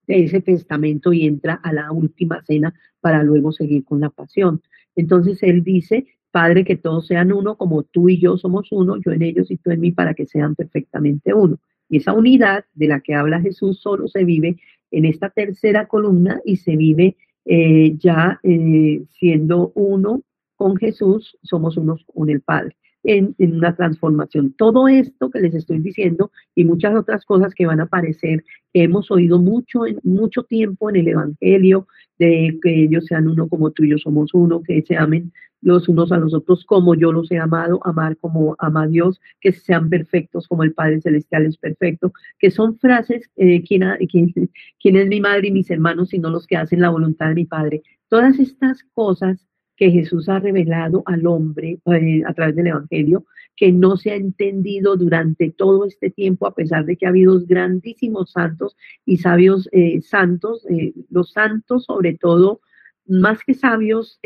ese 0.07 0.41
testamento 0.41 1.13
y 1.13 1.27
entra 1.27 1.55
a 1.63 1.73
la 1.73 1.91
última 1.91 2.43
cena 2.43 2.75
para 3.01 3.23
luego 3.23 3.53
seguir 3.53 3.85
con 3.85 4.01
la 4.01 4.11
pasión. 4.11 4.61
Entonces 4.97 5.43
él 5.43 5.63
dice, 5.63 6.07
Padre, 6.31 6.65
que 6.65 6.77
todos 6.77 7.07
sean 7.07 7.33
uno, 7.33 7.57
como 7.57 7.85
tú 7.85 8.09
y 8.09 8.21
yo 8.21 8.37
somos 8.37 8.71
uno, 8.71 8.97
yo 9.05 9.13
en 9.13 9.23
ellos 9.23 9.51
y 9.51 9.57
tú 9.57 9.71
en 9.71 9.81
mí, 9.81 9.93
para 9.93 10.15
que 10.15 10.27
sean 10.27 10.55
perfectamente 10.55 11.33
uno. 11.33 11.59
Y 11.89 11.99
esa 11.99 12.13
unidad 12.13 12.65
de 12.75 12.89
la 12.89 13.01
que 13.01 13.15
habla 13.15 13.41
Jesús 13.41 13.81
solo 13.81 14.09
se 14.09 14.25
vive 14.25 14.57
en 14.97 15.05
esta 15.05 15.31
tercera 15.31 15.87
columna 15.87 16.41
y 16.45 16.57
se 16.57 16.77
vive 16.77 17.17
eh, 17.45 17.97
ya 17.99 18.41
eh, 18.43 19.03
siendo 19.19 19.73
uno 19.75 20.23
con 20.57 20.77
Jesús, 20.77 21.37
somos 21.43 21.77
unos 21.77 22.05
con 22.07 22.31
el 22.31 22.41
Padre. 22.41 22.77
En, 23.05 23.35
una 23.39 23.77
transformación. 23.77 24.55
Todo 24.57 24.89
esto 24.89 25.31
que 25.31 25.41
les 25.41 25.55
estoy 25.55 25.79
diciendo 25.79 26.33
y 26.55 26.65
muchas 26.65 26.97
otras 26.97 27.25
cosas 27.27 27.55
que 27.55 27.67
van 27.67 27.81
a 27.81 27.85
aparecer, 27.85 28.45
que 28.73 28.85
hemos 28.85 29.11
oído 29.11 29.39
mucho, 29.39 29.87
en, 29.87 29.99
mucho 30.03 30.45
tiempo 30.45 30.89
en 30.89 30.97
el 30.97 31.09
Evangelio, 31.09 31.87
de 32.19 32.59
que 32.63 32.85
ellos 32.85 33.05
sean 33.07 33.29
uno 33.29 33.49
como 33.49 33.73
tú 33.73 33.85
y 33.85 33.91
yo 33.91 33.99
somos 33.99 34.33
uno, 34.33 34.63
que 34.63 34.83
se 34.83 34.97
amen 34.97 35.33
los 35.65 35.89
unos 35.89 36.13
a 36.13 36.19
los 36.19 36.35
otros 36.35 36.65
como 36.65 36.95
yo 36.95 37.11
los 37.11 37.31
he 37.33 37.39
amado, 37.39 37.81
amar 37.85 38.17
como 38.19 38.55
ama 38.59 38.87
Dios, 38.87 39.21
que 39.41 39.53
sean 39.53 39.89
perfectos 39.89 40.47
como 40.47 40.63
el 40.63 40.75
Padre 40.75 41.01
Celestial 41.01 41.47
es 41.47 41.57
perfecto, 41.57 42.13
que 42.39 42.51
son 42.51 42.79
frases, 42.79 43.31
eh, 43.37 43.65
¿quién, 43.65 43.83
quién, 44.11 44.33
quién 44.81 44.97
es 44.97 45.09
mi 45.09 45.21
madre 45.21 45.49
y 45.49 45.53
mis 45.53 45.71
hermanos, 45.71 46.11
sino 46.11 46.31
los 46.31 46.47
que 46.47 46.57
hacen 46.57 46.81
la 46.81 46.91
voluntad 46.91 47.29
de 47.29 47.35
mi 47.35 47.47
Padre? 47.47 47.83
Todas 48.09 48.39
estas 48.39 48.85
cosas 48.93 49.47
que 49.77 49.91
Jesús 49.91 50.29
ha 50.29 50.39
revelado 50.39 51.03
al 51.07 51.27
hombre 51.27 51.79
eh, 51.87 52.23
a 52.27 52.33
través 52.35 52.57
del 52.57 52.69
Evangelio, 52.69 53.27
que 53.57 53.73
no 53.73 53.97
se 53.97 54.13
ha 54.13 54.17
entendido 54.17 54.97
durante 54.97 55.51
todo 55.51 55.85
este 55.87 56.11
tiempo, 56.11 56.47
a 56.47 56.55
pesar 56.55 56.85
de 56.85 56.97
que 56.97 57.07
ha 57.07 57.11
habido 57.11 57.41
grandísimos 57.45 58.33
santos 58.33 58.77
y 59.05 59.19
sabios 59.19 59.69
eh, 59.73 60.01
santos, 60.03 60.67
eh, 60.71 60.93
los 61.11 61.33
santos 61.33 61.85
sobre 61.85 62.15
todo, 62.15 62.61
más 63.07 63.41
que 63.45 63.53
sabios, 63.53 64.19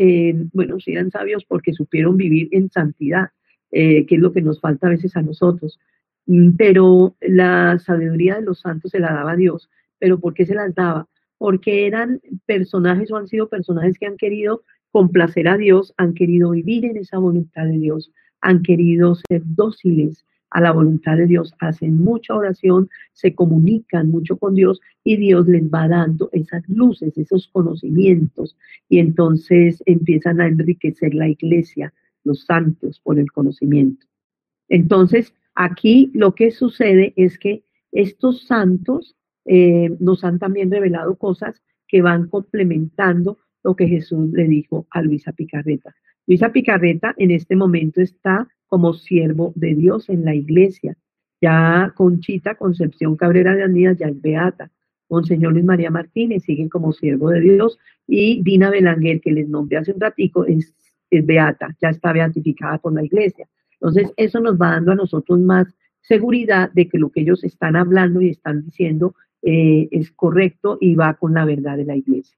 bueno, 0.52 0.78
sí 0.78 0.92
eran 0.92 1.10
sabios 1.10 1.44
porque 1.44 1.72
supieron 1.72 2.16
vivir 2.16 2.48
en 2.52 2.70
santidad, 2.70 3.30
que 3.72 4.06
es 4.08 4.20
lo 4.20 4.32
que 4.32 4.40
nos 4.40 4.60
falta 4.60 4.86
a 4.86 4.90
veces 4.90 5.16
a 5.16 5.22
nosotros. 5.22 5.80
Mm, 6.28 6.56
pero 6.56 7.16
la 7.20 7.78
sabiduría 7.78 8.36
de 8.36 8.42
los 8.42 8.60
santos 8.60 8.92
se 8.92 9.00
la 9.00 9.12
daba 9.12 9.34
Dios. 9.34 9.68
¿Pero 9.98 10.20
por 10.20 10.34
qué 10.34 10.46
se 10.46 10.54
las 10.54 10.74
daba? 10.74 11.08
Porque 11.38 11.86
eran 11.86 12.20
personajes 12.46 13.10
o 13.10 13.16
han 13.16 13.26
sido 13.28 13.48
personajes 13.48 13.98
que 13.98 14.06
han 14.06 14.16
querido 14.16 14.62
complacer 14.90 15.48
a 15.48 15.56
Dios, 15.56 15.94
han 15.96 16.14
querido 16.14 16.50
vivir 16.50 16.84
en 16.84 16.96
esa 16.96 17.18
voluntad 17.18 17.66
de 17.66 17.78
Dios, 17.78 18.10
han 18.40 18.62
querido 18.62 19.14
ser 19.14 19.42
dóciles 19.44 20.24
a 20.50 20.60
la 20.60 20.72
voluntad 20.72 21.16
de 21.16 21.26
Dios, 21.26 21.54
hacen 21.58 21.98
mucha 21.98 22.34
oración, 22.34 22.88
se 23.12 23.34
comunican 23.34 24.10
mucho 24.10 24.38
con 24.38 24.54
Dios 24.54 24.80
y 25.04 25.16
Dios 25.16 25.46
les 25.46 25.64
va 25.64 25.88
dando 25.88 26.30
esas 26.32 26.66
luces, 26.68 27.18
esos 27.18 27.48
conocimientos 27.48 28.56
y 28.88 28.98
entonces 28.98 29.82
empiezan 29.86 30.40
a 30.40 30.46
enriquecer 30.46 31.14
la 31.14 31.28
iglesia, 31.28 31.92
los 32.24 32.44
santos, 32.44 33.00
por 33.00 33.18
el 33.18 33.30
conocimiento. 33.30 34.06
Entonces, 34.68 35.34
aquí 35.54 36.10
lo 36.14 36.34
que 36.34 36.50
sucede 36.50 37.12
es 37.16 37.38
que 37.38 37.64
estos 37.92 38.46
santos 38.46 39.16
eh, 39.44 39.96
nos 39.98 40.24
han 40.24 40.38
también 40.38 40.70
revelado 40.70 41.16
cosas 41.16 41.62
que 41.86 42.02
van 42.02 42.28
complementando 42.28 43.38
lo 43.62 43.76
que 43.76 43.88
Jesús 43.88 44.30
le 44.32 44.46
dijo 44.46 44.86
a 44.90 45.02
Luisa 45.02 45.32
Picarreta. 45.32 45.94
Luisa 46.26 46.52
Picarreta 46.52 47.14
en 47.16 47.30
este 47.30 47.56
momento 47.56 48.00
está 48.00 48.48
como 48.66 48.92
siervo 48.92 49.52
de 49.56 49.74
Dios 49.74 50.08
en 50.08 50.24
la 50.24 50.34
iglesia. 50.34 50.96
Ya 51.40 51.92
Conchita 51.96 52.56
Concepción 52.56 53.16
Cabrera 53.16 53.54
de 53.54 53.62
Andías 53.62 53.98
ya 53.98 54.08
es 54.08 54.20
beata. 54.20 54.70
Monseñor 55.08 55.52
Luis 55.52 55.64
María 55.64 55.90
Martínez 55.90 56.42
sigue 56.42 56.68
como 56.68 56.92
siervo 56.92 57.30
de 57.30 57.40
Dios 57.40 57.78
y 58.06 58.42
Dina 58.42 58.70
Belanguer, 58.70 59.20
que 59.20 59.32
les 59.32 59.48
nombré 59.48 59.78
hace 59.78 59.92
un 59.92 60.00
ratico, 60.00 60.44
es, 60.44 60.74
es 61.10 61.24
beata, 61.24 61.74
ya 61.80 61.88
está 61.88 62.12
beatificada 62.12 62.78
por 62.78 62.92
la 62.92 63.04
iglesia. 63.04 63.48
Entonces, 63.80 64.12
eso 64.16 64.40
nos 64.40 64.60
va 64.60 64.72
dando 64.72 64.92
a 64.92 64.96
nosotros 64.96 65.38
más 65.38 65.66
seguridad 66.00 66.70
de 66.72 66.88
que 66.88 66.98
lo 66.98 67.10
que 67.10 67.20
ellos 67.20 67.44
están 67.44 67.76
hablando 67.76 68.20
y 68.20 68.30
están 68.30 68.64
diciendo 68.64 69.14
eh, 69.42 69.88
es 69.92 70.10
correcto 70.10 70.78
y 70.80 70.94
va 70.94 71.14
con 71.14 71.34
la 71.34 71.44
verdad 71.44 71.76
de 71.76 71.84
la 71.84 71.96
iglesia. 71.96 72.36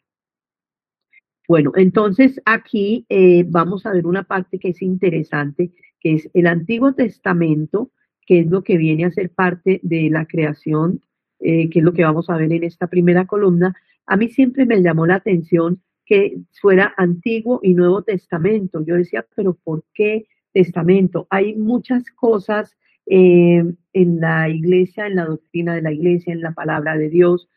Bueno, 1.51 1.73
entonces 1.75 2.41
aquí 2.45 3.07
eh, 3.09 3.45
vamos 3.45 3.85
a 3.85 3.93
ver 3.93 4.07
una 4.07 4.23
parte 4.23 4.61
que 4.61 4.69
es 4.69 4.83
interesante, 4.83 5.73
que 5.99 6.15
es 6.15 6.31
el 6.33 6.47
Antiguo 6.47 6.95
Testamento, 6.95 7.91
que 8.25 8.39
es 8.39 8.47
lo 8.47 8.63
que 8.63 8.77
viene 8.77 9.05
a 9.05 9.11
ser 9.11 9.31
parte 9.31 9.81
de 9.83 10.11
la 10.11 10.27
creación, 10.27 11.03
eh, 11.41 11.69
que 11.69 11.81
es 11.81 11.85
lo 11.85 11.93
que 11.93 12.05
vamos 12.05 12.31
a 12.31 12.37
ver 12.37 12.53
en 12.53 12.63
esta 12.63 12.87
primera 12.87 13.27
columna. 13.27 13.75
A 14.07 14.17
mí 14.17 14.29
siempre 14.29 14.65
me 14.65 14.81
llamó 14.81 15.07
la 15.09 15.17
atención 15.17 15.83
que 16.07 16.37
fuera 16.53 16.95
Antiguo 16.97 17.59
y 17.65 17.75
Nuevo 17.75 18.03
Testamento. 18.03 18.85
Yo 18.87 18.95
decía, 18.95 19.27
pero 19.35 19.55
¿por 19.55 19.83
qué 19.93 20.29
Testamento? 20.53 21.27
Hay 21.31 21.57
muchas 21.57 22.05
cosas 22.13 22.77
eh, 23.07 23.65
en 23.93 24.21
la 24.21 24.49
iglesia, 24.49 25.09
en 25.09 25.17
la 25.17 25.25
doctrina 25.25 25.75
de 25.75 25.83
la 25.83 25.93
iglesia, 25.93 26.33
en 26.33 26.43
la 26.43 26.53
palabra 26.53 26.97
de 26.97 27.09
Dios, 27.09 27.49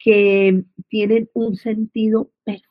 que 0.00 0.64
tienen 0.88 1.30
un 1.32 1.54
sentido 1.54 2.32
perfecto 2.42 2.69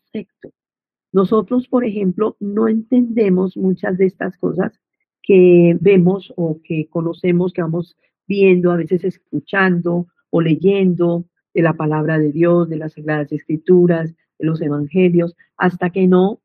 Nosotros, 1.12 1.68
por 1.68 1.86
ejemplo, 1.86 2.38
no 2.40 2.68
entendemos 2.68 3.58
muchas 3.58 3.98
de 3.98 4.06
estas 4.06 4.38
cosas 4.38 4.80
que 5.22 5.78
vemos 5.80 6.34
o 6.36 6.60
que 6.64 6.88
conocemos, 6.90 7.54
que 7.54 7.62
vamos 7.62 7.98
viendo, 8.28 8.72
a 8.72 8.78
veces 8.78 9.04
escuchando 9.04 10.08
o 10.30 10.42
leyendo 10.42 11.26
de 11.54 11.62
la 11.64 11.74
palabra 11.74 12.20
de 12.20 12.32
Dios, 12.32 12.70
de 12.70 12.78
las 12.78 12.94
Sagradas 12.94 13.32
Escrituras, 13.32 14.14
de 14.38 14.46
los 14.46 14.62
Evangelios, 14.62 15.36
hasta 15.58 15.90
que 15.90 16.08
no, 16.08 16.42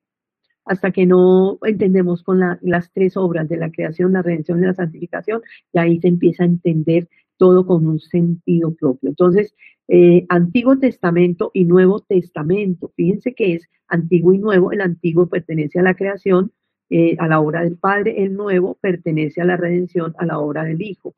hasta 0.65 0.93
que 0.93 1.07
no 1.07 1.59
entendemos 1.63 2.23
con 2.23 2.41
las 2.61 2.93
tres 2.93 3.17
obras 3.17 3.49
de 3.49 3.59
la 3.59 3.71
creación, 3.71 4.15
la 4.15 4.23
redención 4.23 4.63
y 4.63 4.67
la 4.67 4.75
santificación, 4.75 5.43
y 5.73 5.79
ahí 5.79 6.01
se 6.01 6.09
empieza 6.09 6.43
a 6.43 6.47
entender 6.47 7.09
todo 7.37 7.67
con 7.67 7.87
un 7.87 8.01
sentido 8.01 8.75
propio. 8.75 9.11
Entonces, 9.11 9.55
eh, 9.89 10.25
Antiguo 10.29 10.79
Testamento 10.79 11.51
y 11.53 11.65
Nuevo 11.65 12.01
Testamento, 12.01 12.93
fíjense 12.97 13.35
que 13.35 13.55
es 13.55 13.69
antiguo 13.89 14.33
y 14.33 14.39
nuevo, 14.39 14.73
el 14.73 14.81
antiguo 14.81 15.27
pertenece 15.29 15.79
a 15.79 15.83
la 15.83 15.95
creación, 15.95 16.53
eh, 16.91 17.17
a 17.19 17.29
la 17.29 17.41
obra 17.41 17.63
del 17.63 17.77
Padre, 17.77 18.23
el 18.25 18.35
nuevo 18.35 18.79
pertenece 18.81 19.41
a 19.41 19.45
la 19.45 19.57
redención, 19.57 20.15
a 20.19 20.27
la 20.27 20.39
obra 20.39 20.65
del 20.65 20.81
Hijo. 20.83 21.15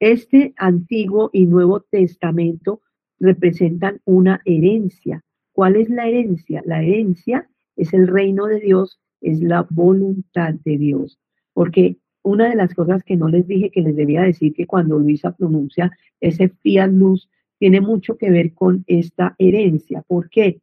Este 0.00 0.54
Antiguo 0.56 1.30
y 1.32 1.46
Nuevo 1.46 1.80
Testamento 1.80 2.80
representan 3.18 4.00
una 4.04 4.40
herencia. 4.44 5.24
¿Cuál 5.52 5.76
es 5.76 5.90
la 5.90 6.06
herencia? 6.06 6.62
La 6.64 6.82
herencia 6.82 7.48
es 7.76 7.92
el 7.92 8.06
reino 8.06 8.46
de 8.46 8.60
Dios, 8.60 9.00
es 9.20 9.40
la 9.42 9.66
voluntad 9.70 10.54
de 10.64 10.78
Dios, 10.78 11.18
porque 11.52 11.96
una 12.22 12.48
de 12.48 12.56
las 12.56 12.74
cosas 12.74 13.02
que 13.02 13.16
no 13.16 13.28
les 13.28 13.46
dije 13.46 13.70
que 13.70 13.80
les 13.80 13.96
debía 13.96 14.22
decir 14.22 14.54
que 14.54 14.66
cuando 14.66 14.98
Luisa 14.98 15.34
pronuncia 15.34 15.90
ese 16.20 16.48
fiat 16.48 16.90
luz 16.90 17.28
tiene 17.58 17.80
mucho 17.80 18.16
que 18.16 18.30
ver 18.30 18.54
con 18.54 18.84
esta 18.86 19.34
herencia. 19.38 20.02
¿Por 20.06 20.30
qué? 20.30 20.60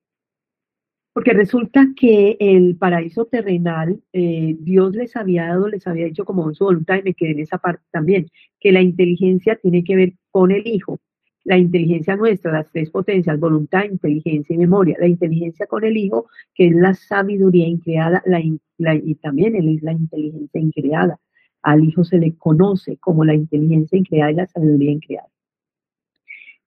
Porque 1.13 1.31
resulta 1.31 1.87
que 1.95 2.35
el 2.41 2.75
paraíso 2.75 3.25
terrenal, 3.25 4.01
eh, 4.11 4.57
Dios 4.59 4.93
les 4.95 5.15
había 5.15 5.47
dado, 5.47 5.69
les 5.69 5.87
había 5.87 6.05
dicho 6.05 6.25
como 6.25 6.49
en 6.49 6.55
su 6.55 6.65
voluntad, 6.65 6.97
y 6.97 7.03
me 7.03 7.13
quedé 7.13 7.31
en 7.31 7.39
esa 7.39 7.57
parte 7.57 7.85
también, 7.91 8.27
que 8.59 8.73
la 8.73 8.81
inteligencia 8.81 9.55
tiene 9.55 9.83
que 9.85 9.95
ver 9.95 10.13
con 10.31 10.51
el 10.51 10.67
Hijo. 10.67 10.99
La 11.45 11.57
inteligencia 11.57 12.17
nuestra, 12.17 12.51
las 12.51 12.69
tres 12.71 12.89
potencias, 12.89 13.39
voluntad, 13.39 13.85
inteligencia 13.85 14.53
y 14.55 14.57
memoria. 14.57 14.97
La 14.99 15.07
inteligencia 15.07 15.67
con 15.67 15.85
el 15.85 15.95
Hijo, 15.95 16.27
que 16.53 16.67
es 16.67 16.75
la 16.75 16.93
sabiduría 16.93 17.67
increada, 17.67 18.21
la, 18.25 18.95
y 18.95 19.15
también 19.15 19.55
es 19.55 19.83
la 19.83 19.93
inteligencia 19.93 20.59
increada. 20.59 21.17
Al 21.61 21.85
Hijo 21.85 22.03
se 22.03 22.17
le 22.17 22.35
conoce 22.35 22.97
como 22.97 23.23
la 23.23 23.35
inteligencia 23.35 23.97
increada 23.97 24.31
y 24.31 24.35
la 24.35 24.47
sabiduría 24.47 24.91
increada. 24.91 25.29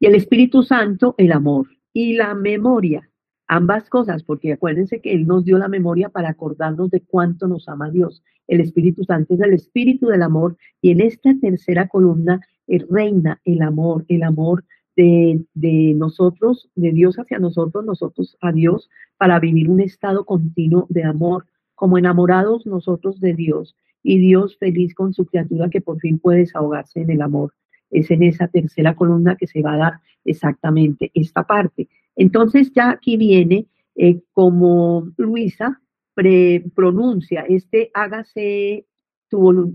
Y 0.00 0.06
el 0.06 0.14
Espíritu 0.14 0.62
Santo, 0.62 1.14
el 1.18 1.32
amor 1.32 1.66
y 1.92 2.14
la 2.14 2.34
memoria. 2.34 3.10
Ambas 3.48 3.88
cosas, 3.88 4.22
porque 4.22 4.52
acuérdense 4.52 5.00
que 5.00 5.12
Él 5.12 5.26
nos 5.26 5.44
dio 5.44 5.58
la 5.58 5.68
memoria 5.68 6.10
para 6.10 6.28
acordarnos 6.28 6.90
de 6.90 7.00
cuánto 7.00 7.48
nos 7.48 7.68
ama 7.68 7.90
Dios. 7.90 8.22
El 8.46 8.60
Espíritu 8.60 9.04
Santo 9.04 9.34
es 9.34 9.40
el 9.40 9.54
Espíritu 9.54 10.06
del 10.06 10.22
amor 10.22 10.56
y 10.80 10.90
en 10.90 11.00
esta 11.00 11.34
tercera 11.40 11.88
columna 11.88 12.40
eh, 12.66 12.84
reina 12.88 13.40
el 13.44 13.62
amor, 13.62 14.04
el 14.08 14.22
amor 14.22 14.64
de, 14.96 15.44
de, 15.54 15.94
nosotros, 15.94 16.70
de 16.74 16.92
Dios 16.92 17.16
hacia 17.16 17.38
nosotros, 17.38 17.84
nosotros 17.84 18.36
a 18.40 18.52
Dios, 18.52 18.88
para 19.16 19.40
vivir 19.40 19.70
un 19.70 19.80
estado 19.80 20.24
continuo 20.24 20.86
de 20.90 21.04
amor, 21.04 21.46
como 21.74 21.98
enamorados 21.98 22.66
nosotros 22.66 23.20
de 23.20 23.34
Dios 23.34 23.76
y 24.02 24.18
Dios 24.18 24.56
feliz 24.58 24.94
con 24.94 25.12
su 25.12 25.26
criatura 25.26 25.70
que 25.70 25.80
por 25.80 25.98
fin 26.00 26.18
puede 26.18 26.40
desahogarse 26.40 27.00
en 27.00 27.10
el 27.10 27.22
amor. 27.22 27.52
Es 27.90 28.10
en 28.10 28.22
esa 28.22 28.48
tercera 28.48 28.94
columna 28.94 29.36
que 29.36 29.46
se 29.46 29.62
va 29.62 29.74
a 29.74 29.78
dar 29.78 29.92
exactamente 30.24 31.10
esta 31.14 31.44
parte. 31.44 31.88
Entonces 32.16 32.72
ya 32.72 32.90
aquí 32.90 33.16
viene 33.16 33.66
eh, 33.94 34.20
como 34.32 35.12
Luisa 35.16 35.80
pronuncia 36.74 37.44
este 37.48 37.90
hágase 37.94 38.86
tu, 39.28 39.72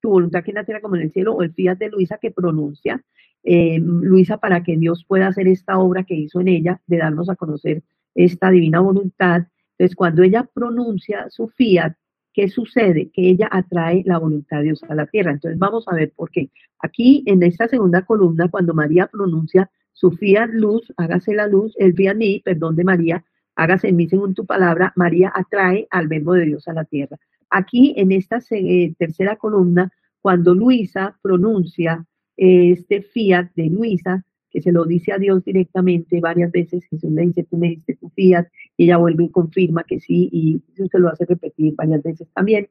tu 0.00 0.08
voluntad 0.10 0.44
que 0.44 0.50
en 0.50 0.54
la 0.54 0.64
tierra 0.64 0.80
como 0.80 0.96
en 0.96 1.02
el 1.02 1.12
cielo 1.12 1.34
o 1.34 1.42
el 1.42 1.52
fiat 1.52 1.78
de 1.78 1.88
Luisa 1.88 2.18
que 2.18 2.30
pronuncia. 2.30 3.02
Eh, 3.42 3.78
Luisa 3.80 4.36
para 4.36 4.62
que 4.62 4.76
Dios 4.76 5.04
pueda 5.06 5.28
hacer 5.28 5.48
esta 5.48 5.78
obra 5.78 6.04
que 6.04 6.14
hizo 6.14 6.40
en 6.40 6.48
ella 6.48 6.80
de 6.86 6.98
darnos 6.98 7.30
a 7.30 7.36
conocer 7.36 7.82
esta 8.14 8.50
divina 8.50 8.80
voluntad. 8.80 9.46
Entonces 9.78 9.96
cuando 9.96 10.22
ella 10.22 10.48
pronuncia 10.52 11.30
su 11.30 11.48
fiat, 11.48 11.94
¿Qué 12.32 12.48
sucede? 12.48 13.10
Que 13.12 13.30
ella 13.30 13.48
atrae 13.50 14.02
la 14.06 14.18
voluntad 14.18 14.58
de 14.58 14.64
Dios 14.64 14.82
a 14.88 14.94
la 14.94 15.06
tierra. 15.06 15.32
Entonces 15.32 15.58
vamos 15.58 15.86
a 15.88 15.94
ver 15.94 16.12
por 16.14 16.30
qué. 16.30 16.50
Aquí 16.78 17.22
en 17.26 17.42
esta 17.42 17.68
segunda 17.68 18.02
columna, 18.02 18.48
cuando 18.48 18.74
María 18.74 19.06
pronuncia 19.06 19.70
su 19.92 20.12
fiat 20.12 20.50
luz, 20.50 20.92
hágase 20.96 21.34
la 21.34 21.46
luz, 21.46 21.74
el 21.78 21.94
fiat 21.94 22.16
mí, 22.16 22.40
perdón 22.44 22.76
de 22.76 22.84
María, 22.84 23.24
hágase 23.56 23.88
en 23.88 23.96
mí 23.96 24.08
según 24.08 24.34
tu 24.34 24.46
palabra, 24.46 24.92
María 24.96 25.32
atrae 25.34 25.86
al 25.90 26.08
verbo 26.08 26.34
de 26.34 26.46
Dios 26.46 26.66
a 26.68 26.72
la 26.72 26.84
tierra. 26.84 27.18
Aquí 27.50 27.94
en 27.96 28.12
esta 28.12 28.40
eh, 28.50 28.94
tercera 28.98 29.36
columna, 29.36 29.90
cuando 30.22 30.54
Luisa 30.54 31.18
pronuncia 31.20 32.06
este 32.36 33.02
fiat 33.02 33.50
de 33.54 33.66
Luisa, 33.66 34.24
que 34.50 34.60
se 34.60 34.72
lo 34.72 34.84
dice 34.84 35.12
a 35.12 35.18
Dios 35.18 35.44
directamente 35.44 36.20
varias 36.20 36.50
veces, 36.52 36.84
Jesús 36.86 37.10
le 37.12 37.22
dice, 37.22 37.44
tú 37.44 37.56
me 37.56 37.68
diste 37.68 37.96
tu 37.96 38.08
fiat, 38.10 38.46
y 38.76 38.84
ella 38.84 38.96
vuelve 38.96 39.24
y 39.24 39.30
confirma 39.30 39.84
que 39.84 40.00
sí, 40.00 40.28
y 40.32 40.62
Jesús 40.68 40.88
se 40.90 40.98
lo 40.98 41.08
hace 41.08 41.24
repetir 41.24 41.74
varias 41.76 42.02
veces 42.02 42.28
también. 42.34 42.68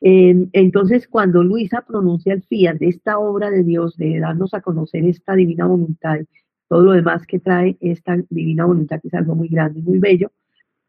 entonces, 0.00 1.08
cuando 1.08 1.42
Luisa 1.42 1.84
pronuncia 1.86 2.32
el 2.32 2.42
fiat 2.42 2.76
de 2.78 2.88
esta 2.88 3.18
obra 3.18 3.50
de 3.50 3.64
Dios, 3.64 3.96
de 3.96 4.20
darnos 4.20 4.54
a 4.54 4.60
conocer 4.60 5.04
esta 5.04 5.34
divina 5.34 5.66
voluntad, 5.66 6.18
todo 6.68 6.82
lo 6.82 6.92
demás 6.92 7.26
que 7.26 7.40
trae 7.40 7.76
esta 7.80 8.16
divina 8.30 8.64
voluntad, 8.66 9.00
que 9.00 9.08
es 9.08 9.14
algo 9.14 9.34
muy 9.34 9.48
grande 9.48 9.80
y 9.80 9.82
muy 9.82 9.98
bello, 9.98 10.30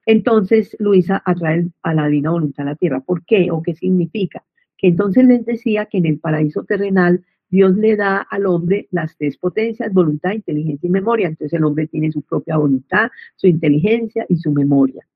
entonces 0.05 0.75
Luisa 0.79 1.21
atrae 1.23 1.67
a 1.83 1.93
la 1.93 2.07
divina 2.07 2.31
voluntad 2.31 2.67
a 2.67 2.71
la 2.71 2.75
tierra. 2.75 2.99
¿Por 2.99 3.23
qué 3.25 3.51
o 3.51 3.61
qué 3.61 3.75
significa? 3.75 4.43
Que 4.77 4.87
entonces 4.87 5.25
les 5.25 5.45
decía 5.45 5.85
que 5.85 5.99
en 5.99 6.07
el 6.07 6.19
paraíso 6.19 6.63
terrenal 6.63 7.23
Dios 7.49 7.75
le 7.75 7.95
da 7.95 8.17
al 8.17 8.45
hombre 8.45 8.87
las 8.91 9.17
tres 9.17 9.37
potencias, 9.37 9.93
voluntad, 9.93 10.31
inteligencia 10.31 10.87
y 10.87 10.91
memoria. 10.91 11.27
Entonces 11.27 11.57
el 11.57 11.63
hombre 11.65 11.87
tiene 11.87 12.11
su 12.11 12.21
propia 12.21 12.57
voluntad, 12.57 13.09
su 13.35 13.47
inteligencia 13.47 14.25
y 14.29 14.37
su 14.37 14.51
memoria. 14.51 15.07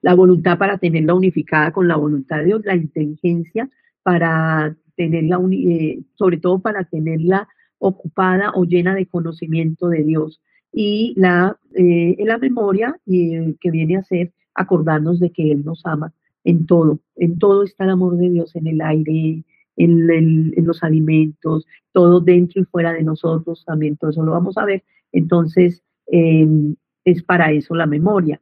La 0.00 0.14
voluntad 0.14 0.58
para 0.58 0.78
tenerla 0.78 1.14
unificada 1.14 1.72
con 1.72 1.88
la 1.88 1.96
voluntad 1.96 2.38
de 2.38 2.44
Dios, 2.46 2.64
la 2.64 2.76
inteligencia 2.76 3.68
para 4.02 4.76
tenerla, 4.96 5.40
eh, 5.50 6.02
sobre 6.14 6.38
todo 6.38 6.60
para 6.60 6.84
tenerla 6.84 7.48
ocupada 7.78 8.52
o 8.54 8.64
llena 8.64 8.94
de 8.94 9.06
conocimiento 9.06 9.88
de 9.88 10.04
Dios. 10.04 10.40
Y 10.72 11.14
la, 11.16 11.58
eh, 11.74 12.16
la 12.20 12.38
memoria 12.38 12.96
eh, 13.06 13.54
que 13.60 13.70
viene 13.70 13.96
a 13.96 14.02
ser 14.02 14.32
acordarnos 14.54 15.20
de 15.20 15.30
que 15.30 15.52
Él 15.52 15.64
nos 15.64 15.84
ama 15.84 16.12
en 16.44 16.66
todo, 16.66 17.00
en 17.16 17.38
todo 17.38 17.64
está 17.64 17.84
el 17.84 17.90
amor 17.90 18.16
de 18.16 18.30
Dios, 18.30 18.54
en 18.54 18.66
el 18.66 18.80
aire, 18.80 19.44
en, 19.76 20.54
los 20.64 20.82
alimentos, 20.82 21.66
todo 21.92 22.20
dentro 22.20 22.62
y 22.62 22.64
fuera 22.64 22.92
de 22.92 23.02
nosotros 23.02 23.64
también, 23.64 23.96
todo 23.96 24.10
eso 24.10 24.22
lo 24.22 24.32
vamos 24.32 24.56
a 24.58 24.64
ver. 24.64 24.84
Entonces, 25.12 25.82
em, 26.06 26.76
es 27.04 27.22
para 27.22 27.52
eso 27.52 27.74
la 27.74 27.86
memoria. 27.86 28.40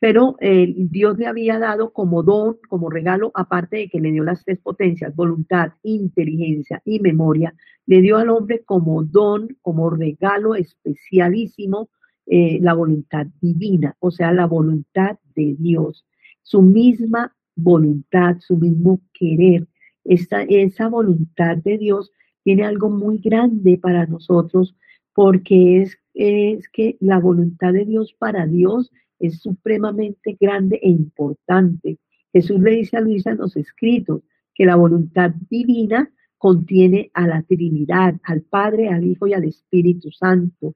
Pero 0.00 0.36
eh, 0.40 0.74
Dios 0.76 1.16
le 1.18 1.26
había 1.26 1.58
dado 1.58 1.92
como 1.92 2.22
don, 2.22 2.58
como 2.68 2.90
regalo, 2.90 3.30
aparte 3.34 3.76
de 3.78 3.88
que 3.88 4.00
le 4.00 4.12
dio 4.12 4.22
las 4.22 4.44
tres 4.44 4.58
potencias, 4.58 5.16
voluntad, 5.16 5.72
inteligencia 5.82 6.82
y 6.84 7.00
memoria, 7.00 7.54
le 7.86 8.00
dio 8.02 8.18
al 8.18 8.28
hombre 8.28 8.62
como 8.64 9.02
don, 9.04 9.56
como 9.62 9.90
regalo 9.90 10.54
especialísimo, 10.54 11.88
eh, 12.26 12.58
la 12.60 12.74
voluntad 12.74 13.26
divina, 13.40 13.96
o 13.98 14.10
sea, 14.10 14.32
la 14.32 14.46
voluntad 14.46 15.18
de 15.34 15.56
Dios, 15.58 16.06
su 16.42 16.62
misma 16.62 17.34
voluntad, 17.54 18.36
su 18.40 18.56
mismo 18.56 19.00
querer, 19.12 19.66
esa 20.04 20.88
voluntad 20.88 21.56
de 21.58 21.78
Dios 21.78 22.12
tiene 22.42 22.64
algo 22.64 22.90
muy 22.90 23.18
grande 23.18 23.78
para 23.78 24.06
nosotros 24.06 24.76
porque 25.14 25.82
es, 25.82 25.98
es 26.12 26.68
que 26.68 26.96
la 27.00 27.18
voluntad 27.18 27.72
de 27.72 27.84
Dios 27.84 28.14
para 28.18 28.46
Dios 28.46 28.90
es 29.18 29.40
supremamente 29.40 30.36
grande 30.38 30.78
e 30.82 30.90
importante. 30.90 31.98
Jesús 32.32 32.60
le 32.60 32.72
dice 32.72 32.96
a 32.96 33.00
Luisa 33.00 33.30
en 33.30 33.38
los 33.38 33.56
escritos 33.56 34.22
que 34.54 34.66
la 34.66 34.76
voluntad 34.76 35.30
divina 35.48 36.12
contiene 36.36 37.10
a 37.14 37.26
la 37.26 37.42
Trinidad, 37.42 38.16
al 38.24 38.42
Padre, 38.42 38.88
al 38.88 39.06
Hijo 39.06 39.26
y 39.26 39.32
al 39.32 39.44
Espíritu 39.44 40.10
Santo. 40.10 40.74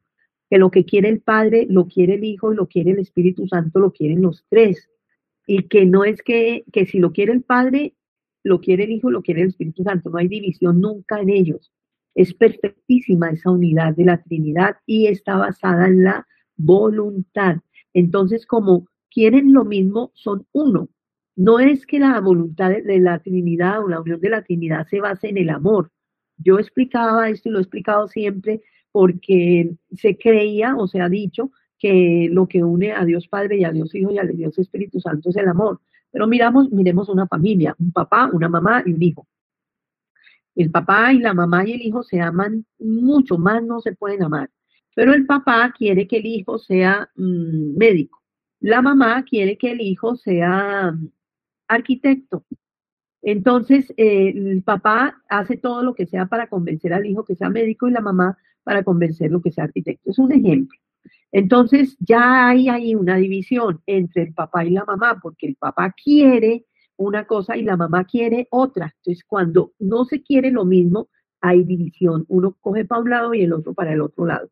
Que 0.48 0.56
lo 0.56 0.70
que 0.70 0.84
quiere 0.84 1.08
el 1.10 1.20
Padre 1.20 1.66
lo 1.68 1.86
quiere 1.88 2.14
el 2.14 2.24
Hijo 2.24 2.52
y 2.52 2.56
lo 2.56 2.68
quiere 2.68 2.92
el 2.92 3.00
Espíritu 3.00 3.46
Santo, 3.46 3.80
lo 3.80 3.92
quieren 3.92 4.22
los 4.22 4.46
tres. 4.48 4.88
Y 5.46 5.64
que 5.64 5.84
no 5.84 6.04
es 6.04 6.22
que, 6.22 6.64
que 6.72 6.86
si 6.86 6.98
lo 6.98 7.12
quiere 7.12 7.32
el 7.32 7.42
Padre, 7.42 7.94
lo 8.42 8.60
quiere 8.60 8.84
el 8.84 8.92
Hijo, 8.92 9.10
lo 9.10 9.22
quiere 9.22 9.42
el 9.42 9.48
Espíritu 9.48 9.82
Santo, 9.82 10.10
no 10.10 10.18
hay 10.18 10.28
división 10.28 10.80
nunca 10.80 11.20
en 11.20 11.30
ellos. 11.30 11.72
Es 12.14 12.34
perfectísima 12.34 13.30
esa 13.30 13.50
unidad 13.50 13.94
de 13.94 14.04
la 14.04 14.22
Trinidad 14.22 14.76
y 14.86 15.06
está 15.06 15.36
basada 15.36 15.86
en 15.86 16.04
la 16.04 16.26
voluntad. 16.56 17.56
Entonces, 17.94 18.46
como 18.46 18.88
quieren 19.10 19.52
lo 19.52 19.64
mismo, 19.64 20.12
son 20.14 20.46
uno. 20.52 20.88
No 21.36 21.60
es 21.60 21.86
que 21.86 22.00
la 22.00 22.20
voluntad 22.20 22.70
de 22.70 22.98
la 22.98 23.20
Trinidad 23.20 23.84
o 23.84 23.88
la 23.88 24.00
unión 24.00 24.20
de 24.20 24.30
la 24.30 24.42
Trinidad 24.42 24.86
se 24.88 25.00
base 25.00 25.28
en 25.28 25.38
el 25.38 25.50
amor. 25.50 25.92
Yo 26.36 26.58
explicaba 26.58 27.28
esto 27.28 27.48
y 27.48 27.52
lo 27.52 27.58
he 27.58 27.62
explicado 27.62 28.08
siempre 28.08 28.60
porque 28.90 29.76
se 29.92 30.16
creía 30.16 30.76
o 30.76 30.88
se 30.88 31.00
ha 31.00 31.08
dicho 31.08 31.52
que 31.78 32.28
lo 32.32 32.48
que 32.48 32.64
une 32.64 32.92
a 32.92 33.04
Dios 33.04 33.28
Padre 33.28 33.58
y 33.58 33.64
a 33.64 33.70
Dios 33.70 33.94
Hijo 33.94 34.10
y 34.10 34.18
a 34.18 34.24
Dios 34.24 34.58
Espíritu 34.58 35.00
Santo 35.00 35.30
es 35.30 35.36
el 35.36 35.48
amor. 35.48 35.80
Pero 36.10 36.26
miramos, 36.26 36.70
miremos 36.70 37.08
una 37.08 37.26
familia, 37.26 37.74
un 37.78 37.92
papá, 37.92 38.30
una 38.32 38.48
mamá 38.48 38.82
y 38.84 38.92
un 38.92 39.02
hijo. 39.02 39.26
El 40.54 40.70
papá 40.70 41.12
y 41.12 41.18
la 41.18 41.34
mamá 41.34 41.66
y 41.66 41.72
el 41.72 41.82
hijo 41.82 42.02
se 42.02 42.20
aman 42.20 42.66
mucho, 42.78 43.38
más 43.38 43.62
no 43.62 43.80
se 43.80 43.94
pueden 43.94 44.22
amar. 44.24 44.50
Pero 44.94 45.14
el 45.14 45.26
papá 45.26 45.72
quiere 45.76 46.08
que 46.08 46.16
el 46.18 46.26
hijo 46.26 46.58
sea 46.58 47.08
mm, 47.14 47.76
médico. 47.76 48.22
La 48.60 48.82
mamá 48.82 49.22
quiere 49.24 49.56
que 49.56 49.70
el 49.72 49.80
hijo 49.80 50.16
sea 50.16 50.90
mm, 50.92 51.08
arquitecto. 51.68 52.44
Entonces, 53.22 53.92
eh, 53.96 54.32
el 54.34 54.62
papá 54.62 55.22
hace 55.28 55.56
todo 55.56 55.82
lo 55.82 55.94
que 55.94 56.06
sea 56.06 56.26
para 56.26 56.48
convencer 56.48 56.92
al 56.92 57.06
hijo 57.06 57.24
que 57.24 57.36
sea 57.36 57.50
médico 57.50 57.88
y 57.88 57.92
la 57.92 58.00
mamá 58.00 58.36
para 58.64 58.82
convencerlo 58.82 59.40
que 59.40 59.52
sea 59.52 59.64
arquitecto. 59.64 60.10
Es 60.10 60.18
un 60.18 60.32
ejemplo. 60.32 60.78
Entonces 61.32 61.96
ya 62.00 62.48
hay 62.48 62.68
ahí 62.68 62.94
una 62.94 63.16
división 63.16 63.82
entre 63.86 64.22
el 64.22 64.34
papá 64.34 64.64
y 64.64 64.70
la 64.70 64.84
mamá, 64.84 65.18
porque 65.22 65.46
el 65.46 65.56
papá 65.56 65.92
quiere 65.92 66.64
una 66.96 67.26
cosa 67.26 67.56
y 67.56 67.62
la 67.62 67.76
mamá 67.76 68.04
quiere 68.04 68.48
otra. 68.50 68.94
Entonces 68.98 69.24
cuando 69.24 69.72
no 69.78 70.04
se 70.04 70.22
quiere 70.22 70.50
lo 70.50 70.64
mismo, 70.64 71.08
hay 71.40 71.64
división. 71.64 72.24
Uno 72.28 72.56
coge 72.60 72.84
para 72.84 73.02
un 73.02 73.10
lado 73.10 73.34
y 73.34 73.42
el 73.42 73.52
otro 73.52 73.74
para 73.74 73.92
el 73.92 74.00
otro 74.00 74.26
lado. 74.26 74.50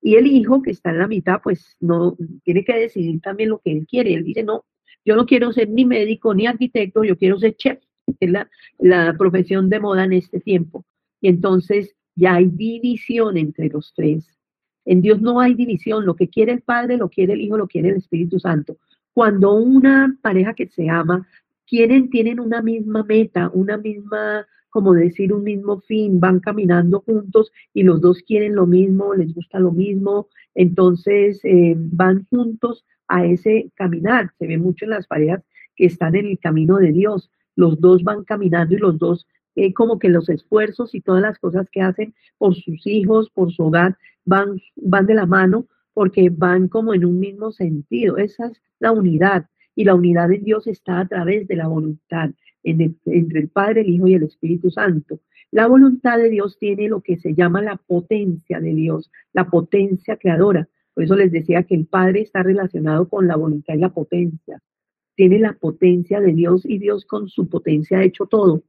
Y 0.00 0.16
el 0.16 0.26
hijo 0.26 0.62
que 0.62 0.72
está 0.72 0.90
en 0.90 0.98
la 0.98 1.06
mitad, 1.06 1.40
pues 1.42 1.76
no 1.80 2.16
tiene 2.44 2.64
que 2.64 2.74
decidir 2.76 3.20
también 3.20 3.50
lo 3.50 3.60
que 3.60 3.72
él 3.72 3.86
quiere. 3.86 4.14
Él 4.14 4.24
dice, 4.24 4.42
no, 4.42 4.64
yo 5.04 5.16
no 5.16 5.26
quiero 5.26 5.52
ser 5.52 5.68
ni 5.68 5.84
médico 5.84 6.34
ni 6.34 6.46
arquitecto, 6.46 7.04
yo 7.04 7.16
quiero 7.16 7.38
ser 7.38 7.56
chef, 7.56 7.78
es 8.18 8.30
la, 8.30 8.50
la 8.78 9.14
profesión 9.16 9.68
de 9.68 9.80
moda 9.80 10.04
en 10.04 10.14
este 10.14 10.40
tiempo. 10.40 10.84
Y 11.20 11.28
entonces 11.28 11.94
ya 12.16 12.34
hay 12.34 12.46
división 12.46 13.36
entre 13.36 13.68
los 13.68 13.92
tres. 13.94 14.41
En 14.84 15.00
Dios 15.00 15.20
no 15.20 15.40
hay 15.40 15.54
división, 15.54 16.04
lo 16.04 16.16
que 16.16 16.28
quiere 16.28 16.52
el 16.52 16.62
Padre, 16.62 16.96
lo 16.96 17.08
quiere 17.08 17.34
el 17.34 17.40
Hijo, 17.40 17.56
lo 17.56 17.68
quiere 17.68 17.90
el 17.90 17.96
Espíritu 17.96 18.38
Santo. 18.38 18.76
Cuando 19.14 19.54
una 19.54 20.16
pareja 20.22 20.54
que 20.54 20.66
se 20.68 20.88
ama, 20.88 21.26
quieren, 21.66 22.10
tienen 22.10 22.40
una 22.40 22.62
misma 22.62 23.04
meta, 23.04 23.50
una 23.52 23.76
misma, 23.76 24.46
como 24.70 24.94
decir, 24.94 25.32
un 25.32 25.44
mismo 25.44 25.80
fin, 25.80 26.18
van 26.18 26.40
caminando 26.40 27.00
juntos 27.00 27.52
y 27.74 27.82
los 27.82 28.00
dos 28.00 28.22
quieren 28.26 28.54
lo 28.54 28.66
mismo, 28.66 29.14
les 29.14 29.34
gusta 29.34 29.58
lo 29.58 29.72
mismo, 29.72 30.28
entonces 30.54 31.40
eh, 31.44 31.74
van 31.76 32.26
juntos 32.30 32.84
a 33.08 33.24
ese 33.26 33.70
caminar. 33.74 34.30
Se 34.38 34.46
ve 34.46 34.58
mucho 34.58 34.84
en 34.84 34.90
las 34.92 35.06
parejas 35.06 35.42
que 35.76 35.86
están 35.86 36.14
en 36.14 36.26
el 36.26 36.38
camino 36.38 36.76
de 36.76 36.92
Dios. 36.92 37.30
Los 37.54 37.80
dos 37.80 38.02
van 38.02 38.24
caminando 38.24 38.74
y 38.74 38.78
los 38.78 38.98
dos 38.98 39.26
eh, 39.54 39.74
como 39.74 39.98
que 39.98 40.08
los 40.08 40.28
esfuerzos 40.30 40.94
y 40.94 41.02
todas 41.02 41.20
las 41.20 41.38
cosas 41.38 41.68
que 41.70 41.82
hacen 41.82 42.14
por 42.38 42.54
sus 42.54 42.86
hijos, 42.86 43.28
por 43.30 43.52
su 43.52 43.64
hogar, 43.64 43.98
van, 44.24 44.60
van 44.76 45.06
de 45.06 45.14
la 45.14 45.26
mano 45.26 45.66
porque 45.94 46.30
van 46.30 46.68
como 46.68 46.94
en 46.94 47.04
un 47.04 47.18
mismo 47.18 47.52
sentido. 47.52 48.16
Esa 48.16 48.46
es 48.46 48.62
la 48.78 48.92
unidad. 48.92 49.46
Y 49.74 49.84
la 49.84 49.94
unidad 49.94 50.30
en 50.32 50.44
Dios 50.44 50.66
está 50.66 51.00
a 51.00 51.08
través 51.08 51.48
de 51.48 51.56
la 51.56 51.66
voluntad 51.66 52.30
entre 52.62 53.40
el 53.40 53.48
Padre, 53.48 53.80
el 53.80 53.88
Hijo 53.88 54.06
y 54.06 54.14
el 54.14 54.22
Espíritu 54.24 54.70
Santo. 54.70 55.20
La 55.50 55.66
voluntad 55.66 56.18
de 56.18 56.30
Dios 56.30 56.58
tiene 56.58 56.88
lo 56.88 57.00
que 57.00 57.18
se 57.18 57.34
llama 57.34 57.60
la 57.62 57.76
potencia 57.76 58.60
de 58.60 58.74
Dios, 58.74 59.10
la 59.32 59.50
potencia 59.50 60.16
creadora. 60.16 60.68
Por 60.94 61.04
eso 61.04 61.16
les 61.16 61.32
decía 61.32 61.64
que 61.64 61.74
el 61.74 61.86
Padre 61.86 62.20
está 62.20 62.42
relacionado 62.42 63.08
con 63.08 63.26
la 63.26 63.36
voluntad 63.36 63.74
y 63.74 63.78
la 63.78 63.92
potencia. 63.92 64.62
Tiene 65.14 65.38
la 65.38 65.54
potencia 65.54 66.20
de 66.20 66.32
Dios 66.32 66.64
y 66.64 66.78
Dios 66.78 67.04
con 67.04 67.28
su 67.28 67.48
potencia 67.48 67.98
ha 67.98 68.04
hecho 68.04 68.26
todo. 68.26 68.62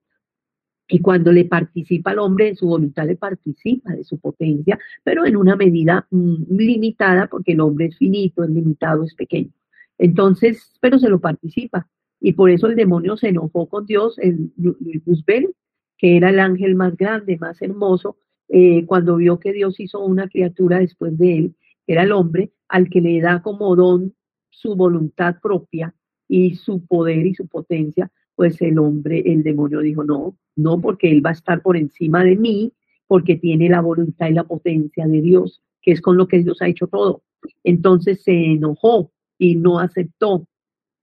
Y 0.87 0.99
cuando 0.99 1.31
le 1.31 1.45
participa 1.45 2.11
al 2.11 2.19
hombre 2.19 2.49
en 2.49 2.55
su 2.55 2.67
voluntad, 2.67 3.05
le 3.05 3.15
participa 3.15 3.93
de 3.93 4.03
su 4.03 4.19
potencia, 4.19 4.77
pero 5.03 5.25
en 5.25 5.37
una 5.37 5.55
medida 5.55 6.07
mm, 6.11 6.55
limitada, 6.55 7.27
porque 7.27 7.53
el 7.53 7.61
hombre 7.61 7.87
es 7.87 7.97
finito, 7.97 8.43
es 8.43 8.49
limitado, 8.49 9.03
es 9.03 9.15
pequeño. 9.15 9.51
Entonces, 9.97 10.73
pero 10.81 10.99
se 10.99 11.09
lo 11.09 11.19
participa. 11.19 11.87
Y 12.19 12.33
por 12.33 12.49
eso 12.49 12.67
el 12.67 12.75
demonio 12.75 13.17
se 13.17 13.29
enojó 13.29 13.67
con 13.67 13.85
Dios, 13.85 14.17
el 14.19 14.51
Luzbel, 14.57 15.53
que 15.97 16.17
era 16.17 16.29
el 16.29 16.39
ángel 16.39 16.75
más 16.75 16.95
grande, 16.95 17.37
más 17.37 17.61
hermoso, 17.61 18.17
eh, 18.49 18.85
cuando 18.85 19.17
vio 19.17 19.39
que 19.39 19.53
Dios 19.53 19.79
hizo 19.79 19.99
una 19.99 20.27
criatura 20.27 20.79
después 20.79 21.17
de 21.17 21.37
él, 21.37 21.55
que 21.85 21.93
era 21.93 22.03
el 22.03 22.11
hombre, 22.11 22.51
al 22.67 22.89
que 22.89 23.01
le 23.01 23.19
da 23.21 23.41
como 23.41 23.75
don 23.75 24.13
su 24.49 24.75
voluntad 24.75 25.37
propia 25.41 25.93
y 26.27 26.55
su 26.55 26.85
poder 26.85 27.25
y 27.25 27.35
su 27.35 27.47
potencia, 27.47 28.11
pues 28.35 28.61
el 28.61 28.79
hombre, 28.79 29.23
el 29.25 29.43
demonio 29.43 29.79
dijo, 29.79 30.03
no, 30.03 30.35
no 30.55 30.81
porque 30.81 31.11
Él 31.11 31.25
va 31.25 31.31
a 31.31 31.33
estar 31.33 31.61
por 31.61 31.77
encima 31.77 32.23
de 32.23 32.35
mí, 32.35 32.73
porque 33.07 33.35
tiene 33.35 33.69
la 33.69 33.81
voluntad 33.81 34.27
y 34.29 34.33
la 34.33 34.43
potencia 34.43 35.05
de 35.05 35.21
Dios, 35.21 35.61
que 35.81 35.91
es 35.91 36.01
con 36.01 36.17
lo 36.17 36.27
que 36.27 36.39
Dios 36.39 36.61
ha 36.61 36.67
hecho 36.67 36.87
todo. 36.87 37.23
Entonces 37.63 38.23
se 38.23 38.33
enojó 38.33 39.11
y 39.37 39.55
no 39.55 39.79
aceptó 39.79 40.47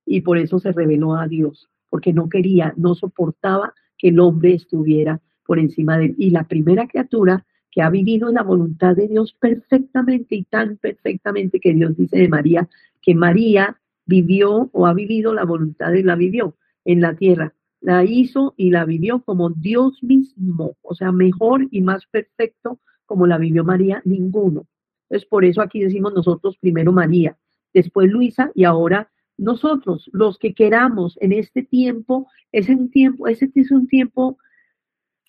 y 0.07 0.22
por 0.22 0.39
eso 0.39 0.59
se 0.59 0.72
reveló 0.72 1.14
a 1.14 1.28
Dios, 1.28 1.68
porque 1.89 2.12
no 2.12 2.28
quería, 2.28 2.74
no 2.76 2.95
soportaba 2.95 3.74
que 3.97 4.09
el 4.09 4.18
hombre 4.18 4.55
estuviera 4.55 5.20
por 5.45 5.59
encima 5.59 5.99
de 5.99 6.07
él. 6.07 6.14
Y 6.18 6.31
la 6.31 6.45
primera 6.45 6.89
criatura 6.89 7.47
que 7.70 7.83
ha 7.83 7.91
vivido 7.91 8.33
la 8.33 8.43
voluntad 8.43 8.97
de 8.97 9.07
Dios 9.07 9.37
perfectamente 9.39 10.35
y 10.35 10.45
tan 10.45 10.78
perfectamente 10.78 11.61
que 11.61 11.74
Dios 11.74 11.97
dice 11.97 12.18
de 12.18 12.28
María, 12.28 12.68
que 13.01 13.14
María 13.14 13.78
vivió 14.07 14.70
o 14.72 14.87
ha 14.87 14.95
vivido 14.95 15.33
la 15.35 15.45
voluntad 15.45 15.93
de 15.93 16.03
la 16.03 16.16
vivió 16.16 16.57
en 16.85 17.01
la 17.01 17.14
tierra. 17.14 17.55
La 17.81 18.05
hizo 18.05 18.55
y 18.57 18.70
la 18.70 18.85
vivió 18.85 19.22
como 19.22 19.51
Dios 19.51 20.03
mismo, 20.03 20.76
o 20.83 20.95
sea, 20.95 21.12
mejor 21.12 21.66
y 21.70 21.81
más 21.81 22.07
perfecto 22.07 22.81
como 23.07 23.26
la 23.26 23.39
vivió 23.39 23.64
María, 23.64 24.03
ninguno. 24.05 24.66
Entonces, 25.09 25.28
por 25.28 25.45
eso 25.45 25.62
aquí 25.62 25.81
decimos 25.81 26.14
nosotros 26.14 26.57
primero 26.59 26.93
María, 26.93 27.37
después 27.72 28.11
Luisa 28.11 28.53
y 28.55 28.64
ahora 28.64 29.11
nosotros, 29.41 30.11
los 30.12 30.39
que 30.39 30.53
queramos 30.53 31.16
en 31.20 31.33
este 31.33 31.62
tiempo, 31.62 32.28
es 32.53 32.68
un 32.68 32.91
tiempo, 32.91 33.26
ese 33.26 33.51
es 33.55 33.70
un 33.70 33.89
tiempo 33.89 34.39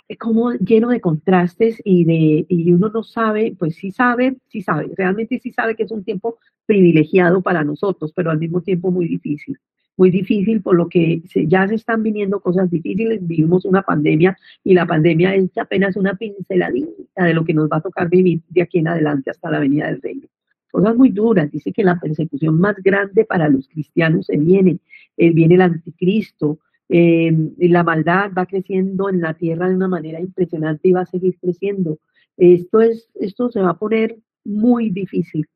eh, 0.10 0.18
como 0.18 0.52
lleno 0.52 0.90
de 0.90 1.00
contrastes 1.00 1.82
y 1.86 2.04
de 2.04 2.46
y 2.50 2.72
uno 2.74 2.90
no 2.90 3.04
sabe, 3.04 3.56
pues 3.58 3.76
sí 3.76 3.92
sabe, 3.92 4.38
sí 4.48 4.62
sabe, 4.62 4.92
realmente 4.98 5.40
sí 5.40 5.52
sabe 5.52 5.76
que 5.76 5.84
es 5.84 5.92
un 5.92 6.04
tiempo 6.04 6.40
privilegiado 6.66 7.42
para 7.42 7.64
nosotros, 7.64 8.12
pero 8.14 8.32
al 8.32 8.40
mismo 8.40 8.62
tiempo 8.62 8.92
muy 8.92 9.08
difícil. 9.08 9.58
Muy 9.98 10.10
difícil 10.10 10.62
por 10.62 10.76
lo 10.76 10.88
que 10.90 11.22
ya 11.48 11.68
se 11.68 11.76
están 11.76 12.02
viniendo 12.02 12.40
cosas 12.40 12.72
difíciles, 12.72 13.26
vivimos 13.26 13.66
una 13.66 13.84
pandemia 13.84 14.38
y 14.64 14.74
la 14.74 14.86
pandemia 14.86 15.36
es 15.36 15.56
apenas 15.58 15.96
una 15.96 16.16
pinceladita 16.16 17.26
de 17.26 17.34
lo 17.34 17.46
que 17.46 17.54
nos 17.54 17.70
va 17.70 17.78
a 17.78 17.82
tocar 17.82 18.10
vivir 18.10 18.42
de 18.50 18.62
aquí 18.62 18.80
en 18.80 18.88
adelante 18.88 19.30
hasta 19.30 19.52
la 19.52 19.60
venida 19.60 19.88
del 19.88 20.02
reino 20.02 20.28
cosas 20.72 20.96
muy 20.96 21.10
duras. 21.10 21.52
Dice 21.52 21.72
que 21.72 21.84
la 21.84 22.00
persecución 22.00 22.60
más 22.60 22.78
grande 22.78 23.26
para 23.26 23.50
los 23.50 23.68
cristianos 23.68 24.26
se 24.28 24.38
viene. 24.38 24.80
Eh, 25.18 25.32
viene 25.32 25.56
el 25.56 25.62
anticristo. 25.62 26.60
Eh, 26.90 27.32
la 27.58 27.84
maldad 27.84 28.32
va 28.36 28.46
creciendo 28.46 29.10
en 29.10 29.22
la 29.22 29.34
tierra 29.34 29.70
de 29.70 29.76
una 29.76 29.88
manera 29.88 30.20
impresionante 30.20 30.90
y 30.90 30.94
va 30.94 31.02
a 31.02 31.06
seguir 31.06 31.38
creciendo. 31.40 32.00
Esto, 32.38 32.82
es, 32.82 33.10
esto 33.16 33.52
se 33.52 33.62
va 33.62 33.72
a 33.72 33.78
poner 33.78 34.18
muy 34.44 34.90
difícil. 34.90 35.48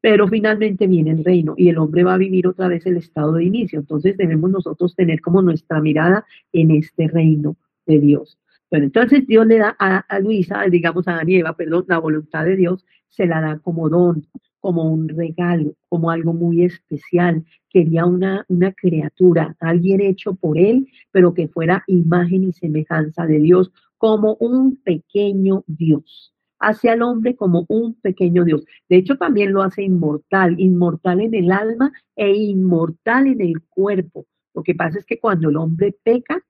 Pero 0.00 0.28
finalmente 0.28 0.86
viene 0.86 1.10
el 1.10 1.24
reino 1.24 1.54
y 1.56 1.68
el 1.68 1.78
hombre 1.78 2.04
va 2.04 2.14
a 2.14 2.18
vivir 2.18 2.46
otra 2.46 2.68
vez 2.68 2.86
el 2.86 2.96
estado 2.96 3.34
de 3.34 3.44
inicio. 3.44 3.80
Entonces 3.80 4.16
debemos 4.16 4.50
nosotros 4.50 4.94
tener 4.94 5.20
como 5.20 5.42
nuestra 5.42 5.80
mirada 5.80 6.24
en 6.52 6.70
este 6.70 7.08
reino 7.08 7.56
de 7.86 7.98
Dios. 7.98 8.38
Bueno, 8.70 8.86
entonces 8.86 9.26
Dios 9.26 9.46
le 9.46 9.58
da 9.58 9.76
a, 9.78 9.98
a 9.98 10.20
Luisa, 10.20 10.62
digamos 10.70 11.08
a 11.08 11.16
Daniela, 11.16 11.54
perdón, 11.54 11.84
la 11.88 11.98
voluntad 11.98 12.44
de 12.44 12.56
Dios 12.56 12.86
se 13.08 13.26
la 13.26 13.40
da 13.40 13.58
como 13.58 13.88
don 13.88 14.24
como 14.60 14.84
un 14.84 15.08
regalo, 15.08 15.74
como 15.88 16.10
algo 16.10 16.32
muy 16.32 16.62
especial. 16.62 17.44
Quería 17.68 18.04
una, 18.04 18.44
una 18.48 18.72
criatura, 18.72 19.56
alguien 19.58 20.00
hecho 20.00 20.34
por 20.34 20.58
él, 20.58 20.86
pero 21.10 21.34
que 21.34 21.48
fuera 21.48 21.82
imagen 21.86 22.44
y 22.44 22.52
semejanza 22.52 23.26
de 23.26 23.40
Dios, 23.40 23.72
como 23.98 24.36
un 24.36 24.76
pequeño 24.76 25.64
Dios. 25.66 26.34
Hace 26.60 26.90
al 26.90 27.02
hombre 27.02 27.34
como 27.36 27.64
un 27.68 27.94
pequeño 27.94 28.44
Dios. 28.44 28.64
De 28.88 28.96
hecho, 28.96 29.16
también 29.16 29.52
lo 29.52 29.62
hace 29.62 29.82
inmortal, 29.82 30.60
inmortal 30.60 31.20
en 31.20 31.34
el 31.34 31.50
alma 31.50 31.92
e 32.16 32.32
inmortal 32.34 33.26
en 33.26 33.40
el 33.40 33.62
cuerpo. 33.62 34.26
Lo 34.54 34.62
que 34.62 34.74
pasa 34.74 34.98
es 34.98 35.06
que 35.06 35.18
cuando 35.18 35.48
el 35.48 35.56
hombre 35.56 35.96
peca, 36.04 36.42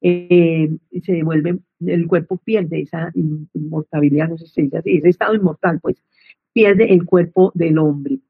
eh, 0.00 0.70
se 1.02 1.12
devuelve, 1.12 1.58
el 1.80 2.06
cuerpo 2.06 2.36
pierde 2.38 2.82
esa 2.82 3.10
inmortalidad, 3.52 4.28
no 4.28 4.38
sé 4.38 4.46
si 4.46 4.52
se 4.52 4.62
dice 4.62 4.78
así, 4.78 4.96
ese 4.96 5.08
estado 5.08 5.34
inmortal, 5.34 5.80
pues 5.80 6.02
pierde 6.52 6.92
el 6.92 7.04
cuerpo 7.04 7.50
del 7.54 7.78
hombre. 7.78 8.20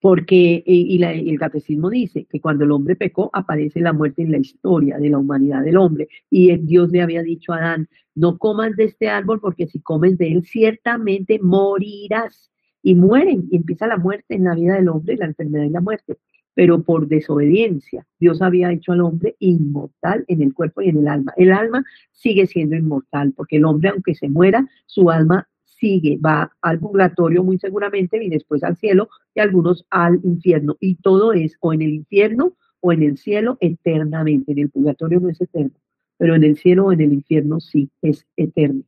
Porque, 0.00 0.62
y, 0.64 1.02
el 1.02 1.38
catecismo 1.38 1.90
dice 1.90 2.24
que 2.24 2.40
cuando 2.40 2.64
el 2.64 2.70
hombre 2.72 2.96
pecó, 2.96 3.30
aparece 3.32 3.80
la 3.80 3.92
muerte 3.92 4.22
en 4.22 4.32
la 4.32 4.38
historia 4.38 4.96
de 4.98 5.10
la 5.10 5.18
humanidad 5.18 5.62
del 5.62 5.76
hombre. 5.76 6.08
Y 6.30 6.56
Dios 6.56 6.90
le 6.90 7.02
había 7.02 7.22
dicho 7.22 7.52
a 7.52 7.58
Adán, 7.58 7.88
no 8.14 8.38
comas 8.38 8.76
de 8.76 8.84
este 8.84 9.08
árbol 9.08 9.40
porque 9.40 9.66
si 9.66 9.80
comes 9.80 10.16
de 10.16 10.32
él, 10.32 10.44
ciertamente 10.44 11.38
morirás. 11.42 12.50
Y 12.82 12.94
mueren, 12.94 13.46
y 13.50 13.56
empieza 13.56 13.86
la 13.86 13.98
muerte 13.98 14.34
en 14.34 14.44
la 14.44 14.54
vida 14.54 14.74
del 14.74 14.88
hombre, 14.88 15.18
la 15.18 15.26
enfermedad 15.26 15.64
y 15.64 15.70
la 15.70 15.82
muerte. 15.82 16.16
Pero 16.54 16.82
por 16.82 17.08
desobediencia, 17.08 18.06
Dios 18.18 18.40
había 18.40 18.72
hecho 18.72 18.92
al 18.92 19.02
hombre 19.02 19.36
inmortal 19.38 20.24
en 20.28 20.40
el 20.40 20.54
cuerpo 20.54 20.80
y 20.80 20.88
en 20.88 20.96
el 20.96 21.08
alma. 21.08 21.34
El 21.36 21.52
alma 21.52 21.84
sigue 22.10 22.46
siendo 22.46 22.76
inmortal, 22.76 23.34
porque 23.36 23.56
el 23.56 23.66
hombre, 23.66 23.90
aunque 23.90 24.14
se 24.14 24.30
muera, 24.30 24.66
su 24.86 25.10
alma 25.10 25.46
sigue, 25.80 26.18
va 26.18 26.52
al 26.60 26.78
purgatorio 26.78 27.42
muy 27.42 27.58
seguramente 27.58 28.22
y 28.22 28.28
después 28.28 28.62
al 28.62 28.76
cielo 28.76 29.08
y 29.34 29.40
algunos 29.40 29.84
al 29.90 30.20
infierno. 30.22 30.76
Y 30.78 30.96
todo 30.96 31.32
es 31.32 31.56
o 31.60 31.72
en 31.72 31.82
el 31.82 31.94
infierno 31.94 32.52
o 32.80 32.92
en 32.92 33.02
el 33.02 33.16
cielo 33.16 33.56
eternamente. 33.60 34.52
En 34.52 34.58
el 34.60 34.70
purgatorio 34.70 35.18
no 35.20 35.30
es 35.30 35.40
eterno, 35.40 35.72
pero 36.18 36.34
en 36.34 36.44
el 36.44 36.56
cielo 36.56 36.86
o 36.86 36.92
en 36.92 37.00
el 37.00 37.12
infierno 37.12 37.60
sí 37.60 37.90
es 38.02 38.26
eterno. 38.36 38.82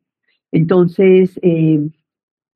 Entonces, 0.53 1.41
eh, 1.43 1.81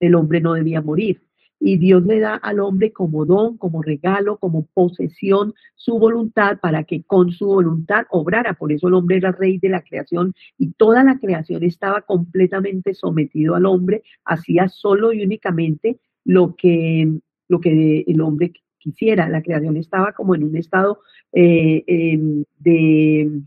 el 0.01 0.15
hombre 0.15 0.41
no 0.41 0.53
debía 0.53 0.83
morir 0.83 1.26
y 1.59 1.79
Dios 1.79 2.05
le 2.05 2.21
da 2.21 2.35
al 2.35 2.61
hombre 2.61 2.93
como 2.93 3.25
don, 3.25 3.57
como 3.57 3.83
regalo, 3.83 4.37
como 4.39 4.67
posesión 4.67 5.55
su 5.75 5.99
voluntad 5.99 6.59
para 6.61 6.85
que 6.85 7.03
con 7.03 7.33
su 7.33 7.47
voluntad 7.47 8.05
obrara. 8.11 8.55
Por 8.55 8.73
eso 8.73 8.89
el 8.89 8.95
hombre 8.95 9.17
era 9.17 9.33
rey 9.33 9.59
de 9.59 9.71
la 9.71 9.83
creación 9.83 10.35
y 10.59 10.73
toda 10.73 11.03
la 11.03 11.19
creación 11.19 11.63
estaba 11.65 12.03
completamente 12.03 12.95
sometido 12.95 13.55
al 13.55 13.67
hombre, 13.67 14.03
hacía 14.25 14.69
solo 14.69 15.13
y 15.13 15.25
únicamente 15.25 15.99
lo 16.25 16.55
que, 16.57 17.11
lo 17.49 17.61
que 17.61 18.05
el 18.07 18.21
hombre 18.21 18.53
quisiera. 18.79 19.29
La 19.29 19.43
creación 19.43 19.77
estaba 19.77 20.13
como 20.13 20.35
en 20.35 20.45
un 20.45 20.57
estado 20.57 21.01
eh, 21.33 21.85
em, 21.87 22.45
de 22.59 23.43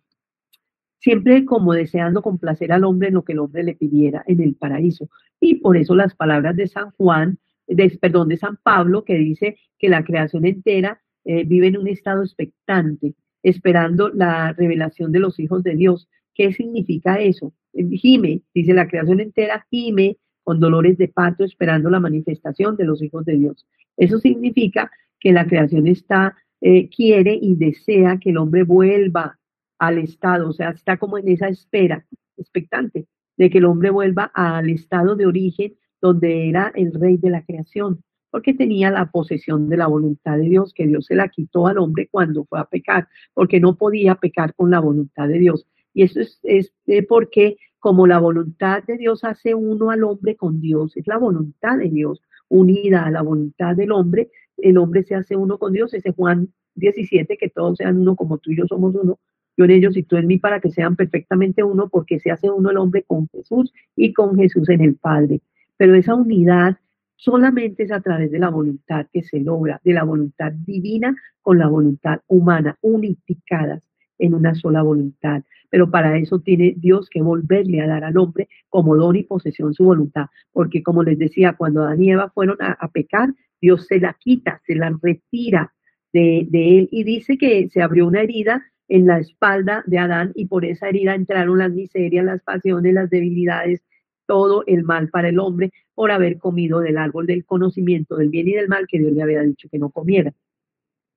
siempre 0.99 1.45
como 1.45 1.73
deseando 1.73 2.21
complacer 2.21 2.71
al 2.71 2.83
hombre 2.83 3.07
en 3.07 3.13
lo 3.13 3.23
que 3.23 3.33
el 3.33 3.39
hombre 3.39 3.63
le 3.63 3.75
pidiera 3.75 4.23
en 4.27 4.41
el 4.41 4.55
paraíso. 4.55 5.09
Y 5.39 5.55
por 5.55 5.77
eso 5.77 5.95
las 5.95 6.15
palabras 6.15 6.55
de 6.55 6.67
San 6.67 6.91
Juan 6.91 7.37
de, 7.69 7.89
perdón, 8.01 8.27
de 8.27 8.37
San 8.37 8.57
Pablo, 8.61 9.03
que 9.05 9.15
dice 9.15 9.57
que 9.77 9.89
la 9.89 10.03
creación 10.03 10.45
entera 10.45 11.01
eh, 11.23 11.43
vive 11.45 11.67
en 11.67 11.77
un 11.77 11.87
estado 11.87 12.23
expectante, 12.23 13.13
esperando 13.43 14.09
la 14.09 14.53
revelación 14.53 15.11
de 15.11 15.19
los 15.19 15.39
hijos 15.39 15.63
de 15.63 15.75
Dios. 15.75 16.09
¿Qué 16.33 16.51
significa 16.53 17.19
eso? 17.19 17.53
Gime, 17.73 18.41
dice 18.53 18.73
la 18.73 18.87
creación 18.87 19.19
entera, 19.19 19.65
gime 19.69 20.17
con 20.43 20.59
dolores 20.59 20.97
de 20.97 21.07
parto, 21.07 21.43
esperando 21.43 21.89
la 21.89 21.99
manifestación 21.99 22.75
de 22.75 22.85
los 22.85 23.01
hijos 23.03 23.25
de 23.25 23.37
Dios. 23.37 23.67
Eso 23.97 24.19
significa 24.19 24.91
que 25.19 25.31
la 25.31 25.45
creación 25.45 25.87
está, 25.87 26.35
eh, 26.61 26.89
quiere 26.89 27.37
y 27.39 27.55
desea 27.55 28.17
que 28.19 28.31
el 28.31 28.37
hombre 28.37 28.63
vuelva 28.63 29.37
al 29.77 29.97
estado, 29.99 30.49
o 30.49 30.53
sea, 30.53 30.71
está 30.71 30.97
como 30.97 31.17
en 31.17 31.29
esa 31.29 31.47
espera 31.47 32.05
expectante 32.37 33.05
de 33.37 33.49
que 33.49 33.59
el 33.59 33.65
hombre 33.65 33.89
vuelva 33.89 34.31
al 34.33 34.69
estado 34.69 35.15
de 35.15 35.25
origen 35.25 35.73
donde 36.01 36.49
era 36.49 36.71
el 36.75 36.93
rey 36.93 37.17
de 37.17 37.29
la 37.29 37.43
creación, 37.43 38.03
porque 38.31 38.53
tenía 38.53 38.91
la 38.91 39.09
posesión 39.09 39.69
de 39.69 39.77
la 39.77 39.87
voluntad 39.87 40.37
de 40.37 40.43
Dios, 40.43 40.73
que 40.73 40.87
Dios 40.87 41.05
se 41.05 41.15
la 41.15 41.29
quitó 41.29 41.67
al 41.67 41.77
hombre 41.77 42.07
cuando 42.11 42.45
fue 42.45 42.59
a 42.59 42.65
pecar, 42.65 43.07
porque 43.33 43.59
no 43.59 43.75
podía 43.75 44.15
pecar 44.15 44.53
con 44.53 44.71
la 44.71 44.79
voluntad 44.79 45.27
de 45.27 45.39
Dios. 45.39 45.67
Y 45.93 46.03
eso 46.03 46.19
es, 46.19 46.39
es 46.43 46.71
porque 47.07 47.57
como 47.79 48.07
la 48.07 48.19
voluntad 48.19 48.83
de 48.83 48.97
Dios 48.97 49.23
hace 49.23 49.55
uno 49.55 49.89
al 49.89 50.03
hombre 50.03 50.35
con 50.35 50.61
Dios, 50.61 50.95
es 50.95 51.07
la 51.07 51.17
voluntad 51.17 51.77
de 51.77 51.89
Dios 51.89 52.21
unida 52.49 53.05
a 53.05 53.11
la 53.11 53.21
voluntad 53.21 53.75
del 53.75 53.91
hombre, 53.91 54.29
el 54.57 54.77
hombre 54.77 55.03
se 55.03 55.15
hace 55.15 55.35
uno 55.35 55.57
con 55.57 55.73
Dios, 55.73 55.93
ese 55.93 56.11
Juan 56.11 56.49
17, 56.75 57.37
que 57.37 57.49
todos 57.49 57.77
sean 57.77 57.99
uno 57.99 58.15
como 58.15 58.37
tú 58.37 58.51
y 58.51 58.57
yo 58.57 58.65
somos 58.67 58.95
uno, 58.95 59.19
yo 59.57 59.65
en 59.65 59.71
ellos 59.71 59.97
y 59.97 60.03
tú 60.03 60.17
en 60.17 60.27
mí 60.27 60.37
para 60.37 60.59
que 60.59 60.71
sean 60.71 60.95
perfectamente 60.95 61.63
uno, 61.63 61.89
porque 61.89 62.19
se 62.19 62.31
hace 62.31 62.49
uno 62.49 62.69
el 62.69 62.77
hombre 62.77 63.03
con 63.03 63.27
Jesús 63.29 63.73
y 63.95 64.13
con 64.13 64.37
Jesús 64.37 64.69
en 64.69 64.81
el 64.81 64.95
Padre 64.95 65.41
pero 65.79 65.95
esa 65.95 66.13
unidad 66.13 66.75
solamente 67.15 67.83
es 67.83 67.91
a 67.93 68.01
través 68.01 68.31
de 68.31 68.39
la 68.39 68.49
voluntad 68.49 69.07
que 69.13 69.23
se 69.23 69.39
logra, 69.39 69.79
de 69.85 69.93
la 69.93 70.03
voluntad 70.03 70.51
divina 70.51 71.15
con 71.41 71.57
la 71.57 71.67
voluntad 71.67 72.19
humana, 72.27 72.77
unificadas 72.81 73.81
en 74.17 74.33
una 74.33 74.55
sola 74.55 74.81
voluntad. 74.81 75.41
Pero 75.69 75.89
para 75.89 76.17
eso 76.17 76.39
tiene 76.39 76.75
Dios 76.75 77.09
que 77.09 77.21
volverle 77.21 77.79
a 77.79 77.87
dar 77.87 78.03
al 78.03 78.17
hombre 78.17 78.49
como 78.67 78.97
don 78.97 79.15
y 79.15 79.23
posesión 79.23 79.73
su 79.73 79.85
voluntad, 79.85 80.25
porque 80.51 80.83
como 80.83 81.01
les 81.01 81.17
decía, 81.17 81.53
cuando 81.53 81.83
Adán 81.83 82.03
y 82.03 82.11
Eva 82.11 82.29
fueron 82.29 82.57
a, 82.59 82.89
pecar, 82.89 83.29
Dios 83.61 83.87
se 83.87 84.01
la 84.01 84.17
quita, 84.19 84.61
se 84.67 84.75
la 84.75 84.93
retira 85.01 85.73
de, 86.11 86.45
de 86.49 86.79
él 86.79 86.89
y 86.91 87.05
dice 87.05 87.37
que 87.37 87.69
se 87.69 87.81
abrió 87.81 88.05
una 88.05 88.21
herida 88.21 88.65
en 88.89 89.07
la 89.07 89.19
espalda 89.19 89.83
de 89.85 89.97
Adán 89.97 90.33
y 90.35 90.47
por 90.47 90.65
esa 90.65 90.89
herida 90.89 91.15
entraron 91.15 91.59
las 91.59 91.71
miserias, 91.71 92.25
las 92.25 92.41
pasiones, 92.41 92.93
las 92.93 93.09
debilidades, 93.09 93.81
todo 94.29 94.63
el 94.67 94.83
mal 94.83 95.09
para 95.09 95.29
el 95.29 95.39
hombre 95.39 95.71
por 95.95 96.11
haber 96.11 96.37
comido 96.37 96.81
del 96.81 96.99
árbol 96.99 97.25
del 97.25 97.45
conocimiento 97.45 98.15
del 98.15 98.29
bien 98.29 98.47
y 98.47 98.51
del 98.51 98.67
mal 98.67 98.85
que 98.87 98.99
Dios 98.99 99.11
le 99.11 99.23
había 99.23 99.41
dicho 99.41 99.67
que 99.71 99.79
no 99.79 99.89
comiera. 99.89 100.31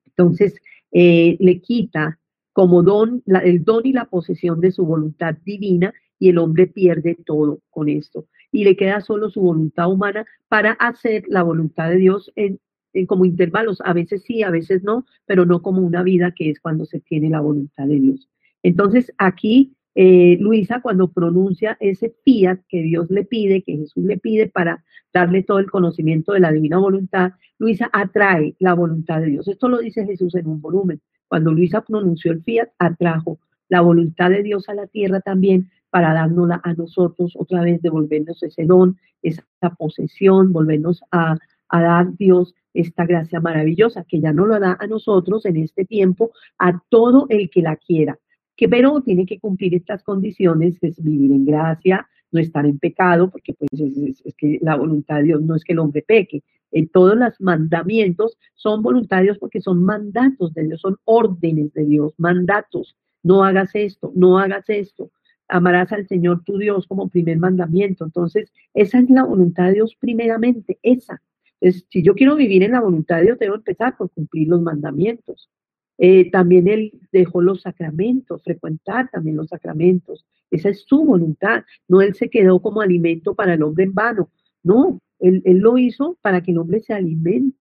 Entonces, 0.07 0.59
eh, 0.93 1.37
le 1.39 1.61
quita 1.61 2.19
como 2.55 2.83
don 2.83 3.23
el 3.27 3.65
don 3.65 3.85
y 3.85 3.93
la 3.93 4.07
posesión 4.07 4.63
de 4.63 4.73
su 4.73 4.87
voluntad 4.87 5.35
divina 5.45 5.93
y 6.19 6.31
el 6.31 6.39
hombre 6.39 6.69
pierde 6.69 7.19
todo 7.27 7.61
con 7.69 7.91
esto. 7.91 8.25
Y 8.51 8.65
le 8.65 8.77
queda 8.77 9.03
solo 9.03 9.29
su 9.29 9.43
voluntad 9.43 9.93
humana 9.93 10.25
para 10.49 10.73
hacer 10.73 11.25
la 11.29 11.43
voluntad 11.43 11.91
de 11.91 11.97
Dios 11.97 12.33
en 12.35 12.59
como 13.07 13.27
intervalos, 13.27 13.83
a 13.85 13.93
veces 13.93 14.23
sí, 14.23 14.43
a 14.43 14.51
veces 14.51 14.83
no, 14.83 15.05
pero 15.27 15.45
no 15.45 15.61
como 15.61 15.83
una 15.83 16.03
vida 16.03 16.33
que 16.35 16.49
es 16.49 16.61
cuando 16.61 16.87
se 16.87 17.01
tiene 17.01 17.29
la 17.29 17.41
voluntad 17.41 17.87
de 17.87 18.01
Dios. 18.01 18.29
Entonces 18.63 19.13
aquí 19.19 19.75
eh, 19.95 20.39
Luisa 20.41 20.81
cuando 20.81 21.13
pronuncia 21.13 21.77
ese 21.81 22.15
fiat 22.25 22.61
que 22.69 22.83
Dios 22.83 23.11
le 23.11 23.25
pide, 23.25 23.63
que 23.63 23.77
Jesús 23.77 24.05
le 24.05 24.19
pide 24.19 24.49
para 24.49 24.85
darle 25.13 25.43
todo 25.43 25.59
el 25.59 25.71
conocimiento 25.71 26.33
de 26.33 26.41
la 26.41 26.53
divina 26.53 26.79
voluntad, 26.79 27.33
Luisa 27.59 27.91
atrae 27.93 28.57
la 28.59 28.75
voluntad 28.75 29.21
de 29.21 29.27
Dios. 29.27 29.49
Esto 29.49 29.69
lo 29.69 29.79
dice 29.79 30.07
Jesús 30.07 30.35
en 30.35 30.47
un 30.47 30.61
volumen. 30.61 31.01
Cuando 31.29 31.53
Luisa 31.53 31.83
pronunció 31.83 32.33
el 32.33 32.43
fiat, 32.43 32.71
atrajo 32.79 33.39
la 33.69 33.81
voluntad 33.81 34.31
de 34.31 34.43
Dios 34.43 34.69
a 34.69 34.75
la 34.75 34.87
tierra 34.87 35.21
también 35.21 35.71
para 35.91 36.15
dárnosla 36.15 36.61
a 36.65 36.73
nosotros, 36.73 37.35
otra 37.37 37.63
vez 37.63 37.83
devolvernos 37.83 38.43
ese 38.43 38.65
don, 38.65 38.97
esa 39.23 39.45
posesión, 39.79 40.53
volvernos 40.53 41.03
a, 41.11 41.37
a 41.69 41.83
dar 41.83 42.17
Dios 42.17 42.55
esta 42.73 43.05
gracia 43.05 43.41
maravillosa 43.41 44.05
que 44.05 44.21
ya 44.21 44.33
no 44.33 44.47
lo 44.47 44.59
da 44.59 44.79
a 44.81 44.87
nosotros 44.87 45.45
en 45.45 45.59
este 45.59 45.85
tiempo, 45.85 46.33
a 46.59 46.83
todo 46.89 47.27
el 47.29 47.51
que 47.51 47.61
la 47.61 47.77
quiera 47.77 48.19
que 48.63 48.69
pero 48.69 49.01
tiene 49.01 49.27
que 49.27 49.41
cumplir 49.41 49.75
estas 49.75 50.05
condiciones, 50.05 50.79
es 50.83 51.03
vivir 51.03 51.33
en 51.33 51.45
gracia, 51.45 52.09
no 52.31 52.39
estar 52.39 52.65
en 52.65 52.79
pecado, 52.79 53.29
porque 53.29 53.55
pues 53.55 53.69
es, 53.73 54.23
que 54.39 54.61
la 54.63 54.77
voluntad 54.77 55.17
de 55.17 55.25
Dios 55.25 55.43
no 55.43 55.57
es 55.57 55.65
que 55.65 55.73
el 55.73 55.81
hombre 55.81 56.05
peque. 56.07 56.45
En 56.71 56.87
todos 56.89 57.17
los 57.17 57.41
mandamientos 57.41 58.39
son 58.55 58.81
voluntarios 58.81 59.37
porque 59.39 59.61
son 59.61 59.83
mandatos 59.83 60.55
de 60.55 60.63
Dios, 60.63 60.81
son 60.81 60.97
órdenes 61.03 61.73
de 61.73 61.87
Dios, 61.87 62.15
mandatos. 62.19 62.95
No 63.25 63.43
hagas 63.43 63.75
esto, 63.75 64.13
no 64.15 64.39
hagas 64.39 64.71
esto. 64.71 65.11
Amarás 65.49 65.91
al 65.91 66.07
Señor 66.07 66.45
tu 66.45 66.57
Dios 66.57 66.87
como 66.87 67.09
primer 67.09 67.39
mandamiento. 67.39 68.05
Entonces, 68.05 68.53
esa 68.75 69.01
es 69.01 69.11
la 69.11 69.25
voluntad 69.25 69.67
de 69.67 69.73
Dios 69.73 69.97
primeramente, 69.99 70.79
esa. 70.85 71.21
Entonces, 71.61 71.85
si 71.91 72.05
yo 72.05 72.15
quiero 72.15 72.37
vivir 72.37 72.63
en 72.63 72.71
la 72.71 72.81
voluntad 72.81 73.17
de 73.17 73.23
Dios, 73.23 73.41
debo 73.41 73.57
empezar 73.57 73.97
por 73.97 74.09
cumplir 74.13 74.47
los 74.47 74.63
mandamientos. 74.63 75.51
Eh, 75.99 76.31
también 76.31 76.69
él 76.69 76.93
dejó 77.13 77.43
los 77.43 77.63
sacramentos, 77.63 78.43
frecuentar 78.43 79.11
también 79.11 79.37
los 79.37 79.49
sacramentos. 79.49 80.25
Esa 80.51 80.71
es 80.71 80.85
su 80.87 81.05
voluntad. 81.05 81.65
No 81.89 82.01
él 82.01 82.15
se 82.15 82.31
quedó 82.31 82.61
como 82.61 82.81
alimento 82.81 83.35
para 83.35 83.55
el 83.55 83.63
hombre 83.63 83.85
en 83.85 83.95
vano. 83.95 84.31
No, 84.63 85.01
él, 85.19 85.43
lo 85.45 85.79
hizo 85.79 86.19
para 86.21 86.43
que 86.43 86.51
el 86.51 86.59
hombre 86.59 86.81
se 86.81 86.95
alimente 86.95 87.57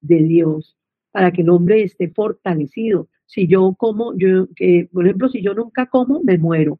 de 0.00 0.22
Dios, 0.22 0.76
para 1.10 1.32
que 1.32 1.42
el 1.42 1.50
hombre 1.50 1.82
esté 1.82 2.08
fortalecido. 2.08 3.08
Si 3.26 3.46
yo 3.46 3.74
como, 3.76 4.16
yo, 4.16 4.46
por 4.92 5.06
ejemplo, 5.06 5.28
si 5.28 5.42
yo 5.42 5.54
nunca 5.54 5.86
como, 5.86 6.22
me 6.22 6.38
muero. 6.38 6.78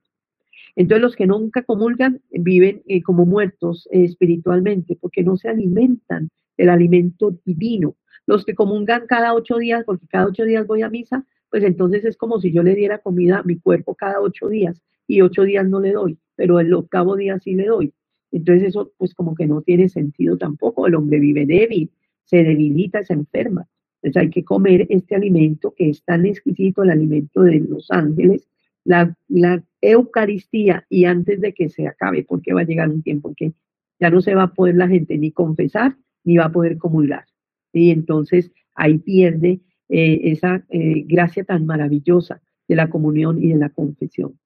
Entonces 0.78 1.02
los 1.02 1.16
que 1.16 1.26
nunca 1.26 1.64
comulgan 1.64 2.20
viven 2.30 2.82
eh, 2.86 3.02
como 3.02 3.26
muertos 3.26 3.88
eh, 3.90 4.04
espiritualmente 4.04 4.96
porque 5.00 5.24
no 5.24 5.36
se 5.36 5.48
alimentan 5.48 6.30
del 6.56 6.68
alimento 6.68 7.36
divino. 7.44 7.96
Los 8.28 8.44
que 8.44 8.54
comungan 8.54 9.06
cada 9.06 9.32
ocho 9.32 9.56
días, 9.56 9.84
porque 9.86 10.06
cada 10.06 10.26
ocho 10.26 10.44
días 10.44 10.66
voy 10.66 10.82
a 10.82 10.90
misa, 10.90 11.24
pues 11.48 11.64
entonces 11.64 12.04
es 12.04 12.18
como 12.18 12.38
si 12.42 12.52
yo 12.52 12.62
le 12.62 12.74
diera 12.74 12.98
comida 12.98 13.38
a 13.38 13.42
mi 13.42 13.58
cuerpo 13.58 13.94
cada 13.94 14.20
ocho 14.20 14.48
días 14.50 14.82
y 15.06 15.22
ocho 15.22 15.44
días 15.44 15.66
no 15.66 15.80
le 15.80 15.92
doy, 15.92 16.18
pero 16.36 16.60
el 16.60 16.74
octavo 16.74 17.16
día 17.16 17.38
sí 17.38 17.54
le 17.54 17.64
doy. 17.64 17.94
Entonces 18.30 18.68
eso 18.68 18.92
pues 18.98 19.14
como 19.14 19.34
que 19.34 19.46
no 19.46 19.62
tiene 19.62 19.88
sentido 19.88 20.36
tampoco. 20.36 20.86
El 20.86 20.96
hombre 20.96 21.20
vive 21.20 21.46
débil, 21.46 21.90
se 22.24 22.44
debilita, 22.44 23.02
se 23.02 23.14
enferma. 23.14 23.66
Entonces 24.02 24.22
hay 24.24 24.30
que 24.30 24.44
comer 24.44 24.86
este 24.90 25.14
alimento 25.14 25.72
que 25.74 25.88
es 25.88 26.04
tan 26.04 26.26
exquisito, 26.26 26.82
el 26.82 26.90
alimento 26.90 27.40
de 27.40 27.60
los 27.60 27.90
ángeles, 27.90 28.46
la, 28.84 29.16
la 29.28 29.64
Eucaristía 29.80 30.84
y 30.90 31.06
antes 31.06 31.40
de 31.40 31.54
que 31.54 31.70
se 31.70 31.88
acabe, 31.88 32.24
porque 32.24 32.52
va 32.52 32.60
a 32.60 32.64
llegar 32.64 32.90
un 32.90 33.02
tiempo 33.02 33.30
en 33.30 33.34
que 33.34 33.52
ya 33.98 34.10
no 34.10 34.20
se 34.20 34.34
va 34.34 34.42
a 34.42 34.52
poder 34.52 34.74
la 34.74 34.86
gente 34.86 35.16
ni 35.16 35.32
confesar 35.32 35.96
ni 36.24 36.36
va 36.36 36.44
a 36.44 36.52
poder 36.52 36.76
comulgar 36.76 37.24
y 37.72 37.90
entonces 37.90 38.50
ahí 38.74 38.98
pierde 38.98 39.60
eh, 39.88 40.20
esa 40.24 40.64
eh, 40.68 41.04
gracia 41.06 41.44
tan 41.44 41.66
maravillosa 41.66 42.40
de 42.66 42.76
la 42.76 42.90
comunión 42.90 43.42
y 43.42 43.48
de 43.48 43.56
la 43.56 43.70
confesión. 43.70 44.38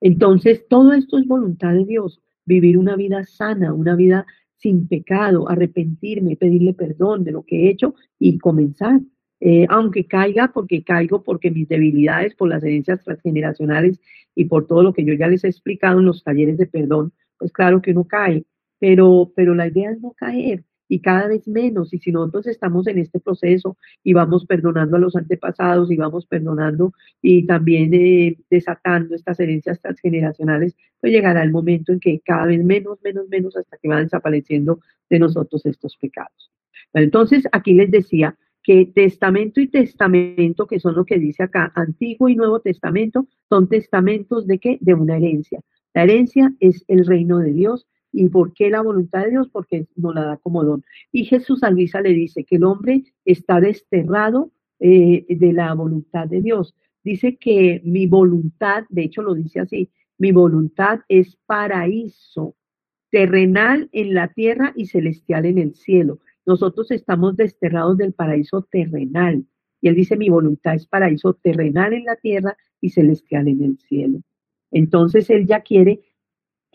Entonces, 0.00 0.66
todo 0.68 0.92
esto 0.92 1.18
es 1.18 1.26
voluntad 1.26 1.74
de 1.74 1.84
Dios, 1.84 2.20
vivir 2.44 2.78
una 2.78 2.96
vida 2.96 3.24
sana, 3.24 3.72
una 3.72 3.94
vida 3.94 4.26
sin 4.56 4.88
pecado, 4.88 5.48
arrepentirme, 5.48 6.36
pedirle 6.36 6.72
perdón 6.74 7.24
de 7.24 7.32
lo 7.32 7.42
que 7.44 7.64
he 7.66 7.70
hecho 7.70 7.94
y 8.18 8.38
comenzar. 8.38 9.00
Eh, 9.40 9.66
aunque 9.68 10.06
caiga, 10.06 10.50
porque 10.52 10.82
caigo, 10.82 11.22
porque 11.22 11.50
mis 11.50 11.68
debilidades, 11.68 12.34
por 12.34 12.48
las 12.48 12.64
herencias 12.64 13.04
transgeneracionales 13.04 14.00
y 14.34 14.46
por 14.46 14.66
todo 14.66 14.82
lo 14.82 14.94
que 14.94 15.04
yo 15.04 15.12
ya 15.12 15.28
les 15.28 15.44
he 15.44 15.48
explicado 15.48 15.98
en 15.98 16.06
los 16.06 16.24
talleres 16.24 16.56
de 16.56 16.66
perdón, 16.66 17.12
pues 17.38 17.52
claro 17.52 17.82
que 17.82 17.90
uno 17.90 18.04
cae, 18.04 18.44
pero, 18.78 19.30
pero 19.36 19.54
la 19.54 19.68
idea 19.68 19.90
es 19.90 20.00
no 20.00 20.12
caer, 20.12 20.64
y 20.88 21.00
cada 21.00 21.28
vez 21.28 21.46
menos. 21.48 21.92
Y 21.92 21.98
si 21.98 22.12
nosotros 22.12 22.46
estamos 22.46 22.86
en 22.86 22.98
este 22.98 23.20
proceso 23.20 23.76
y 24.02 24.12
vamos 24.12 24.46
perdonando 24.46 24.96
a 24.96 25.00
los 25.00 25.16
antepasados 25.16 25.90
y 25.90 25.96
vamos 25.96 26.26
perdonando 26.26 26.92
y 27.22 27.46
también 27.46 27.92
eh, 27.94 28.36
desatando 28.50 29.14
estas 29.14 29.40
herencias 29.40 29.80
transgeneracionales, 29.80 30.76
pues 31.00 31.12
llegará 31.12 31.42
el 31.42 31.50
momento 31.50 31.92
en 31.92 32.00
que 32.00 32.20
cada 32.24 32.46
vez 32.46 32.64
menos, 32.64 32.98
menos, 33.02 33.28
menos, 33.28 33.56
hasta 33.56 33.76
que 33.78 33.88
van 33.88 34.04
desapareciendo 34.04 34.80
de 35.10 35.18
nosotros 35.18 35.64
estos 35.66 35.96
pecados. 35.96 36.50
entonces, 36.94 37.44
aquí 37.52 37.74
les 37.74 37.90
decía 37.90 38.36
que 38.62 38.86
testamento 38.86 39.60
y 39.60 39.68
testamento, 39.68 40.66
que 40.66 40.80
son 40.80 40.96
lo 40.96 41.04
que 41.04 41.20
dice 41.20 41.44
acá, 41.44 41.70
Antiguo 41.76 42.28
y 42.28 42.34
Nuevo 42.34 42.58
Testamento, 42.58 43.28
son 43.48 43.68
testamentos 43.68 44.46
de 44.48 44.58
qué? 44.58 44.78
De 44.80 44.94
una 44.94 45.16
herencia. 45.16 45.60
La 45.94 46.02
herencia 46.02 46.52
es 46.58 46.84
el 46.88 47.06
reino 47.06 47.38
de 47.38 47.52
Dios 47.52 47.86
¿Y 48.12 48.28
por 48.28 48.52
qué 48.52 48.70
la 48.70 48.82
voluntad 48.82 49.24
de 49.24 49.30
Dios? 49.30 49.48
Porque 49.50 49.86
no 49.96 50.12
la 50.12 50.24
da 50.24 50.36
como 50.38 50.64
don. 50.64 50.84
Y 51.12 51.24
Jesús 51.24 51.62
a 51.62 51.70
Luisa 51.70 52.00
le 52.00 52.14
dice 52.14 52.44
que 52.44 52.56
el 52.56 52.64
hombre 52.64 53.04
está 53.24 53.60
desterrado 53.60 54.52
eh, 54.78 55.26
de 55.28 55.52
la 55.52 55.74
voluntad 55.74 56.26
de 56.26 56.40
Dios. 56.42 56.74
Dice 57.04 57.36
que 57.36 57.80
mi 57.84 58.06
voluntad, 58.06 58.84
de 58.88 59.04
hecho 59.04 59.22
lo 59.22 59.34
dice 59.34 59.60
así, 59.60 59.90
mi 60.18 60.32
voluntad 60.32 61.00
es 61.08 61.36
paraíso, 61.46 62.56
terrenal 63.10 63.88
en 63.92 64.14
la 64.14 64.28
tierra 64.28 64.72
y 64.74 64.86
celestial 64.86 65.46
en 65.46 65.58
el 65.58 65.74
cielo. 65.74 66.20
Nosotros 66.44 66.90
estamos 66.90 67.36
desterrados 67.36 67.96
del 67.96 68.12
paraíso 68.12 68.62
terrenal. 68.70 69.44
Y 69.80 69.88
él 69.88 69.94
dice, 69.94 70.16
mi 70.16 70.30
voluntad 70.30 70.74
es 70.74 70.86
paraíso 70.86 71.34
terrenal 71.34 71.92
en 71.92 72.04
la 72.04 72.16
tierra 72.16 72.56
y 72.80 72.90
celestial 72.90 73.48
en 73.48 73.62
el 73.62 73.78
cielo. 73.78 74.20
Entonces 74.70 75.30
él 75.30 75.46
ya 75.46 75.60
quiere 75.60 76.00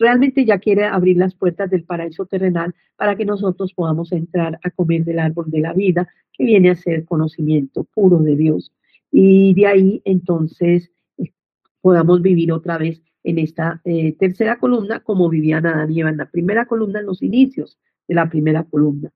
realmente 0.01 0.43
ya 0.45 0.57
quiere 0.57 0.85
abrir 0.85 1.15
las 1.17 1.35
puertas 1.35 1.69
del 1.69 1.83
paraíso 1.83 2.25
terrenal 2.25 2.73
para 2.97 3.15
que 3.15 3.23
nosotros 3.23 3.73
podamos 3.73 4.11
entrar 4.11 4.59
a 4.63 4.71
comer 4.71 5.05
del 5.05 5.19
árbol 5.19 5.49
de 5.49 5.61
la 5.61 5.73
vida, 5.73 6.09
que 6.33 6.43
viene 6.43 6.71
a 6.71 6.75
ser 6.75 7.05
conocimiento 7.05 7.83
puro 7.83 8.17
de 8.17 8.35
Dios. 8.35 8.73
Y 9.11 9.53
de 9.53 9.67
ahí 9.67 10.01
entonces 10.03 10.91
eh, 11.17 11.31
podamos 11.81 12.21
vivir 12.21 12.51
otra 12.51 12.79
vez 12.79 13.03
en 13.23 13.37
esta 13.37 13.79
eh, 13.85 14.15
tercera 14.17 14.57
columna 14.57 15.01
como 15.01 15.29
vivían 15.29 15.67
Adán 15.67 15.91
y 15.91 16.01
Eva 16.01 16.09
en 16.09 16.17
la 16.17 16.29
primera 16.29 16.65
columna, 16.65 16.99
en 16.99 17.05
los 17.05 17.21
inicios 17.21 17.79
de 18.07 18.15
la 18.15 18.27
primera 18.27 18.63
columna. 18.63 19.11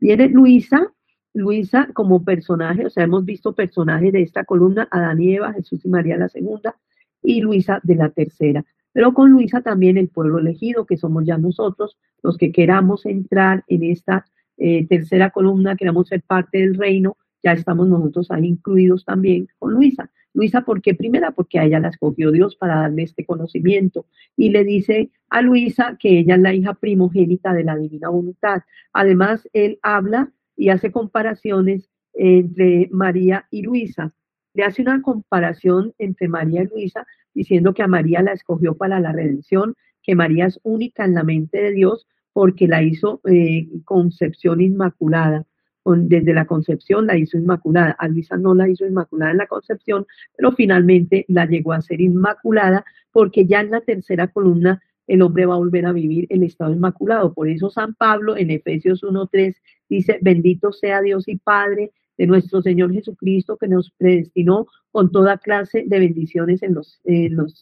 Viene 0.00 0.28
Luisa, 0.28 0.92
Luisa 1.32 1.88
como 1.94 2.24
personaje, 2.24 2.86
o 2.86 2.90
sea, 2.90 3.04
hemos 3.04 3.24
visto 3.24 3.54
personajes 3.54 4.12
de 4.12 4.22
esta 4.22 4.44
columna, 4.44 4.88
Adán 4.90 5.22
y 5.22 5.36
Eva, 5.36 5.52
Jesús 5.52 5.84
y 5.84 5.88
María 5.88 6.16
la 6.16 6.28
segunda, 6.28 6.76
y 7.22 7.40
Luisa 7.40 7.78
de 7.84 7.94
la 7.94 8.10
tercera 8.10 8.64
pero 8.92 9.14
con 9.14 9.30
Luisa 9.30 9.60
también 9.60 9.96
el 9.96 10.08
pueblo 10.08 10.38
elegido, 10.38 10.86
que 10.86 10.96
somos 10.96 11.24
ya 11.24 11.38
nosotros, 11.38 11.98
los 12.22 12.36
que 12.36 12.52
queramos 12.52 13.06
entrar 13.06 13.64
en 13.68 13.84
esta 13.84 14.26
eh, 14.58 14.86
tercera 14.86 15.30
columna, 15.30 15.76
queramos 15.76 16.08
ser 16.08 16.22
parte 16.22 16.58
del 16.58 16.74
reino, 16.74 17.16
ya 17.42 17.52
estamos 17.52 17.88
nosotros 17.88 18.30
ahí 18.30 18.46
incluidos 18.46 19.04
también 19.04 19.48
con 19.58 19.74
Luisa. 19.74 20.10
Luisa, 20.34 20.62
¿por 20.62 20.80
qué? 20.80 20.94
Primera, 20.94 21.32
porque 21.32 21.58
a 21.58 21.64
ella 21.64 21.80
la 21.80 21.88
escogió 21.88 22.30
Dios 22.30 22.56
para 22.56 22.76
darle 22.76 23.02
este 23.02 23.26
conocimiento. 23.26 24.06
Y 24.36 24.50
le 24.50 24.64
dice 24.64 25.10
a 25.28 25.42
Luisa 25.42 25.96
que 25.98 26.20
ella 26.20 26.36
es 26.36 26.40
la 26.40 26.54
hija 26.54 26.74
primogénita 26.74 27.52
de 27.52 27.64
la 27.64 27.76
divina 27.76 28.08
voluntad. 28.08 28.62
Además, 28.92 29.48
él 29.52 29.78
habla 29.82 30.30
y 30.56 30.70
hace 30.70 30.90
comparaciones 30.90 31.90
entre 32.14 32.88
María 32.92 33.46
y 33.50 33.62
Luisa. 33.62 34.12
Le 34.54 34.64
hace 34.64 34.82
una 34.82 35.00
comparación 35.02 35.94
entre 35.98 36.28
María 36.28 36.62
y 36.62 36.66
Luisa 36.66 37.06
diciendo 37.34 37.72
que 37.72 37.82
a 37.82 37.88
María 37.88 38.22
la 38.22 38.32
escogió 38.32 38.76
para 38.76 39.00
la 39.00 39.12
redención, 39.12 39.74
que 40.02 40.14
María 40.14 40.46
es 40.46 40.60
única 40.62 41.04
en 41.04 41.14
la 41.14 41.24
mente 41.24 41.62
de 41.62 41.72
Dios 41.72 42.06
porque 42.32 42.68
la 42.68 42.82
hizo 42.82 43.20
eh, 43.30 43.68
concepción 43.84 44.60
inmaculada. 44.60 45.46
Desde 45.84 46.32
la 46.32 46.46
concepción 46.46 47.06
la 47.06 47.18
hizo 47.18 47.36
inmaculada. 47.36 47.92
A 47.98 48.06
Luisa 48.06 48.36
no 48.36 48.54
la 48.54 48.68
hizo 48.68 48.86
inmaculada 48.86 49.32
en 49.32 49.38
la 49.38 49.48
concepción, 49.48 50.06
pero 50.36 50.52
finalmente 50.52 51.24
la 51.28 51.46
llegó 51.46 51.72
a 51.72 51.80
ser 51.82 52.00
inmaculada 52.00 52.84
porque 53.10 53.46
ya 53.46 53.60
en 53.60 53.70
la 53.70 53.80
tercera 53.80 54.28
columna 54.28 54.80
el 55.08 55.22
hombre 55.22 55.46
va 55.46 55.54
a 55.54 55.58
volver 55.58 55.86
a 55.86 55.92
vivir 55.92 56.26
el 56.30 56.44
estado 56.44 56.72
inmaculado. 56.72 57.34
Por 57.34 57.48
eso 57.48 57.68
San 57.68 57.94
Pablo 57.94 58.36
en 58.36 58.50
Efesios 58.50 59.02
1.3 59.02 59.56
dice, 59.88 60.18
bendito 60.22 60.72
sea 60.72 61.00
Dios 61.00 61.26
y 61.26 61.36
Padre 61.36 61.90
de 62.18 62.26
nuestro 62.26 62.62
Señor 62.62 62.92
Jesucristo 62.92 63.56
que 63.56 63.68
nos 63.68 63.90
predestinó 63.98 64.66
con 64.90 65.10
toda 65.10 65.38
clase 65.38 65.84
de 65.86 65.98
bendiciones 65.98 66.62
en 66.62 66.74
los, 66.74 67.00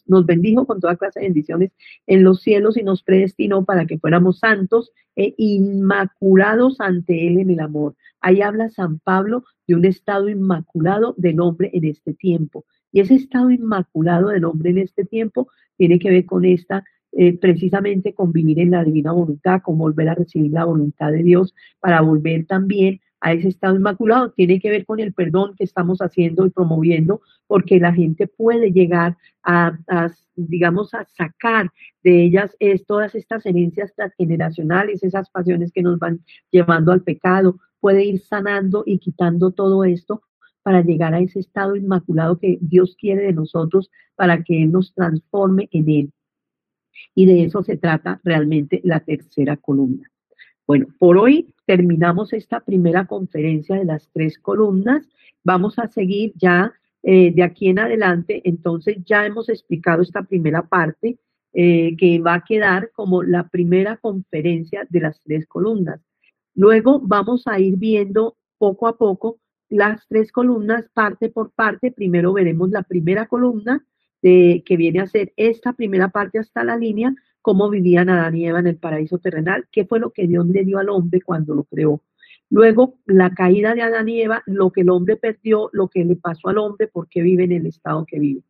nos 0.06 0.26
bendijo 0.26 0.66
con 0.66 0.80
toda 0.80 0.96
clase 0.96 1.20
de 1.20 1.26
bendiciones 1.26 1.70
en 2.06 2.24
los 2.24 2.42
cielos 2.42 2.76
y 2.76 2.82
nos 2.82 3.02
predestinó 3.02 3.64
para 3.64 3.86
que 3.86 3.98
fuéramos 3.98 4.40
santos 4.40 4.92
e 5.14 5.34
inmaculados 5.38 6.80
ante 6.80 7.28
Él 7.28 7.38
en 7.38 7.50
el 7.50 7.60
amor. 7.60 7.94
Ahí 8.20 8.42
habla 8.42 8.68
San 8.70 8.98
Pablo 8.98 9.44
de 9.66 9.76
un 9.76 9.84
estado 9.84 10.28
inmaculado 10.28 11.14
del 11.16 11.40
hombre 11.40 11.70
en 11.72 11.84
este 11.84 12.14
tiempo. 12.14 12.64
Y 12.92 13.00
ese 13.00 13.14
estado 13.14 13.50
inmaculado 13.50 14.28
del 14.28 14.44
hombre 14.44 14.70
en 14.70 14.78
este 14.78 15.04
tiempo 15.04 15.48
tiene 15.76 15.98
que 15.98 16.10
ver 16.10 16.26
con 16.26 16.44
esta 16.44 16.84
eh, 17.12 17.36
precisamente 17.36 18.14
con 18.14 18.30
vivir 18.30 18.60
en 18.60 18.70
la 18.70 18.84
divina 18.84 19.10
voluntad, 19.10 19.62
con 19.62 19.76
volver 19.76 20.08
a 20.08 20.14
recibir 20.14 20.52
la 20.52 20.64
voluntad 20.64 21.10
de 21.10 21.24
Dios, 21.24 21.54
para 21.80 22.00
volver 22.02 22.46
también 22.46 23.00
a 23.20 23.32
ese 23.32 23.48
estado 23.48 23.76
inmaculado. 23.76 24.32
Tiene 24.32 24.60
que 24.60 24.70
ver 24.70 24.84
con 24.84 25.00
el 25.00 25.12
perdón 25.12 25.54
que 25.56 25.64
estamos 25.64 26.00
haciendo 26.00 26.46
y 26.46 26.50
promoviendo, 26.50 27.20
porque 27.46 27.78
la 27.78 27.92
gente 27.92 28.26
puede 28.26 28.72
llegar 28.72 29.16
a, 29.42 29.78
digamos, 30.36 30.94
a 30.94 31.04
sacar 31.04 31.70
de 32.02 32.24
ellas 32.24 32.56
es, 32.58 32.86
todas 32.86 33.14
estas 33.14 33.44
herencias 33.46 33.94
transgeneracionales, 33.94 35.02
esas 35.02 35.30
pasiones 35.30 35.72
que 35.72 35.82
nos 35.82 35.98
van 35.98 36.20
llevando 36.50 36.92
al 36.92 37.02
pecado, 37.02 37.58
puede 37.80 38.04
ir 38.04 38.20
sanando 38.20 38.82
y 38.86 38.98
quitando 38.98 39.52
todo 39.52 39.84
esto 39.84 40.22
para 40.62 40.82
llegar 40.82 41.14
a 41.14 41.20
ese 41.20 41.40
estado 41.40 41.76
inmaculado 41.76 42.38
que 42.38 42.58
Dios 42.60 42.96
quiere 42.98 43.22
de 43.22 43.32
nosotros 43.32 43.90
para 44.14 44.42
que 44.42 44.62
Él 44.62 44.72
nos 44.72 44.94
transforme 44.94 45.68
en 45.72 45.88
Él. 45.88 46.12
Y 47.14 47.26
de 47.26 47.44
eso 47.44 47.62
se 47.62 47.76
trata 47.76 48.20
realmente 48.24 48.80
la 48.84 49.00
tercera 49.00 49.56
columna. 49.56 50.09
Bueno, 50.70 50.86
por 51.00 51.18
hoy 51.18 51.52
terminamos 51.66 52.32
esta 52.32 52.60
primera 52.60 53.04
conferencia 53.08 53.74
de 53.74 53.84
las 53.84 54.08
tres 54.12 54.38
columnas. 54.38 55.04
Vamos 55.42 55.80
a 55.80 55.88
seguir 55.88 56.32
ya 56.36 56.72
eh, 57.02 57.32
de 57.34 57.42
aquí 57.42 57.70
en 57.70 57.80
adelante. 57.80 58.40
Entonces 58.44 58.98
ya 59.04 59.26
hemos 59.26 59.48
explicado 59.48 60.02
esta 60.02 60.22
primera 60.22 60.62
parte 60.62 61.18
eh, 61.54 61.96
que 61.96 62.20
va 62.20 62.34
a 62.34 62.44
quedar 62.44 62.92
como 62.92 63.24
la 63.24 63.48
primera 63.48 63.96
conferencia 63.96 64.86
de 64.88 65.00
las 65.00 65.20
tres 65.24 65.44
columnas. 65.48 66.00
Luego 66.54 67.00
vamos 67.00 67.48
a 67.48 67.58
ir 67.58 67.76
viendo 67.76 68.36
poco 68.56 68.86
a 68.86 68.96
poco 68.96 69.40
las 69.68 70.06
tres 70.06 70.30
columnas 70.30 70.88
parte 70.94 71.30
por 71.30 71.50
parte. 71.50 71.90
Primero 71.90 72.32
veremos 72.32 72.70
la 72.70 72.84
primera 72.84 73.26
columna, 73.26 73.84
que 74.22 74.76
viene 74.78 75.00
a 75.00 75.08
ser 75.08 75.32
esta 75.36 75.72
primera 75.72 76.10
parte 76.10 76.38
hasta 76.38 76.62
la 76.62 76.76
línea, 76.76 77.12
cómo 77.42 77.70
vivían 77.70 78.08
Adán 78.08 78.36
y 78.36 78.46
Eva 78.46 78.60
en 78.60 78.66
el 78.66 78.76
paraíso 78.76 79.18
terrenal, 79.18 79.66
qué 79.72 79.84
fue 79.84 80.00
lo 80.00 80.10
que 80.10 80.26
Dios 80.26 80.46
le 80.46 80.64
dio 80.64 80.78
al 80.78 80.88
hombre 80.88 81.20
cuando 81.20 81.54
lo 81.54 81.64
creó. 81.64 82.02
Luego, 82.50 82.98
la 83.06 83.30
caída 83.30 83.74
de 83.74 83.82
Adán 83.82 84.08
y 84.08 84.20
Eva, 84.20 84.42
lo 84.46 84.72
que 84.72 84.80
el 84.80 84.90
hombre 84.90 85.16
perdió, 85.16 85.70
lo 85.72 85.88
que 85.88 86.04
le 86.04 86.16
pasó 86.16 86.48
al 86.48 86.58
hombre, 86.58 86.88
por 86.88 87.08
qué 87.08 87.22
vive 87.22 87.44
en 87.44 87.52
el 87.52 87.66
estado 87.66 88.04
que 88.06 88.18
vive. 88.18 88.42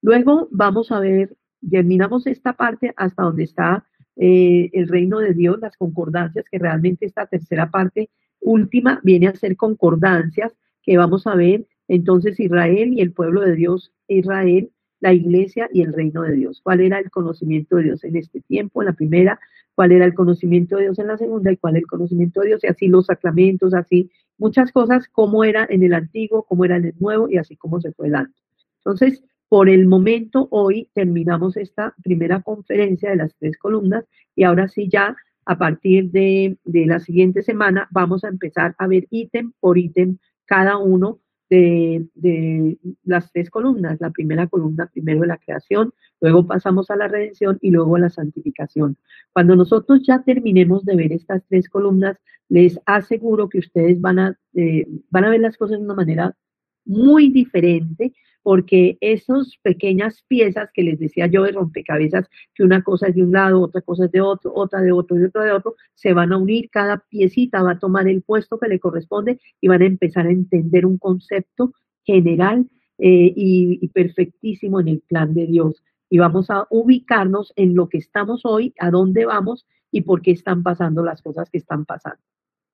Luego 0.00 0.48
vamos 0.50 0.90
a 0.90 1.00
ver, 1.00 1.36
terminamos 1.70 2.26
esta 2.26 2.54
parte 2.54 2.92
hasta 2.96 3.22
donde 3.22 3.44
está 3.44 3.86
eh, 4.16 4.70
el 4.72 4.88
reino 4.88 5.18
de 5.18 5.34
Dios, 5.34 5.58
las 5.60 5.76
concordancias, 5.76 6.46
que 6.50 6.58
realmente 6.58 7.06
esta 7.06 7.26
tercera 7.26 7.70
parte 7.70 8.10
última 8.40 9.00
viene 9.02 9.28
a 9.28 9.34
ser 9.34 9.56
concordancias, 9.56 10.52
que 10.82 10.96
vamos 10.96 11.26
a 11.26 11.34
ver 11.34 11.66
entonces 11.88 12.40
Israel 12.40 12.92
y 12.94 13.00
el 13.02 13.12
pueblo 13.12 13.42
de 13.42 13.54
Dios, 13.54 13.92
Israel, 14.08 14.70
la 15.02 15.12
iglesia 15.12 15.68
y 15.72 15.82
el 15.82 15.92
reino 15.92 16.22
de 16.22 16.32
Dios. 16.32 16.60
¿Cuál 16.62 16.80
era 16.80 16.98
el 16.98 17.10
conocimiento 17.10 17.76
de 17.76 17.82
Dios 17.82 18.04
en 18.04 18.16
este 18.16 18.40
tiempo, 18.40 18.82
en 18.82 18.86
la 18.86 18.92
primera? 18.92 19.40
¿Cuál 19.74 19.90
era 19.90 20.04
el 20.04 20.14
conocimiento 20.14 20.76
de 20.76 20.84
Dios 20.84 20.98
en 21.00 21.08
la 21.08 21.18
segunda? 21.18 21.50
¿Y 21.50 21.56
cuál 21.56 21.74
es 21.74 21.82
el 21.82 21.88
conocimiento 21.88 22.40
de 22.40 22.46
Dios? 22.46 22.62
Y 22.62 22.68
así 22.68 22.86
los 22.86 23.06
sacramentos, 23.06 23.74
así 23.74 24.10
muchas 24.38 24.70
cosas, 24.70 25.08
cómo 25.08 25.42
era 25.42 25.66
en 25.68 25.82
el 25.82 25.92
antiguo, 25.92 26.44
cómo 26.44 26.64
era 26.64 26.76
en 26.76 26.86
el 26.86 26.94
nuevo 27.00 27.28
y 27.28 27.36
así 27.36 27.56
como 27.56 27.80
se 27.80 27.92
fue 27.92 28.10
dando. 28.10 28.32
Entonces, 28.78 29.24
por 29.48 29.68
el 29.68 29.86
momento, 29.86 30.46
hoy 30.52 30.88
terminamos 30.94 31.56
esta 31.56 31.94
primera 32.02 32.40
conferencia 32.40 33.10
de 33.10 33.16
las 33.16 33.34
tres 33.36 33.58
columnas 33.58 34.04
y 34.36 34.44
ahora 34.44 34.68
sí 34.68 34.88
ya 34.88 35.16
a 35.44 35.58
partir 35.58 36.12
de, 36.12 36.58
de 36.64 36.86
la 36.86 37.00
siguiente 37.00 37.42
semana 37.42 37.88
vamos 37.90 38.22
a 38.22 38.28
empezar 38.28 38.76
a 38.78 38.86
ver 38.86 39.08
ítem 39.10 39.52
por 39.58 39.78
ítem 39.78 40.18
cada 40.46 40.76
uno 40.76 41.18
de, 41.52 42.78
las 43.04 43.30
tres 43.32 43.50
columnas. 43.50 44.00
La 44.00 44.10
primera 44.10 44.46
columna, 44.46 44.90
primero 44.92 45.20
de 45.20 45.26
la 45.26 45.38
creación, 45.38 45.92
luego 46.20 46.46
pasamos 46.46 46.90
a 46.90 46.96
la 46.96 47.08
redención 47.08 47.58
y 47.60 47.70
luego 47.70 47.96
a 47.96 48.00
la 48.00 48.10
santificación. 48.10 48.96
Cuando 49.32 49.56
nosotros 49.56 50.00
ya 50.06 50.22
terminemos 50.22 50.84
de 50.84 50.96
ver 50.96 51.12
estas 51.12 51.42
tres 51.48 51.68
columnas, 51.68 52.16
les 52.48 52.80
aseguro 52.86 53.48
que 53.48 53.58
ustedes 53.58 54.00
van 54.00 54.18
a, 54.18 54.38
eh, 54.54 54.86
van 55.10 55.24
a 55.24 55.30
ver 55.30 55.40
las 55.40 55.56
cosas 55.56 55.78
de 55.78 55.84
una 55.84 55.94
manera 55.94 56.36
muy 56.84 57.30
diferente 57.30 58.14
porque 58.42 58.98
esas 59.00 59.56
pequeñas 59.62 60.24
piezas 60.28 60.70
que 60.74 60.82
les 60.82 60.98
decía 60.98 61.26
yo 61.26 61.44
de 61.44 61.52
rompecabezas, 61.52 62.28
que 62.54 62.64
una 62.64 62.82
cosa 62.82 63.08
es 63.08 63.14
de 63.14 63.22
un 63.22 63.32
lado, 63.32 63.60
otra 63.60 63.82
cosa 63.82 64.06
es 64.06 64.12
de 64.12 64.20
otro, 64.20 64.52
otra 64.54 64.80
de 64.80 64.92
otro 64.92 65.18
y 65.18 65.24
otra 65.24 65.44
de 65.44 65.52
otro, 65.52 65.76
se 65.94 66.12
van 66.12 66.32
a 66.32 66.38
unir, 66.38 66.68
cada 66.70 66.98
piecita 67.08 67.62
va 67.62 67.72
a 67.72 67.78
tomar 67.78 68.08
el 68.08 68.22
puesto 68.22 68.58
que 68.58 68.68
le 68.68 68.80
corresponde 68.80 69.40
y 69.60 69.68
van 69.68 69.82
a 69.82 69.86
empezar 69.86 70.26
a 70.26 70.32
entender 70.32 70.86
un 70.86 70.98
concepto 70.98 71.72
general 72.04 72.68
eh, 72.98 73.32
y, 73.34 73.88
perfectísimo 73.88 74.80
en 74.80 74.88
el 74.88 75.00
plan 75.00 75.34
de 75.34 75.46
Dios. 75.46 75.82
Y 76.10 76.18
vamos 76.18 76.50
a 76.50 76.66
ubicarnos 76.70 77.52
en 77.56 77.74
lo 77.74 77.88
que 77.88 77.98
estamos 77.98 78.42
hoy, 78.44 78.74
a 78.78 78.90
dónde 78.90 79.24
vamos 79.24 79.66
y 79.90 80.02
por 80.02 80.20
qué 80.20 80.32
están 80.32 80.62
pasando 80.62 81.02
las 81.02 81.22
cosas 81.22 81.48
que 81.50 81.58
están 81.58 81.84
pasando. 81.84 82.22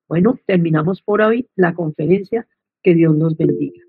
Bueno, 0.08 0.38
terminamos 0.46 1.02
por 1.02 1.20
hoy 1.20 1.48
la 1.54 1.74
conferencia. 1.74 2.46
Que 2.82 2.94
Dios 2.94 3.16
nos 3.16 3.36
bendiga. 3.36 3.87